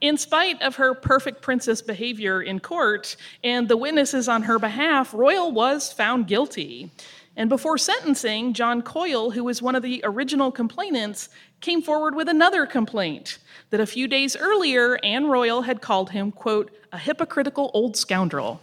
In 0.00 0.18
spite 0.18 0.60
of 0.62 0.76
her 0.76 0.94
perfect 0.94 1.42
princess 1.42 1.80
behavior 1.80 2.42
in 2.42 2.58
court 2.58 3.16
and 3.44 3.68
the 3.68 3.76
witnesses 3.76 4.28
on 4.28 4.42
her 4.42 4.58
behalf, 4.58 5.14
Royall 5.14 5.52
was 5.52 5.92
found 5.92 6.26
guilty. 6.26 6.90
And 7.36 7.48
before 7.48 7.78
sentencing, 7.78 8.52
John 8.52 8.82
Coyle, 8.82 9.30
who 9.30 9.44
was 9.44 9.62
one 9.62 9.76
of 9.76 9.82
the 9.82 10.00
original 10.04 10.50
complainants, 10.50 11.28
came 11.60 11.80
forward 11.80 12.14
with 12.14 12.28
another 12.28 12.66
complaint 12.66 13.38
that 13.70 13.80
a 13.80 13.86
few 13.86 14.08
days 14.08 14.36
earlier, 14.36 14.98
Anne 15.04 15.28
Royall 15.28 15.62
had 15.62 15.80
called 15.80 16.10
him, 16.10 16.32
quote, 16.32 16.70
a 16.92 16.98
hypocritical 16.98 17.70
old 17.72 17.96
scoundrel. 17.96 18.60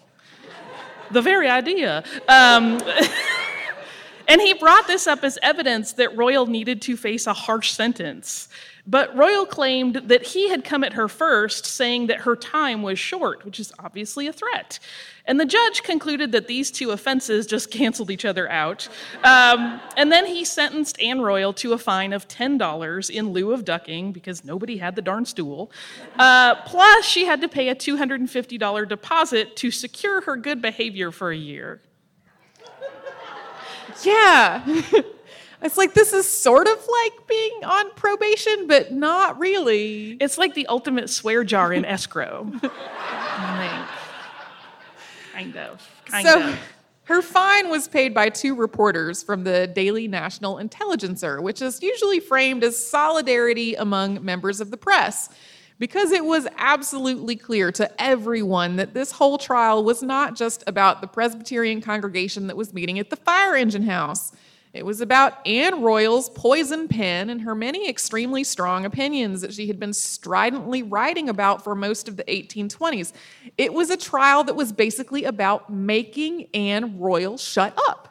the 1.09 1.21
very 1.21 1.49
idea. 1.49 2.03
Um, 2.27 2.79
And 4.29 4.39
he 4.39 4.53
brought 4.53 4.85
this 4.85 5.07
up 5.07 5.23
as 5.23 5.39
evidence 5.41 5.93
that 5.93 6.15
Royall 6.15 6.45
needed 6.45 6.83
to 6.83 6.95
face 6.95 7.25
a 7.25 7.33
harsh 7.33 7.71
sentence. 7.71 8.47
But 8.85 9.15
Royall 9.15 9.47
claimed 9.47 9.95
that 10.05 10.23
he 10.23 10.49
had 10.49 10.63
come 10.63 10.83
at 10.83 10.93
her 10.93 11.07
first, 11.07 11.65
saying 11.65 12.07
that 12.07 12.21
her 12.21 12.35
time 12.35 12.83
was 12.83 12.99
short, 12.99 13.43
which 13.43 13.59
is 13.59 13.73
obviously 13.79 14.27
a 14.27 14.33
threat. 14.33 14.77
And 15.25 15.39
the 15.39 15.45
judge 15.45 15.81
concluded 15.81 16.31
that 16.31 16.45
these 16.45 16.69
two 16.69 16.91
offenses 16.91 17.47
just 17.47 17.71
canceled 17.71 18.11
each 18.11 18.23
other 18.23 18.47
out. 18.49 18.87
Um, 19.23 19.81
and 19.97 20.11
then 20.11 20.27
he 20.27 20.45
sentenced 20.45 20.99
Anne 21.01 21.21
Royall 21.21 21.53
to 21.53 21.73
a 21.73 21.79
fine 21.79 22.13
of 22.13 22.27
$10 22.27 23.09
in 23.09 23.31
lieu 23.31 23.51
of 23.51 23.65
ducking 23.65 24.11
because 24.11 24.43
nobody 24.43 24.77
had 24.77 24.95
the 24.95 25.01
darn 25.01 25.25
stool. 25.25 25.71
Uh, 26.19 26.53
plus, 26.65 27.03
she 27.03 27.25
had 27.25 27.41
to 27.41 27.47
pay 27.47 27.69
a 27.69 27.75
$250 27.75 28.87
deposit 28.87 29.55
to 29.55 29.71
secure 29.71 30.21
her 30.21 30.35
good 30.35 30.61
behavior 30.61 31.11
for 31.11 31.31
a 31.31 31.37
year. 31.37 31.81
Yeah. 34.03 34.63
it's 35.61 35.77
like 35.77 35.93
this 35.93 36.13
is 36.13 36.29
sort 36.29 36.67
of 36.67 36.77
like 36.77 37.27
being 37.27 37.63
on 37.63 37.91
probation, 37.91 38.67
but 38.67 38.91
not 38.91 39.39
really. 39.39 40.17
It's 40.19 40.37
like 40.37 40.53
the 40.55 40.67
ultimate 40.67 41.09
swear 41.09 41.43
jar 41.43 41.73
in 41.73 41.85
escrow. 41.85 42.51
like, 42.63 43.87
kind 45.33 45.57
of. 45.57 45.89
Kind 46.05 46.27
so, 46.27 46.49
of. 46.49 46.59
Her 47.03 47.23
fine 47.23 47.69
was 47.69 47.87
paid 47.87 48.13
by 48.13 48.29
two 48.29 48.53
reporters 48.53 49.23
from 49.23 49.43
the 49.43 49.65
Daily 49.65 50.07
National 50.07 50.59
Intelligencer, 50.59 51.41
which 51.41 51.59
is 51.59 51.81
usually 51.81 52.19
framed 52.19 52.63
as 52.63 52.77
solidarity 52.77 53.73
among 53.73 54.23
members 54.23 54.61
of 54.61 54.69
the 54.69 54.77
press 54.77 55.29
because 55.79 56.11
it 56.11 56.23
was 56.23 56.45
absolutely 56.57 57.35
clear 57.35 57.71
to 57.71 58.01
everyone 58.01 58.75
that 58.75 58.93
this 58.93 59.13
whole 59.13 59.37
trial 59.37 59.83
was 59.83 60.03
not 60.03 60.35
just 60.35 60.63
about 60.67 61.01
the 61.01 61.07
Presbyterian 61.07 61.81
congregation 61.81 62.47
that 62.47 62.57
was 62.57 62.73
meeting 62.73 62.99
at 62.99 63.09
the 63.09 63.15
fire 63.15 63.55
engine 63.55 63.83
house. 63.83 64.33
It 64.71 64.85
was 64.85 65.01
about 65.01 65.45
Anne 65.47 65.81
Royall's 65.81 66.29
poison 66.29 66.87
pen 66.87 67.31
and 67.31 67.41
her 67.41 67.55
many 67.55 67.89
extremely 67.89 68.43
strong 68.43 68.85
opinions 68.85 69.41
that 69.41 69.53
she 69.53 69.65
had 69.65 69.79
been 69.79 69.93
stridently 69.93 70.83
writing 70.83 71.27
about 71.27 71.63
for 71.63 71.73
most 71.73 72.07
of 72.07 72.17
the 72.17 72.23
1820s. 72.25 73.11
It 73.57 73.73
was 73.73 73.89
a 73.89 73.97
trial 73.97 74.43
that 74.43 74.55
was 74.55 74.71
basically 74.71 75.23
about 75.23 75.71
making 75.71 76.49
Anne 76.53 76.99
Royall 76.99 77.39
shut 77.39 77.73
up. 77.87 78.08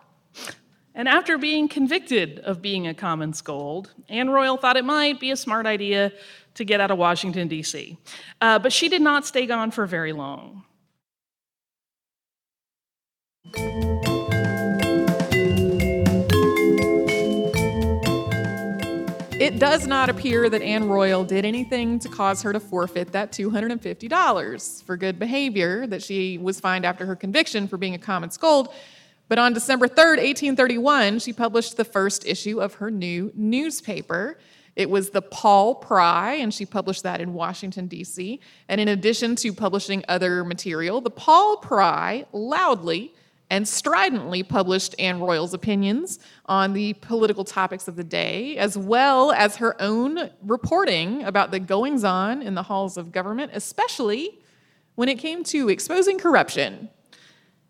And 0.99 1.07
after 1.07 1.39
being 1.39 1.69
convicted 1.69 2.41
of 2.41 2.61
being 2.61 2.89
a 2.89 2.93
common 2.93 3.33
scold, 3.33 3.95
Anne 4.09 4.31
Royall 4.31 4.57
thought 4.57 4.77
it 4.77 4.85
might 4.85 5.21
be 5.21 5.31
a 5.31 5.37
smart 5.37 5.65
idea 5.65 6.13
to 6.55 6.65
get 6.65 6.81
out 6.81 6.91
of 6.91 6.99
Washington, 6.99 7.47
D.C. 7.47 7.97
Uh, 8.41 8.59
but 8.59 8.73
she 8.73 8.89
did 8.89 9.01
not 9.01 9.25
stay 9.25 9.47
gone 9.47 9.71
for 9.71 9.87
very 9.87 10.13
long. 10.13 10.65
It 19.41 19.61
does 19.61 19.87
not 19.87 20.11
appear 20.11 20.51
that 20.51 20.63
Anne 20.63 20.89
Royall 20.89 21.23
did 21.23 21.45
anything 21.45 22.01
to 22.01 22.09
cause 22.09 22.43
her 22.43 22.53
to 22.53 22.59
forfeit 22.59 23.13
that 23.13 23.31
$250 23.31 24.83
for 24.83 24.97
good 24.97 25.21
behavior 25.21 25.87
that 25.87 26.03
she 26.03 26.39
was 26.39 26.59
fined 26.59 26.85
after 26.85 27.07
her 27.07 27.14
conviction 27.14 27.68
for 27.68 27.77
being 27.77 27.95
a 27.95 27.99
common 27.99 28.33
scold. 28.33 28.75
But 29.29 29.39
on 29.39 29.53
December 29.53 29.89
3rd, 29.89 30.18
1831, 30.18 31.18
she 31.18 31.33
published 31.33 31.76
the 31.76 31.85
first 31.85 32.26
issue 32.26 32.61
of 32.61 32.74
her 32.74 32.91
new 32.91 33.31
newspaper. 33.35 34.39
It 34.74 34.89
was 34.89 35.11
the 35.11 35.22
Paul 35.22 35.74
Pry, 35.74 36.35
and 36.35 36.53
she 36.53 36.64
published 36.64 37.03
that 37.03 37.20
in 37.20 37.35
Washington, 37.35 37.89
D.C. 37.89 38.41
And 38.68 38.81
in 38.81 38.89
addition 38.89 39.37
to 39.37 39.53
publishing 39.53 40.05
other 40.09 40.45
material, 40.45 41.01
the 41.01 41.11
Paul 41.11 41.59
Pry 41.59 42.24
loudly 42.33 43.12
and 43.51 43.66
stridently 43.66 44.43
published 44.43 44.95
Anne 44.99 45.20
Royall's 45.20 45.55
opinions 45.55 46.18
on 46.47 46.74
the 46.74 46.93
political 46.95 47.45
topics 47.45 47.89
of 47.89 47.97
the 47.97 48.05
day, 48.05 48.57
as 48.57 48.76
well 48.76 49.33
as 49.33 49.57
her 49.57 49.81
own 49.81 50.31
reporting 50.43 51.24
about 51.24 51.51
the 51.51 51.59
goings 51.59 52.05
on 52.05 52.43
in 52.43 52.55
the 52.55 52.62
halls 52.62 52.97
of 52.97 53.11
government, 53.11 53.51
especially 53.55 54.39
when 54.97 55.09
it 55.09 55.18
came 55.18 55.45
to 55.45 55.68
exposing 55.68 56.18
corruption. 56.18 56.91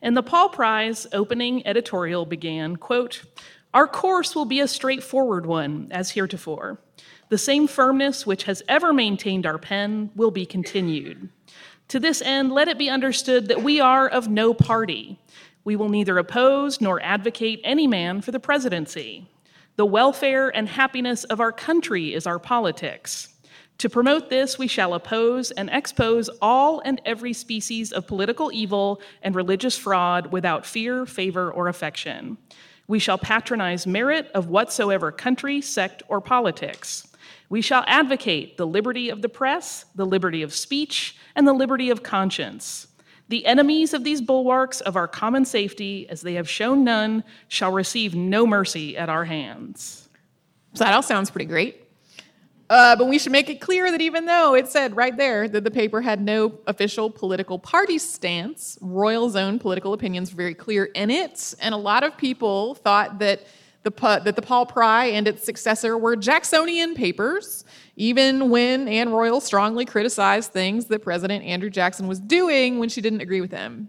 And 0.01 0.17
the 0.17 0.23
Paul 0.23 0.49
Pry's 0.49 1.07
opening 1.13 1.67
editorial 1.67 2.25
began, 2.25 2.77
quote, 2.77 3.23
Our 3.75 3.89
course 3.89 4.35
will 4.35 4.45
be 4.45 4.61
a 4.61 4.69
straightforward 4.69 5.47
one, 5.47 5.89
as 5.91 6.11
heretofore. 6.11 6.79
The 7.31 7.39
same 7.39 7.67
firmness 7.67 8.27
which 8.27 8.45
has 8.45 8.63
ever 8.69 8.93
maintained 8.93 9.45
our 9.45 9.59
pen 9.59 10.11
will 10.15 10.31
be 10.31 10.47
continued. 10.47 11.29
To 11.89 11.99
this 12.01 12.23
end, 12.23 12.53
let 12.53 12.69
it 12.69 12.79
be 12.79 12.91
understood 12.91 13.49
that 13.49 13.63
we 13.63 13.81
are 13.81 14.09
of 14.09 14.29
no 14.29 14.55
party. 14.55 15.19
We 15.65 15.77
will 15.77 15.89
neither 15.89 16.19
oppose 16.19 16.81
nor 16.81 17.03
advocate 17.03 17.61
any 17.65 17.87
man 17.87 18.21
for 18.21 18.31
the 18.31 18.41
presidency. 18.41 19.27
The 19.77 19.87
welfare 19.87 20.49
and 20.49 20.69
happiness 20.69 21.25
of 21.25 21.41
our 21.41 21.53
country 21.53 22.15
is 22.15 22.27
our 22.27 22.39
politics. 22.39 23.29
To 23.79 23.89
promote 23.89 24.29
this, 24.29 24.59
we 24.59 24.67
shall 24.67 24.95
oppose 24.95 25.53
and 25.53 25.71
expose 25.71 26.29
all 26.43 26.81
and 26.85 27.01
every 27.05 27.33
species 27.33 27.93
of 27.93 28.09
political 28.09 28.51
evil 28.53 29.01
and 29.23 29.37
religious 29.37 29.79
fraud 29.79 30.33
without 30.33 30.67
fear, 30.67 31.07
favor, 31.07 31.53
or 31.53 31.69
affection. 31.69 32.39
We 32.89 32.99
shall 32.99 33.19
patronize 33.19 33.87
merit 33.87 34.31
of 34.35 34.49
whatsoever 34.49 35.13
country, 35.13 35.61
sect, 35.61 36.03
or 36.09 36.21
politics. 36.21 37.07
We 37.51 37.61
shall 37.61 37.85
advocate 37.87 38.57
the 38.57 38.67
liberty 38.67 39.11
of 39.11 39.23
the 39.23 39.29
press, 39.29 39.85
the 39.95 40.07
liberty 40.07 40.43
of 40.43 40.53
speech, 40.53 41.17
and 41.37 41.47
the 41.47 41.53
liberty 41.53 41.89
of 41.91 42.03
conscience. 42.03 42.89
The 43.29 43.47
enemies 43.47 43.95
of 43.95 44.03
these 44.05 44.21
bulwarks 44.21 44.81
of 44.81 44.97
our 44.97 45.07
common 45.07 45.45
safety, 45.45 46.09
as 46.09 46.23
they 46.23 46.35
have 46.35 46.49
shown 46.49 46.83
none, 46.83 47.23
shall 47.47 47.71
receive 47.71 48.15
no 48.15 48.47
mercy 48.47 48.97
at 48.97 49.09
our 49.09 49.25
hands. 49.25 50.09
So 50.75 50.85
that 50.85 50.95
all 50.95 51.03
sounds 51.03 51.31
pretty 51.31 51.47
great. 51.47 51.88
Uh, 52.71 52.95
but 52.97 53.09
we 53.09 53.19
should 53.19 53.33
make 53.33 53.49
it 53.49 53.61
clear 53.61 53.91
that 53.91 54.01
even 54.01 54.27
though 54.27 54.55
it 54.55 54.69
said 54.69 54.95
right 54.95 55.17
there 55.17 55.49
that 55.49 55.65
the 55.65 55.71
paper 55.71 56.03
had 56.03 56.21
no 56.21 56.59
official 56.67 57.09
political 57.09 57.59
party 57.59 57.99
stance, 57.99 58.77
Royall's 58.83 59.37
own 59.37 59.59
political 59.59 59.95
opinions 59.95 60.33
were 60.33 60.37
very 60.37 60.55
clear 60.55 60.85
in 60.95 61.11
it. 61.11 61.55
And 61.61 61.75
a 61.75 61.79
lot 61.79 62.05
of 62.05 62.17
people 62.19 62.75
thought 62.75 63.21
that 63.21 63.47
the, 63.85 64.21
that 64.25 64.37
the 64.37 64.43
Paul 64.43 64.67
Pry 64.67 65.07
and 65.07 65.27
its 65.27 65.45
successor 65.45 65.97
were 65.97 66.15
Jacksonian 66.15 66.95
papers, 66.95 67.65
even 67.97 68.51
when 68.51 68.87
Anne 68.87 69.11
Royall 69.11 69.41
strongly 69.41 69.87
criticized 69.87 70.53
things 70.53 70.87
that 70.87 71.03
President 71.03 71.45
Andrew 71.45 71.71
Jackson 71.71 72.07
was 72.07 72.21
doing 72.21 72.79
when 72.79 72.91
she 72.91 73.01
didn't 73.01 73.21
agree 73.23 73.41
with 73.41 73.53
him. 73.53 73.89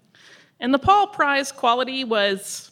And 0.61 0.73
the 0.73 0.80
Paul 0.80 1.07
Pry's 1.07 1.51
quality 1.51 2.03
was 2.03 2.71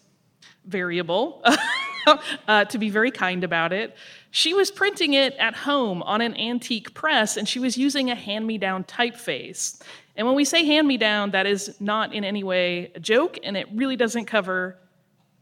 variable, 0.66 1.44
uh, 2.48 2.66
to 2.66 2.78
be 2.78 2.90
very 2.90 3.12
kind 3.12 3.44
about 3.44 3.74
it. 3.74 3.96
She 4.32 4.54
was 4.54 4.72
printing 4.72 5.14
it 5.14 5.34
at 5.36 5.56
home 5.56 6.04
on 6.04 6.22
an 6.22 6.36
antique 6.38 6.94
press, 6.94 7.38
and 7.38 7.48
she 7.48 7.60
was 7.60 7.78
using 7.78 8.10
a 8.10 8.16
hand 8.16 8.46
me 8.46 8.58
down 8.58 8.84
typeface. 8.84 9.82
And 10.16 10.26
when 10.26 10.36
we 10.36 10.46
say 10.46 10.66
hand 10.66 10.88
me 10.88 10.98
down, 10.98 11.32
that 11.32 11.46
is 11.46 11.80
not 11.80 12.14
in 12.14 12.24
any 12.24 12.44
way 12.44 12.92
a 12.96 13.00
joke, 13.00 13.38
and 13.44 13.56
it 13.56 13.68
really 13.74 13.96
doesn't 13.96 14.26
cover 14.26 14.78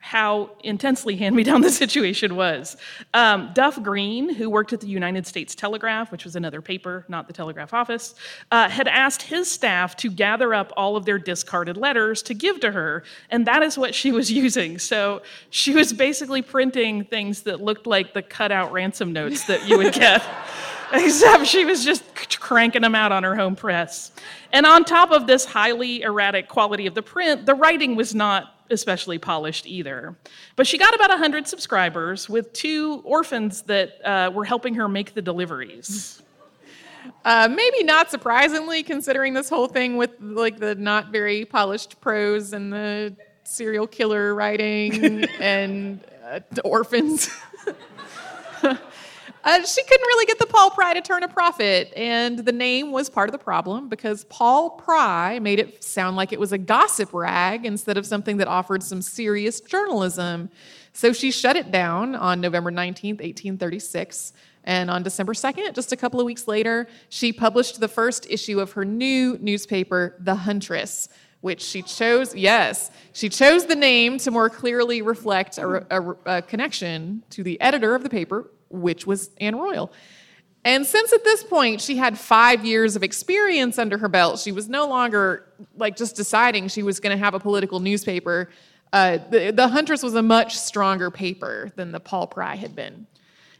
how 0.06 0.51
intensely 0.64 1.16
hand 1.16 1.36
me 1.36 1.43
down 1.43 1.62
the 1.62 1.72
situation 1.72 2.36
was. 2.36 2.78
Um, 3.16 3.49
Duff 3.56 3.82
Green, 3.82 4.32
who 4.32 4.51
worked 4.51 4.72
at 4.72 4.80
the 4.80 4.88
United 4.88 5.26
States 5.26 5.56
Telegraph, 5.56 6.12
which 6.12 6.24
was 6.24 6.36
another 6.36 6.62
paper, 6.62 7.06
not 7.08 7.26
the 7.26 7.34
Telegraph 7.34 7.74
Office, 7.74 8.14
uh, 8.51 8.70
had 8.70 8.88
asked 8.88 9.24
his 9.24 9.49
staff 9.49 9.95
to 9.95 10.12
gather 10.12 10.53
up 10.53 10.72
all 10.78 10.95
of 10.95 11.06
their 11.06 11.18
discarded 11.18 11.76
letters 11.76 12.22
to 12.22 12.36
give 12.36 12.60
to 12.60 12.72
her, 12.72 13.03
and 13.32 13.47
that 13.47 13.64
is 13.64 13.80
what 13.80 13.95
she 13.95 14.12
was 14.12 14.32
using. 14.43 14.78
So 14.78 15.24
she 15.49 15.74
was 15.74 15.91
basically 15.91 16.43
printing 16.43 17.06
things 17.06 17.41
that 17.41 17.60
looked 17.60 17.88
like 17.88 18.14
the 18.14 18.22
cutout 18.22 18.72
ransom 18.72 19.12
notes 19.12 19.47
that 19.47 19.68
you 19.68 19.76
would 19.80 19.93
get. 19.93 20.24
Except 20.94 21.46
she 21.46 21.66
was 21.66 21.84
just 21.84 22.04
cranking 22.40 22.82
them 22.82 22.96
out 22.96 23.12
on 23.12 23.24
her 23.24 23.36
home 23.36 23.56
press. 23.56 24.12
And 24.52 24.66
on 24.66 24.86
top 24.86 25.12
of 25.12 25.28
this 25.28 25.46
highly 25.46 26.02
erratic 26.02 26.48
quality 26.48 26.88
of 26.88 26.94
the 26.94 27.02
print, 27.02 27.46
the 27.46 27.56
writing 27.56 27.96
was 27.96 28.14
not 28.14 28.56
especially 28.70 29.18
polished 29.18 29.66
either. 29.68 30.16
But 30.56 30.68
she 30.68 30.78
got 30.78 30.94
about 30.96 31.10
100 31.10 31.48
subscribers 31.48 32.30
with 32.30 32.52
two 32.54 33.02
orphans 33.04 33.64
that 33.64 34.04
uh, 34.04 34.32
were 34.32 34.46
helping 34.46 34.76
her 34.76 34.88
make 34.88 35.14
the 35.14 35.22
deliveries. 35.22 36.22
Uh, 37.24 37.48
maybe 37.52 37.84
not 37.84 38.10
surprisingly, 38.10 38.82
considering 38.82 39.34
this 39.34 39.50
whole 39.50 39.68
thing 39.68 39.98
with 39.98 40.12
like 40.20 40.60
the 40.60 40.76
not 40.76 41.12
very 41.12 41.46
polished 41.46 42.02
prose 42.02 42.54
and 42.54 42.74
the 42.74 43.16
serial 43.44 43.86
killer 43.86 44.34
writing 44.34 45.26
and 45.40 46.04
uh, 46.28 46.40
orphans. 46.64 47.30
Uh, 49.46 49.64
she 49.64 49.84
couldn't 49.84 50.08
really 50.08 50.26
get 50.26 50.39
the 50.39 50.48
Paul 50.48 50.72
Pry 50.72 50.96
to 50.96 51.02
turn 51.02 51.22
a 51.22 51.28
profit, 51.28 51.93
and 51.96 52.39
the 52.39 52.52
name 52.52 52.91
was 52.91 53.12
part 53.12 53.30
of 53.30 53.32
the 53.32 53.38
problem 53.38 53.89
because 53.89 54.24
Paul 54.24 54.72
Pry 54.72 55.38
made 55.38 55.60
it 55.60 55.84
sound 55.84 56.18
like 56.18 56.34
it 56.34 56.39
was 56.39 56.52
a 56.52 56.58
gossip 56.58 57.14
rag 57.14 57.64
instead 57.64 57.96
of 57.96 58.08
something 58.08 58.38
that 58.38 58.48
offered 58.48 58.82
some 58.82 59.04
serious 59.04 59.62
journalism. 59.62 60.50
So 60.93 61.14
she 61.14 61.30
shut 61.30 61.56
it 61.56 61.70
down 61.70 62.16
on 62.16 62.41
November 62.41 62.72
19th, 62.72 63.22
1836. 63.22 64.34
And 64.64 64.89
on 64.89 65.04
December 65.04 65.34
2nd, 65.34 65.76
just 65.76 65.91
a 65.91 65.96
couple 65.96 66.20
of 66.20 66.26
weeks 66.26 66.48
later, 66.48 66.88
she 67.10 67.32
published 67.32 67.80
the 67.80 67.88
first 67.88 68.26
issue 68.28 68.60
of 68.60 68.72
her 68.72 68.84
new 68.84 69.38
newspaper, 69.39 70.16
The 70.18 70.34
Huntress, 70.34 71.08
which 71.41 71.62
she 71.62 71.84
chose, 71.84 72.34
yes, 72.34 72.89
she 73.14 73.30
chose 73.30 73.68
the 73.68 73.76
name 73.76 74.18
to 74.18 74.32
more 74.32 74.50
clearly 74.50 75.04
reflect 75.04 75.60
a, 75.60 75.86
a, 75.91 76.16
a 76.38 76.41
connection 76.41 77.22
to 77.30 77.43
the 77.43 77.62
editor 77.62 77.93
of 77.93 78.02
the 78.02 78.10
paper, 78.10 78.50
which 78.76 79.07
was 79.07 79.30
Anne 79.39 79.55
Royall. 79.55 79.91
And 80.63 80.86
since 80.86 81.13
at 81.13 81.23
this 81.23 81.43
point 81.43 81.80
she 81.80 81.95
had 81.95 82.17
five 82.17 82.65
years 82.65 82.95
of 82.95 83.03
experience 83.03 83.78
under 83.78 83.99
her 83.99 84.09
belt, 84.09 84.39
she 84.39 84.51
was 84.51 84.67
no 84.67 84.88
longer 84.88 85.45
like 85.78 85.95
just 85.95 86.15
deciding 86.15 86.67
she 86.69 86.82
was 86.82 86.99
going 86.99 87.15
to 87.15 87.23
have 87.23 87.36
a 87.36 87.39
political 87.39 87.80
newspaper. 87.80 88.49
Uh, 88.91 89.19
the, 89.30 89.51
the 89.51 89.67
Huntress 89.67 90.01
was 90.01 90.15
a 90.15 90.23
much 90.23 90.57
stronger 90.57 91.11
paper 91.11 91.71
than 91.76 91.91
the 91.91 91.99
Paul 91.99 92.28
Pry 92.28 92.55
had 92.55 92.76
been. 92.76 93.05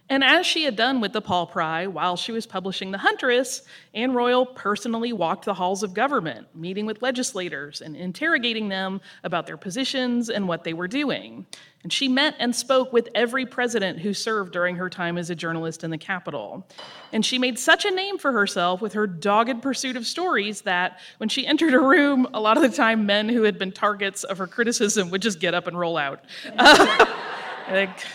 And 0.08 0.24
as 0.24 0.46
she 0.46 0.64
had 0.64 0.76
done 0.76 1.02
with 1.02 1.14
the 1.14 1.22
Paul 1.22 1.48
Pry 1.48 1.88
while 1.88 2.16
she 2.16 2.32
was 2.32 2.46
publishing 2.46 2.92
The 2.92 3.00
Huntress, 3.00 3.64
Anne 3.96 4.14
Royall 4.14 4.46
personally 4.46 5.12
walked 5.12 5.46
the 5.46 5.56
halls 5.56 5.82
of 5.82 5.96
government, 5.96 6.48
meeting 6.56 6.86
with 6.86 7.02
legislators 7.02 7.82
and 7.82 7.96
interrogating 7.96 8.70
them 8.70 9.02
about 9.24 9.48
their 9.48 9.58
positions 9.58 10.30
and 10.30 10.48
what 10.48 10.64
they 10.64 10.74
were 10.74 10.88
doing. 10.88 11.48
And 11.82 11.92
she 11.92 12.08
met 12.08 12.36
and 12.40 12.56
spoke 12.56 12.94
with 12.94 13.10
every 13.16 13.48
president 13.48 14.00
who 14.00 14.14
served 14.14 14.54
during 14.54 14.76
her 14.76 14.92
time 14.92 15.18
as 15.18 15.32
a 15.32 15.36
journalist 15.36 15.84
in 15.84 15.90
the 15.90 15.98
Capitol. 15.98 16.68
And 17.12 17.26
she 17.26 17.40
made 17.40 17.58
such 17.58 17.84
a 17.86 17.92
name 17.92 18.20
for 18.20 18.32
herself 18.32 18.82
with 18.82 18.94
her 18.94 19.08
dogged 19.08 19.64
pursuit 19.64 19.96
of 19.96 20.06
stories 20.06 20.62
that 20.62 21.00
when 21.18 21.30
she 21.30 21.48
entered 21.48 21.74
a 21.74 21.80
room, 21.80 22.28
a 22.34 22.40
lot 22.40 22.58
of 22.58 22.64
the 22.64 22.70
time 22.70 23.08
men 23.08 23.28
who 23.28 23.44
had 23.44 23.58
been 23.58 23.72
targets 23.72 24.24
of 24.24 24.38
her 24.38 24.48
criticism 24.48 25.10
would 25.10 25.22
just 25.22 25.40
get 25.40 25.56
up 25.56 25.66
and 25.66 25.80
roll 25.80 25.98
out. 25.98 26.24
like, 27.70 28.06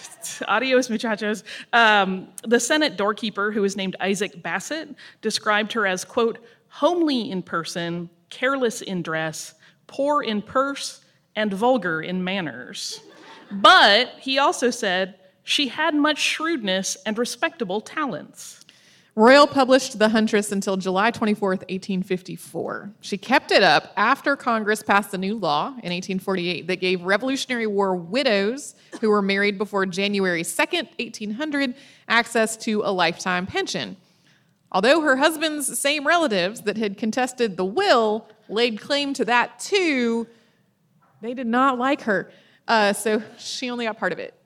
adios, 0.46 0.90
muchachos. 0.90 1.44
Um, 1.72 2.28
the 2.46 2.60
Senate 2.60 2.96
doorkeeper, 2.96 3.52
who 3.52 3.62
was 3.62 3.76
named 3.76 3.96
Isaac 4.00 4.42
Bassett, 4.42 4.94
described 5.22 5.72
her 5.72 5.86
as, 5.86 6.04
quote, 6.04 6.38
homely 6.68 7.30
in 7.30 7.42
person, 7.42 8.10
careless 8.28 8.80
in 8.80 9.02
dress, 9.02 9.54
poor 9.86 10.22
in 10.22 10.42
purse, 10.42 11.04
and 11.36 11.52
vulgar 11.52 12.02
in 12.02 12.22
manners. 12.22 13.00
But 13.50 14.14
he 14.20 14.38
also 14.38 14.70
said 14.70 15.16
she 15.42 15.68
had 15.68 15.94
much 15.94 16.18
shrewdness 16.18 16.96
and 17.06 17.18
respectable 17.18 17.80
talents. 17.80 18.59
Royall 19.16 19.48
published 19.48 19.98
The 19.98 20.08
Huntress 20.08 20.52
until 20.52 20.76
July 20.76 21.10
24, 21.10 21.48
1854. 21.50 22.92
She 23.00 23.18
kept 23.18 23.50
it 23.50 23.62
up 23.62 23.92
after 23.96 24.36
Congress 24.36 24.82
passed 24.82 25.12
a 25.12 25.18
new 25.18 25.34
law 25.36 25.68
in 25.68 25.92
1848 25.92 26.68
that 26.68 26.76
gave 26.76 27.02
Revolutionary 27.02 27.66
War 27.66 27.96
widows 27.96 28.76
who 29.00 29.10
were 29.10 29.20
married 29.20 29.58
before 29.58 29.84
January 29.84 30.44
2, 30.44 30.50
1800, 30.52 31.74
access 32.08 32.56
to 32.58 32.82
a 32.84 32.92
lifetime 32.92 33.46
pension. 33.46 33.96
Although 34.70 35.00
her 35.00 35.16
husband's 35.16 35.78
same 35.78 36.06
relatives 36.06 36.60
that 36.62 36.76
had 36.76 36.96
contested 36.96 37.56
the 37.56 37.64
will 37.64 38.28
laid 38.48 38.80
claim 38.80 39.12
to 39.14 39.24
that 39.24 39.58
too, 39.58 40.28
they 41.20 41.34
did 41.34 41.48
not 41.48 41.78
like 41.78 42.02
her. 42.02 42.30
Uh, 42.68 42.92
so 42.92 43.20
she 43.36 43.68
only 43.70 43.86
got 43.86 43.98
part 43.98 44.12
of 44.12 44.20
it. 44.20 44.39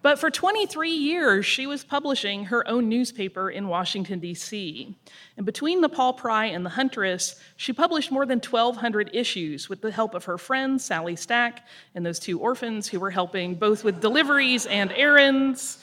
But 0.00 0.20
for 0.20 0.30
23 0.30 0.90
years, 0.90 1.44
she 1.44 1.66
was 1.66 1.82
publishing 1.82 2.44
her 2.44 2.66
own 2.68 2.88
newspaper 2.88 3.50
in 3.50 3.66
Washington, 3.66 4.20
D.C. 4.20 4.96
And 5.36 5.44
between 5.44 5.80
the 5.80 5.88
Paul 5.88 6.12
Pry 6.12 6.46
and 6.46 6.64
the 6.64 6.70
Huntress, 6.70 7.34
she 7.56 7.72
published 7.72 8.12
more 8.12 8.24
than 8.24 8.38
1,200 8.38 9.10
issues 9.12 9.68
with 9.68 9.80
the 9.80 9.90
help 9.90 10.14
of 10.14 10.24
her 10.26 10.38
friend, 10.38 10.80
Sally 10.80 11.16
Stack, 11.16 11.66
and 11.96 12.06
those 12.06 12.20
two 12.20 12.38
orphans 12.38 12.86
who 12.86 13.00
were 13.00 13.10
helping 13.10 13.56
both 13.56 13.82
with 13.82 14.00
deliveries 14.00 14.66
and 14.66 14.92
errands. 14.92 15.78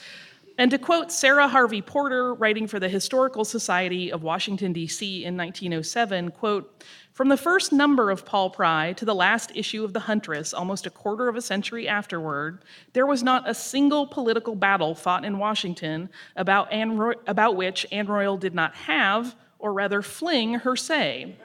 And 0.57 0.71
to 0.71 0.77
quote 0.77 1.11
Sarah 1.11 1.49
Harvey 1.49 1.81
Porter, 1.81 2.33
writing 2.33 2.67
for 2.67 2.79
the 2.79 2.87
Historical 2.87 3.43
Society 3.43 4.13
of 4.13 4.23
Washington, 4.23 4.71
D.C. 4.71 5.25
in 5.25 5.35
1907, 5.35 6.31
quote, 6.31 6.85
from 7.15 7.29
the 7.29 7.37
first 7.37 7.71
number 7.71 8.11
of 8.11 8.25
Paul 8.25 8.49
Pry 8.49 8.91
to 8.91 9.05
the 9.05 9.15
last 9.15 9.53
issue 9.55 9.85
of 9.85 9.93
The 9.93 10.01
Huntress, 10.01 10.53
almost 10.53 10.85
a 10.85 10.89
quarter 10.89 11.29
of 11.29 11.37
a 11.37 11.41
century 11.41 11.87
afterward, 11.87 12.65
there 12.91 13.05
was 13.05 13.23
not 13.23 13.49
a 13.49 13.53
single 13.53 14.05
political 14.05 14.53
battle 14.53 14.93
fought 14.93 15.23
in 15.23 15.39
Washington 15.39 16.09
about, 16.35 16.73
Anne 16.73 16.97
Roy- 16.97 17.13
about 17.25 17.55
which 17.55 17.87
Anne 17.89 18.07
Royall 18.07 18.35
did 18.35 18.53
not 18.53 18.75
have, 18.75 19.33
or 19.59 19.71
rather 19.71 20.01
fling, 20.01 20.55
her 20.55 20.75
say. 20.75 21.37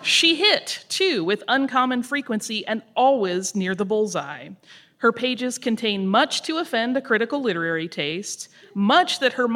She 0.00 0.36
hit, 0.36 0.86
too, 0.88 1.22
with 1.24 1.44
uncommon 1.46 2.04
frequency 2.04 2.66
and 2.66 2.80
always 2.96 3.54
near 3.54 3.74
the 3.74 3.84
bullseye. 3.84 4.48
Her 4.96 5.12
pages 5.12 5.58
contain 5.58 6.06
much 6.06 6.40
to 6.44 6.56
offend 6.56 6.96
a 6.96 7.02
critical 7.02 7.42
literary 7.42 7.86
taste, 7.86 8.48
much 8.72 9.18
that 9.18 9.34
her, 9.34 9.46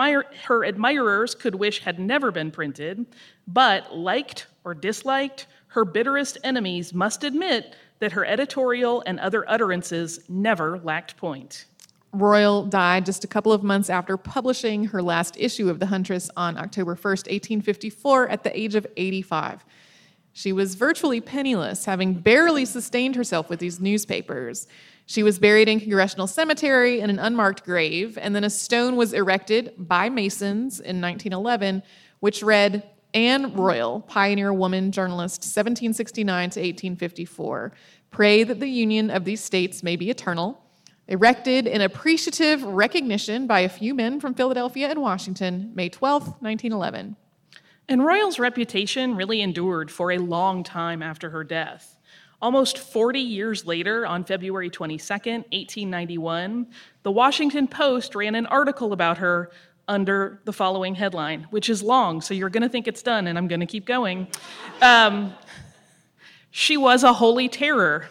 her 0.44 0.64
admirers 0.66 1.34
could 1.34 1.54
wish 1.54 1.78
had 1.78 1.98
never 1.98 2.30
been 2.30 2.50
printed, 2.50 3.06
but 3.46 3.96
liked 3.96 4.48
or 4.66 4.74
disliked, 4.74 5.46
her 5.68 5.84
bitterest 5.84 6.36
enemies 6.44 6.92
must 6.92 7.24
admit 7.24 7.74
that 8.00 8.12
her 8.12 8.26
editorial 8.26 9.02
and 9.06 9.18
other 9.20 9.48
utterances 9.48 10.20
never 10.28 10.78
lacked 10.80 11.16
point. 11.16 11.64
Royall 12.12 12.64
died 12.64 13.06
just 13.06 13.24
a 13.24 13.28
couple 13.28 13.52
of 13.52 13.62
months 13.62 13.88
after 13.88 14.16
publishing 14.16 14.84
her 14.86 15.00
last 15.00 15.36
issue 15.38 15.70
of 15.70 15.78
The 15.78 15.86
Huntress 15.86 16.30
on 16.36 16.58
October 16.58 16.96
1st, 16.96 17.30
1854, 17.30 18.28
at 18.28 18.42
the 18.42 18.58
age 18.58 18.74
of 18.74 18.86
85. 18.96 19.64
She 20.32 20.52
was 20.52 20.74
virtually 20.74 21.20
penniless, 21.20 21.84
having 21.84 22.14
barely 22.14 22.64
sustained 22.64 23.16
herself 23.16 23.48
with 23.48 23.60
these 23.60 23.80
newspapers. 23.80 24.66
She 25.06 25.22
was 25.22 25.38
buried 25.38 25.68
in 25.68 25.78
Congressional 25.78 26.26
Cemetery 26.26 27.00
in 27.00 27.08
an 27.08 27.18
unmarked 27.18 27.64
grave, 27.64 28.18
and 28.20 28.34
then 28.34 28.44
a 28.44 28.50
stone 28.50 28.96
was 28.96 29.12
erected 29.12 29.74
by 29.78 30.08
Masons 30.08 30.80
in 30.80 31.00
1911, 31.00 31.82
which 32.20 32.42
read, 32.42 32.82
Anne 33.16 33.54
Royall, 33.54 34.02
pioneer 34.02 34.52
woman 34.52 34.92
journalist, 34.92 35.40
1769 35.40 36.50
to 36.50 36.60
1854. 36.60 37.72
Pray 38.10 38.44
that 38.44 38.60
the 38.60 38.68
union 38.68 39.08
of 39.08 39.24
these 39.24 39.42
states 39.42 39.82
may 39.82 39.96
be 39.96 40.10
eternal. 40.10 40.60
Erected 41.08 41.66
in 41.66 41.80
appreciative 41.80 42.62
recognition 42.62 43.46
by 43.46 43.60
a 43.60 43.70
few 43.70 43.94
men 43.94 44.20
from 44.20 44.34
Philadelphia 44.34 44.90
and 44.90 45.00
Washington, 45.00 45.72
May 45.74 45.88
12, 45.88 46.24
1911. 46.42 47.16
And 47.88 48.04
Royall's 48.04 48.38
reputation 48.38 49.16
really 49.16 49.40
endured 49.40 49.90
for 49.90 50.12
a 50.12 50.18
long 50.18 50.62
time 50.62 51.02
after 51.02 51.30
her 51.30 51.42
death. 51.42 51.96
Almost 52.42 52.76
40 52.76 53.18
years 53.18 53.64
later, 53.64 54.06
on 54.06 54.24
February 54.24 54.68
22, 54.68 55.02
1891, 55.10 56.66
the 57.02 57.10
Washington 57.10 57.66
Post 57.66 58.14
ran 58.14 58.34
an 58.34 58.44
article 58.44 58.92
about 58.92 59.16
her 59.18 59.50
under 59.88 60.40
the 60.44 60.52
following 60.52 60.94
headline, 60.94 61.46
which 61.50 61.68
is 61.68 61.82
long, 61.82 62.20
so 62.20 62.34
you're 62.34 62.50
going 62.50 62.62
to 62.62 62.68
think 62.68 62.88
it's 62.88 63.02
done, 63.02 63.26
and 63.26 63.38
I'm 63.38 63.48
going 63.48 63.60
to 63.60 63.66
keep 63.66 63.86
going. 63.86 64.28
Um, 64.82 65.34
she 66.50 66.76
was 66.76 67.04
a 67.04 67.12
holy 67.12 67.48
terror. 67.48 68.08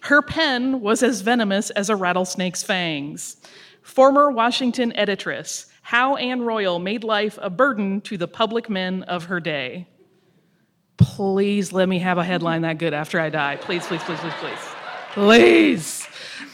Her 0.00 0.22
pen 0.22 0.80
was 0.80 1.02
as 1.02 1.20
venomous 1.20 1.70
as 1.70 1.90
a 1.90 1.96
rattlesnake's 1.96 2.62
fangs. 2.62 3.36
Former 3.82 4.30
Washington 4.30 4.92
editress, 4.96 5.66
how 5.82 6.16
Anne 6.16 6.42
Royall 6.42 6.78
Made 6.78 7.04
Life 7.04 7.38
a 7.42 7.50
Burden 7.50 8.00
to 8.02 8.16
the 8.16 8.28
Public 8.28 8.70
Men 8.70 9.02
of 9.04 9.24
Her 9.24 9.40
Day. 9.40 9.88
Please 10.96 11.72
let 11.72 11.88
me 11.88 11.98
have 11.98 12.18
a 12.18 12.24
headline 12.24 12.62
that 12.62 12.78
good 12.78 12.94
after 12.94 13.18
I 13.18 13.30
die. 13.30 13.56
Please, 13.56 13.86
please, 13.86 14.02
please, 14.02 14.20
please, 14.20 14.34
please. 14.34 14.58
Please. 15.12 15.99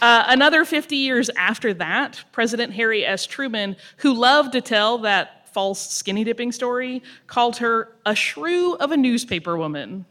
Uh, 0.02 0.24
another 0.28 0.64
50 0.64 0.94
years 0.94 1.30
after 1.36 1.72
that, 1.74 2.22
President 2.32 2.72
Harry 2.74 3.04
S. 3.04 3.26
Truman, 3.26 3.76
who 3.98 4.12
loved 4.12 4.52
to 4.52 4.60
tell 4.60 4.98
that 4.98 5.48
false 5.54 5.90
skinny 5.90 6.22
dipping 6.22 6.52
story, 6.52 7.02
called 7.26 7.56
her 7.58 7.96
a 8.04 8.14
shrew 8.14 8.74
of 8.74 8.92
a 8.92 8.96
newspaper 8.96 9.56
woman. 9.56 10.04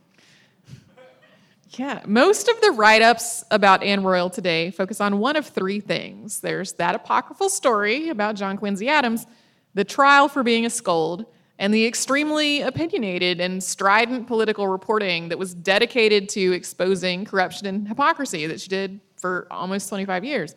Yeah, 1.78 2.02
most 2.06 2.48
of 2.48 2.60
the 2.62 2.72
write 2.72 3.02
ups 3.02 3.44
about 3.52 3.84
Anne 3.84 4.02
Royall 4.02 4.30
today 4.30 4.72
focus 4.72 5.02
on 5.02 5.20
one 5.20 5.36
of 5.36 5.46
three 5.46 5.82
things 5.82 6.40
there's 6.40 6.72
that 6.74 6.96
apocryphal 6.96 7.50
story 7.50 8.10
about 8.10 8.36
John 8.36 8.58
Quincy 8.58 8.88
Adams, 8.88 9.28
the 9.74 9.84
trial 9.84 10.30
for 10.30 10.42
being 10.42 10.66
a 10.66 10.70
scold, 10.70 11.26
and 11.60 11.74
the 11.74 11.86
extremely 11.86 12.62
opinionated 12.62 13.42
and 13.42 13.62
strident 13.62 14.26
political 14.26 14.68
reporting 14.68 15.30
that 15.30 15.38
was 15.38 15.54
dedicated 15.54 16.30
to 16.30 16.54
exposing 16.54 17.26
corruption 17.26 17.68
and 17.68 17.88
hypocrisy 17.88 18.48
that 18.48 18.62
she 18.62 18.70
did 18.70 19.02
for 19.26 19.48
almost 19.50 19.90
25 19.90 20.24
years. 20.24 20.54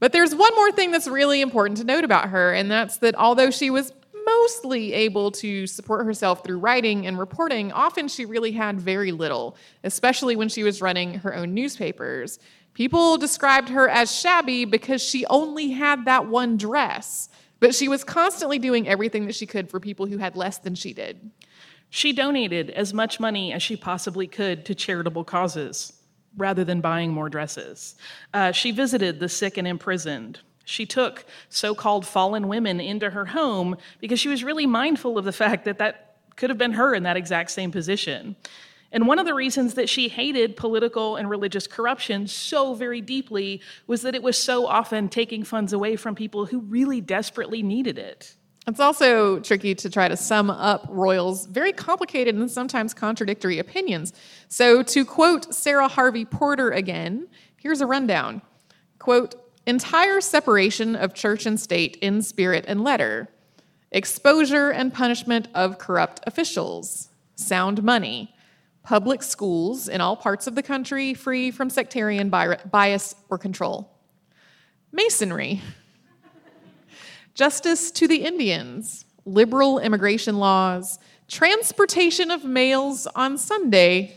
But 0.00 0.12
there's 0.12 0.34
one 0.34 0.54
more 0.54 0.70
thing 0.70 0.90
that's 0.90 1.08
really 1.08 1.40
important 1.40 1.78
to 1.78 1.84
note 1.84 2.04
about 2.04 2.28
her, 2.28 2.52
and 2.52 2.70
that's 2.70 2.98
that 2.98 3.14
although 3.14 3.50
she 3.50 3.70
was 3.70 3.94
mostly 4.26 4.92
able 4.92 5.30
to 5.30 5.66
support 5.66 6.04
herself 6.04 6.44
through 6.44 6.58
writing 6.58 7.06
and 7.06 7.18
reporting, 7.18 7.72
often 7.72 8.06
she 8.06 8.26
really 8.26 8.52
had 8.52 8.78
very 8.78 9.12
little, 9.12 9.56
especially 9.82 10.36
when 10.36 10.50
she 10.50 10.62
was 10.62 10.82
running 10.82 11.14
her 11.14 11.34
own 11.34 11.54
newspapers. 11.54 12.38
People 12.74 13.16
described 13.16 13.70
her 13.70 13.88
as 13.88 14.14
shabby 14.14 14.66
because 14.66 15.02
she 15.02 15.24
only 15.26 15.70
had 15.70 16.04
that 16.04 16.26
one 16.26 16.58
dress, 16.58 17.30
but 17.60 17.74
she 17.74 17.88
was 17.88 18.04
constantly 18.04 18.58
doing 18.58 18.86
everything 18.86 19.24
that 19.24 19.34
she 19.34 19.46
could 19.46 19.70
for 19.70 19.80
people 19.80 20.04
who 20.04 20.18
had 20.18 20.36
less 20.36 20.58
than 20.58 20.74
she 20.74 20.92
did. 20.92 21.30
She 21.88 22.12
donated 22.12 22.68
as 22.68 22.92
much 22.92 23.18
money 23.20 23.54
as 23.54 23.62
she 23.62 23.74
possibly 23.74 24.26
could 24.26 24.66
to 24.66 24.74
charitable 24.74 25.24
causes 25.24 25.94
rather 26.36 26.64
than 26.64 26.80
buying 26.80 27.12
more 27.12 27.28
dresses. 27.28 27.96
Uh, 28.32 28.52
she 28.52 28.70
visited 28.70 29.20
the 29.20 29.28
sick 29.28 29.56
and 29.56 29.66
imprisoned. 29.66 30.40
She 30.64 30.86
took 30.86 31.24
so 31.48 31.74
called 31.74 32.06
fallen 32.06 32.46
women 32.48 32.80
into 32.80 33.10
her 33.10 33.26
home 33.26 33.76
because 34.00 34.20
she 34.20 34.28
was 34.28 34.44
really 34.44 34.66
mindful 34.66 35.18
of 35.18 35.24
the 35.24 35.32
fact 35.32 35.64
that 35.64 35.78
that 35.78 36.16
could 36.36 36.50
have 36.50 36.58
been 36.58 36.72
her 36.72 36.94
in 36.94 37.02
that 37.02 37.16
exact 37.16 37.50
same 37.50 37.72
position. 37.72 38.36
And 38.92 39.06
one 39.06 39.18
of 39.18 39.26
the 39.26 39.34
reasons 39.34 39.74
that 39.74 39.88
she 39.88 40.08
hated 40.08 40.56
political 40.56 41.16
and 41.16 41.30
religious 41.30 41.66
corruption 41.66 42.26
so 42.26 42.74
very 42.74 43.00
deeply 43.00 43.60
was 43.86 44.02
that 44.02 44.14
it 44.14 44.22
was 44.22 44.36
so 44.36 44.66
often 44.66 45.08
taking 45.08 45.44
funds 45.44 45.72
away 45.72 45.96
from 45.96 46.14
people 46.14 46.46
who 46.46 46.60
really 46.60 47.00
desperately 47.00 47.62
needed 47.62 47.98
it. 47.98 48.34
It's 48.66 48.80
also 48.80 49.40
tricky 49.40 49.74
to 49.74 49.88
try 49.88 50.08
to 50.08 50.16
sum 50.16 50.50
up 50.50 50.86
Royall's 50.88 51.46
very 51.46 51.72
complicated 51.72 52.34
and 52.34 52.50
sometimes 52.50 52.92
contradictory 52.92 53.58
opinions. 53.58 54.12
So, 54.48 54.82
to 54.82 55.04
quote 55.04 55.54
Sarah 55.54 55.88
Harvey 55.88 56.24
Porter 56.24 56.70
again, 56.70 57.28
here's 57.56 57.80
a 57.80 57.86
rundown. 57.86 58.42
Quote, 58.98 59.34
entire 59.66 60.20
separation 60.20 60.94
of 60.94 61.14
church 61.14 61.46
and 61.46 61.58
state 61.58 61.96
in 62.02 62.22
spirit 62.22 62.64
and 62.68 62.84
letter, 62.84 63.28
exposure 63.90 64.70
and 64.70 64.92
punishment 64.92 65.48
of 65.54 65.78
corrupt 65.78 66.20
officials, 66.26 67.08
sound 67.36 67.82
money, 67.82 68.34
public 68.82 69.22
schools 69.22 69.88
in 69.88 70.00
all 70.00 70.16
parts 70.16 70.46
of 70.46 70.54
the 70.54 70.62
country 70.62 71.14
free 71.14 71.50
from 71.50 71.70
sectarian 71.70 72.28
bias 72.28 73.14
or 73.30 73.38
control, 73.38 73.90
masonry, 74.92 75.62
justice 77.34 77.90
to 77.92 78.08
the 78.08 78.24
Indians, 78.24 79.04
liberal 79.24 79.78
immigration 79.78 80.38
laws, 80.38 80.98
transportation 81.28 82.30
of 82.30 82.44
mails 82.44 83.06
on 83.14 83.38
Sunday, 83.38 84.16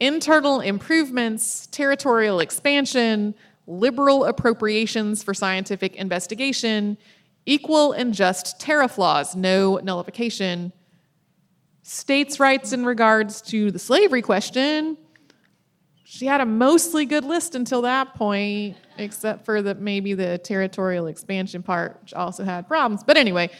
internal 0.00 0.60
improvements, 0.60 1.66
territorial 1.68 2.40
expansion, 2.40 3.34
liberal 3.66 4.24
appropriations 4.24 5.22
for 5.22 5.34
scientific 5.34 5.96
investigation, 5.96 6.96
equal 7.46 7.92
and 7.92 8.14
just 8.14 8.60
tariff 8.60 8.98
laws, 8.98 9.34
no 9.36 9.76
nullification, 9.82 10.72
states' 11.82 12.40
rights 12.40 12.72
in 12.72 12.84
regards 12.84 13.42
to 13.42 13.70
the 13.70 13.78
slavery 13.78 14.22
question. 14.22 14.96
She 16.14 16.26
had 16.26 16.40
a 16.40 16.46
mostly 16.46 17.06
good 17.06 17.24
list 17.24 17.56
until 17.56 17.82
that 17.82 18.14
point, 18.14 18.76
except 18.98 19.44
for 19.44 19.60
maybe 19.74 20.14
the 20.14 20.38
territorial 20.38 21.08
expansion 21.08 21.60
part, 21.60 21.98
which 22.00 22.14
also 22.14 22.44
had 22.44 22.68
problems. 22.68 23.02
But 23.02 23.16
anyway, 23.16 23.50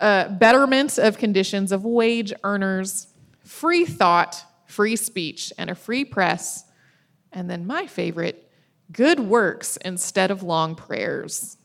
uh, 0.00 0.28
betterment 0.28 0.96
of 0.98 1.18
conditions 1.18 1.72
of 1.72 1.84
wage 1.84 2.32
earners, 2.44 3.08
free 3.40 3.84
thought, 3.84 4.44
free 4.66 4.94
speech, 4.94 5.52
and 5.58 5.70
a 5.70 5.74
free 5.74 6.04
press. 6.04 6.66
And 7.32 7.50
then 7.50 7.66
my 7.66 7.88
favorite, 7.88 8.48
good 8.92 9.18
works 9.18 9.76
instead 9.78 10.30
of 10.30 10.44
long 10.44 10.76
prayers. 10.76 11.56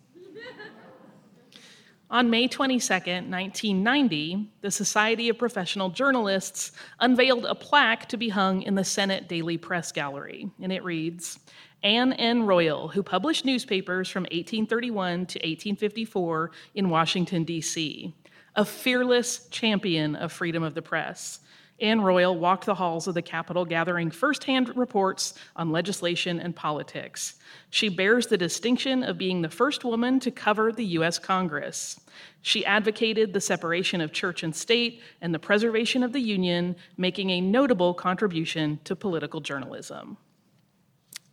On 2.10 2.30
May 2.30 2.47
22, 2.47 2.93
1990, 2.93 4.49
the 4.62 4.72
Society 4.72 5.28
of 5.28 5.38
Professional 5.38 5.89
Journalists 5.89 6.72
unveiled 7.01 7.43
a 7.45 7.53
plaque 7.53 8.08
to 8.08 8.16
be 8.16 8.30
hung 8.30 8.62
in 8.62 8.76
the 8.76 8.86
Senate 8.86 9.28
Daily 9.28 9.58
Press 9.58 9.91
Gallery, 9.91 10.49
and 10.62 10.72
it 10.72 10.86
reads 10.86 11.38
Anne 11.84 12.14
N. 12.14 12.43
Royall, 12.43 12.88
who 12.88 13.03
published 13.03 13.43
newspapers 13.43 14.10
from 14.10 14.24
1831 14.24 15.26
to 15.26 15.39
1854 15.39 16.51
in 16.76 16.89
Washington, 16.89 17.43
D.C., 17.43 18.16
a 18.55 18.64
fearless 18.64 19.45
champion 19.49 20.16
of 20.16 20.32
freedom 20.32 20.64
of 20.64 20.76
the 20.76 20.82
press. 20.82 21.41
Anne 21.80 22.01
Royall 22.01 22.38
walked 22.38 22.65
the 22.65 22.75
halls 22.75 23.07
of 23.07 23.13
the 23.13 23.21
Capitol 23.21 23.63
gathering 23.63 24.09
firsthand 24.09 24.75
reports 24.75 25.36
on 25.55 25.71
legislation 25.71 26.39
and 26.39 26.55
politics. 26.55 27.36
She 27.69 27.89
bears 27.89 28.28
the 28.28 28.38
distinction 28.38 29.03
of 29.03 29.17
being 29.17 29.41
the 29.41 29.49
first 29.49 29.84
woman 29.84 30.19
to 30.21 30.32
cover 30.32 30.71
the 30.71 30.86
U.S. 30.86 31.19
Congress. 31.19 31.99
She 32.41 32.65
advocated 32.65 33.32
the 33.32 33.41
separation 33.41 34.01
of 34.01 34.11
church 34.11 34.41
and 34.41 34.55
state 34.55 35.01
and 35.21 35.34
the 35.34 35.39
preservation 35.39 36.01
of 36.01 36.13
the 36.13 36.19
Union, 36.19 36.75
making 36.97 37.30
a 37.30 37.41
notable 37.41 37.93
contribution 37.93 38.80
to 38.86 38.95
political 38.95 39.39
journalism. 39.39 40.17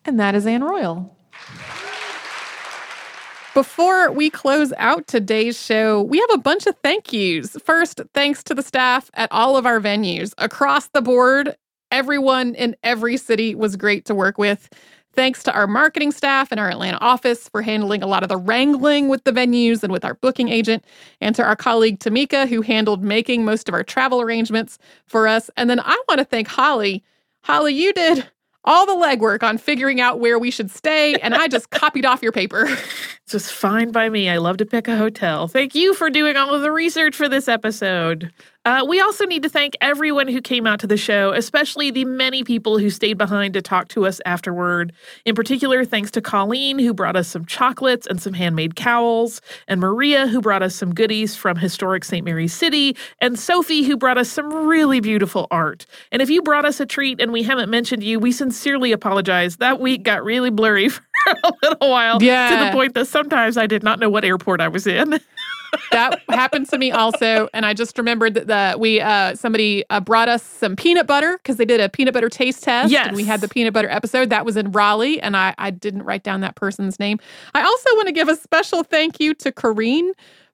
And 0.04 0.20
that 0.20 0.34
is 0.34 0.46
Anne 0.46 0.62
Royall. 0.64 1.16
Before 3.54 4.10
we 4.10 4.30
close 4.30 4.72
out 4.78 5.06
today's 5.06 5.56
show, 5.64 6.02
we 6.02 6.18
have 6.18 6.30
a 6.32 6.38
bunch 6.38 6.66
of 6.66 6.74
thank 6.82 7.12
yous. 7.12 7.56
First, 7.64 8.00
thanks 8.12 8.42
to 8.42 8.52
the 8.52 8.64
staff 8.64 9.12
at 9.14 9.30
all 9.30 9.56
of 9.56 9.64
our 9.64 9.78
venues 9.78 10.34
across 10.38 10.88
the 10.88 11.00
board. 11.00 11.54
Everyone 11.92 12.56
in 12.56 12.74
every 12.82 13.16
city 13.16 13.54
was 13.54 13.76
great 13.76 14.06
to 14.06 14.14
work 14.14 14.38
with. 14.38 14.68
Thanks 15.12 15.44
to 15.44 15.52
our 15.52 15.68
marketing 15.68 16.10
staff 16.10 16.48
and 16.50 16.58
our 16.58 16.68
Atlanta 16.68 16.98
office 16.98 17.48
for 17.48 17.62
handling 17.62 18.02
a 18.02 18.08
lot 18.08 18.24
of 18.24 18.28
the 18.28 18.36
wrangling 18.36 19.08
with 19.08 19.22
the 19.22 19.30
venues 19.30 19.84
and 19.84 19.92
with 19.92 20.04
our 20.04 20.14
booking 20.14 20.48
agent, 20.48 20.84
and 21.20 21.36
to 21.36 21.44
our 21.44 21.54
colleague 21.54 22.00
Tamika, 22.00 22.48
who 22.48 22.60
handled 22.60 23.04
making 23.04 23.44
most 23.44 23.68
of 23.68 23.74
our 23.74 23.84
travel 23.84 24.20
arrangements 24.20 24.78
for 25.06 25.28
us. 25.28 25.48
And 25.56 25.70
then 25.70 25.78
I 25.78 25.96
want 26.08 26.18
to 26.18 26.24
thank 26.24 26.48
Holly. 26.48 27.04
Holly, 27.44 27.74
you 27.74 27.92
did 27.92 28.28
all 28.64 28.86
the 28.86 28.94
legwork 28.94 29.42
on 29.42 29.58
figuring 29.58 30.00
out 30.00 30.20
where 30.20 30.38
we 30.38 30.50
should 30.50 30.70
stay, 30.70 31.14
and 31.16 31.34
I 31.34 31.48
just 31.48 31.70
copied 31.70 32.04
off 32.04 32.22
your 32.22 32.32
paper. 32.32 32.66
It's 32.66 33.32
just 33.32 33.52
fine 33.52 33.90
by 33.90 34.08
me. 34.08 34.28
I 34.28 34.38
love 34.38 34.58
to 34.58 34.66
pick 34.66 34.88
a 34.88 34.96
hotel. 34.96 35.48
Thank 35.48 35.74
you 35.74 35.94
for 35.94 36.10
doing 36.10 36.36
all 36.36 36.54
of 36.54 36.62
the 36.62 36.72
research 36.72 37.14
for 37.14 37.28
this 37.28 37.48
episode. 37.48 38.32
Uh, 38.64 38.82
we 38.88 38.98
also 39.00 39.26
need 39.26 39.42
to 39.42 39.48
thank 39.48 39.74
everyone 39.82 40.26
who 40.26 40.40
came 40.40 40.66
out 40.66 40.80
to 40.80 40.86
the 40.86 40.96
show, 40.96 41.32
especially 41.32 41.90
the 41.90 42.04
many 42.06 42.42
people 42.42 42.78
who 42.78 42.88
stayed 42.88 43.18
behind 43.18 43.52
to 43.52 43.60
talk 43.60 43.88
to 43.88 44.06
us 44.06 44.20
afterward. 44.24 44.92
In 45.26 45.34
particular, 45.34 45.84
thanks 45.84 46.10
to 46.12 46.22
Colleen, 46.22 46.78
who 46.78 46.94
brought 46.94 47.14
us 47.14 47.28
some 47.28 47.44
chocolates 47.44 48.06
and 48.06 48.22
some 48.22 48.32
handmade 48.32 48.74
cowls, 48.74 49.42
and 49.68 49.80
Maria, 49.80 50.26
who 50.26 50.40
brought 50.40 50.62
us 50.62 50.74
some 50.74 50.94
goodies 50.94 51.36
from 51.36 51.58
historic 51.58 52.04
St. 52.04 52.24
Mary's 52.24 52.54
City, 52.54 52.96
and 53.20 53.38
Sophie, 53.38 53.82
who 53.82 53.98
brought 53.98 54.16
us 54.16 54.30
some 54.30 54.50
really 54.66 55.00
beautiful 55.00 55.46
art. 55.50 55.84
And 56.10 56.22
if 56.22 56.30
you 56.30 56.40
brought 56.40 56.64
us 56.64 56.80
a 56.80 56.86
treat 56.86 57.20
and 57.20 57.32
we 57.32 57.42
haven't 57.42 57.68
mentioned 57.68 58.02
you, 58.02 58.18
we 58.18 58.32
sincerely 58.32 58.92
apologize. 58.92 59.56
That 59.58 59.78
week 59.78 60.04
got 60.04 60.24
really 60.24 60.50
blurry 60.50 60.88
for 60.88 61.02
a 61.44 61.52
little 61.62 61.90
while 61.90 62.22
Yeah. 62.22 62.48
to 62.58 62.64
the 62.66 62.70
point 62.72 62.94
that 62.94 63.08
sometimes 63.08 63.58
I 63.58 63.66
did 63.66 63.82
not 63.82 63.98
know 63.98 64.08
what 64.08 64.24
airport 64.24 64.60
I 64.62 64.68
was 64.68 64.86
in. 64.86 65.20
that 65.90 66.20
happened 66.28 66.68
to 66.68 66.78
me 66.78 66.90
also 66.90 67.48
and 67.52 67.66
i 67.66 67.74
just 67.74 67.96
remembered 67.98 68.34
that 68.34 68.46
the, 68.46 68.78
we 68.78 69.00
uh, 69.00 69.34
somebody 69.34 69.84
uh, 69.90 70.00
brought 70.00 70.28
us 70.28 70.42
some 70.42 70.76
peanut 70.76 71.06
butter 71.06 71.38
because 71.38 71.56
they 71.56 71.64
did 71.64 71.80
a 71.80 71.88
peanut 71.88 72.14
butter 72.14 72.28
taste 72.28 72.62
test 72.62 72.92
and 73.06 73.16
we 73.16 73.24
had 73.24 73.40
the 73.40 73.48
peanut 73.48 73.72
butter 73.72 73.88
episode. 73.88 74.30
That 74.30 74.44
was 74.44 74.56
in 74.56 74.72
raleigh 74.72 75.20
and 75.20 75.36
I, 75.36 75.54
I 75.58 75.70
didn't 75.70 76.02
write 76.02 76.22
down 76.22 76.40
that 76.40 76.56
person's 76.56 76.98
name. 76.98 77.18
I 77.54 77.62
also 77.62 77.90
want 77.94 78.06
to 78.06 78.12
give 78.12 78.28
a 78.28 78.36
special 78.36 78.82
thank 78.82 79.20
you 79.20 79.34
to 79.34 79.52
Kareen 79.52 80.10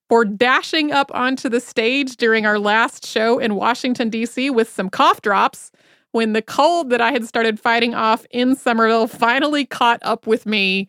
for 0.08 0.24
dashing 0.24 0.92
up 0.92 1.10
onto 1.14 1.48
the 1.48 1.60
stage 1.60 2.16
during 2.16 2.44
our 2.44 2.58
last 2.58 3.06
show 3.06 3.38
in 3.38 3.54
washington 3.54 4.10
d.c 4.10 4.50
with 4.50 4.68
some 4.68 4.90
cough 4.90 5.22
drops 5.22 5.70
when 6.10 6.32
the 6.32 6.42
cold 6.42 6.90
that 6.90 7.00
i 7.00 7.12
had 7.12 7.24
started 7.24 7.60
fighting 7.60 7.94
off 7.94 8.26
in 8.32 8.56
somerville 8.56 9.06
finally 9.06 9.64
caught 9.64 10.00
up 10.02 10.26
with 10.26 10.46
me 10.46 10.88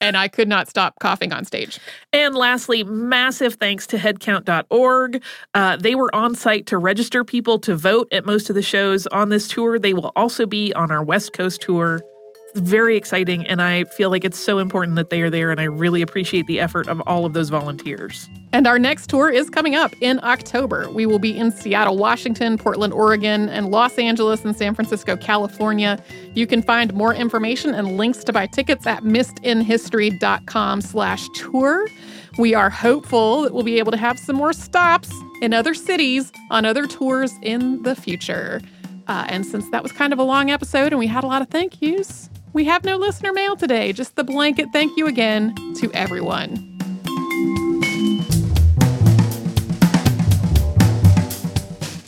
and 0.00 0.16
i 0.16 0.28
could 0.28 0.48
not 0.48 0.68
stop 0.68 0.94
coughing 1.00 1.32
on 1.32 1.44
stage 1.44 1.78
And 2.12 2.34
lastly, 2.34 2.82
massive 2.82 3.54
thanks 3.54 3.86
to 3.88 3.98
headcount.org. 3.98 5.22
Uh, 5.52 5.76
they 5.76 5.94
were 5.94 6.14
on 6.14 6.34
site 6.34 6.66
to 6.66 6.78
register 6.78 7.24
people 7.24 7.58
to 7.60 7.76
vote 7.76 8.08
at 8.10 8.24
most 8.24 8.48
of 8.48 8.54
the 8.54 8.62
shows 8.62 9.06
on 9.08 9.28
this 9.28 9.48
tour. 9.48 9.78
They 9.78 9.92
will 9.92 10.12
also 10.16 10.46
be 10.46 10.72
on 10.72 10.90
our 10.90 11.04
West 11.04 11.34
Coast 11.34 11.60
tour. 11.60 12.00
Very 12.54 12.96
exciting, 12.96 13.46
and 13.46 13.60
I 13.60 13.84
feel 13.84 14.08
like 14.08 14.24
it's 14.24 14.38
so 14.38 14.58
important 14.58 14.96
that 14.96 15.10
they 15.10 15.20
are 15.20 15.28
there, 15.28 15.50
and 15.50 15.60
I 15.60 15.64
really 15.64 16.00
appreciate 16.00 16.46
the 16.46 16.58
effort 16.58 16.88
of 16.88 17.02
all 17.02 17.26
of 17.26 17.34
those 17.34 17.50
volunteers. 17.50 18.28
And 18.52 18.66
our 18.66 18.78
next 18.78 19.10
tour 19.10 19.28
is 19.28 19.50
coming 19.50 19.74
up 19.74 19.92
in 20.00 20.18
October. 20.22 20.88
We 20.90 21.04
will 21.04 21.18
be 21.18 21.36
in 21.36 21.52
Seattle, 21.52 21.98
Washington, 21.98 22.56
Portland, 22.56 22.94
Oregon, 22.94 23.50
and 23.50 23.70
Los 23.70 23.98
Angeles 23.98 24.42
and 24.44 24.56
San 24.56 24.74
Francisco, 24.74 25.16
California. 25.16 26.02
You 26.34 26.46
can 26.46 26.62
find 26.62 26.94
more 26.94 27.12
information 27.12 27.74
and 27.74 27.98
links 27.98 28.24
to 28.24 28.32
buy 28.32 28.46
tickets 28.46 28.86
at 28.86 29.02
missedinhistory.com 29.02 30.80
slash 30.80 31.28
tour. 31.34 31.86
We 32.38 32.54
are 32.54 32.70
hopeful 32.70 33.42
that 33.42 33.52
we'll 33.52 33.64
be 33.64 33.78
able 33.78 33.92
to 33.92 33.98
have 33.98 34.18
some 34.18 34.36
more 34.36 34.54
stops 34.54 35.10
in 35.42 35.52
other 35.52 35.74
cities 35.74 36.32
on 36.50 36.64
other 36.64 36.86
tours 36.86 37.32
in 37.42 37.82
the 37.82 37.94
future. 37.94 38.62
Uh, 39.08 39.26
and 39.28 39.44
since 39.44 39.68
that 39.70 39.82
was 39.82 39.92
kind 39.92 40.12
of 40.12 40.18
a 40.18 40.22
long 40.22 40.50
episode 40.50 40.92
and 40.92 40.98
we 40.98 41.06
had 41.06 41.24
a 41.24 41.26
lot 41.26 41.42
of 41.42 41.48
thank 41.48 41.80
yous, 41.82 42.28
we 42.56 42.64
have 42.64 42.84
no 42.84 42.96
listener 42.96 43.34
mail 43.34 43.54
today, 43.54 43.92
just 43.92 44.16
the 44.16 44.24
blanket 44.24 44.68
thank 44.72 44.96
you 44.96 45.06
again 45.06 45.54
to 45.74 45.92
everyone. 45.92 46.56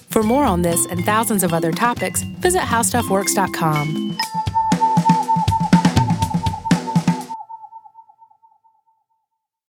For 0.08 0.22
more 0.22 0.44
on 0.44 0.62
this 0.62 0.86
and 0.86 1.04
thousands 1.04 1.42
of 1.42 1.52
other 1.52 1.70
topics, 1.70 2.22
visit 2.22 2.62
howstuffworks.com. 2.62 4.16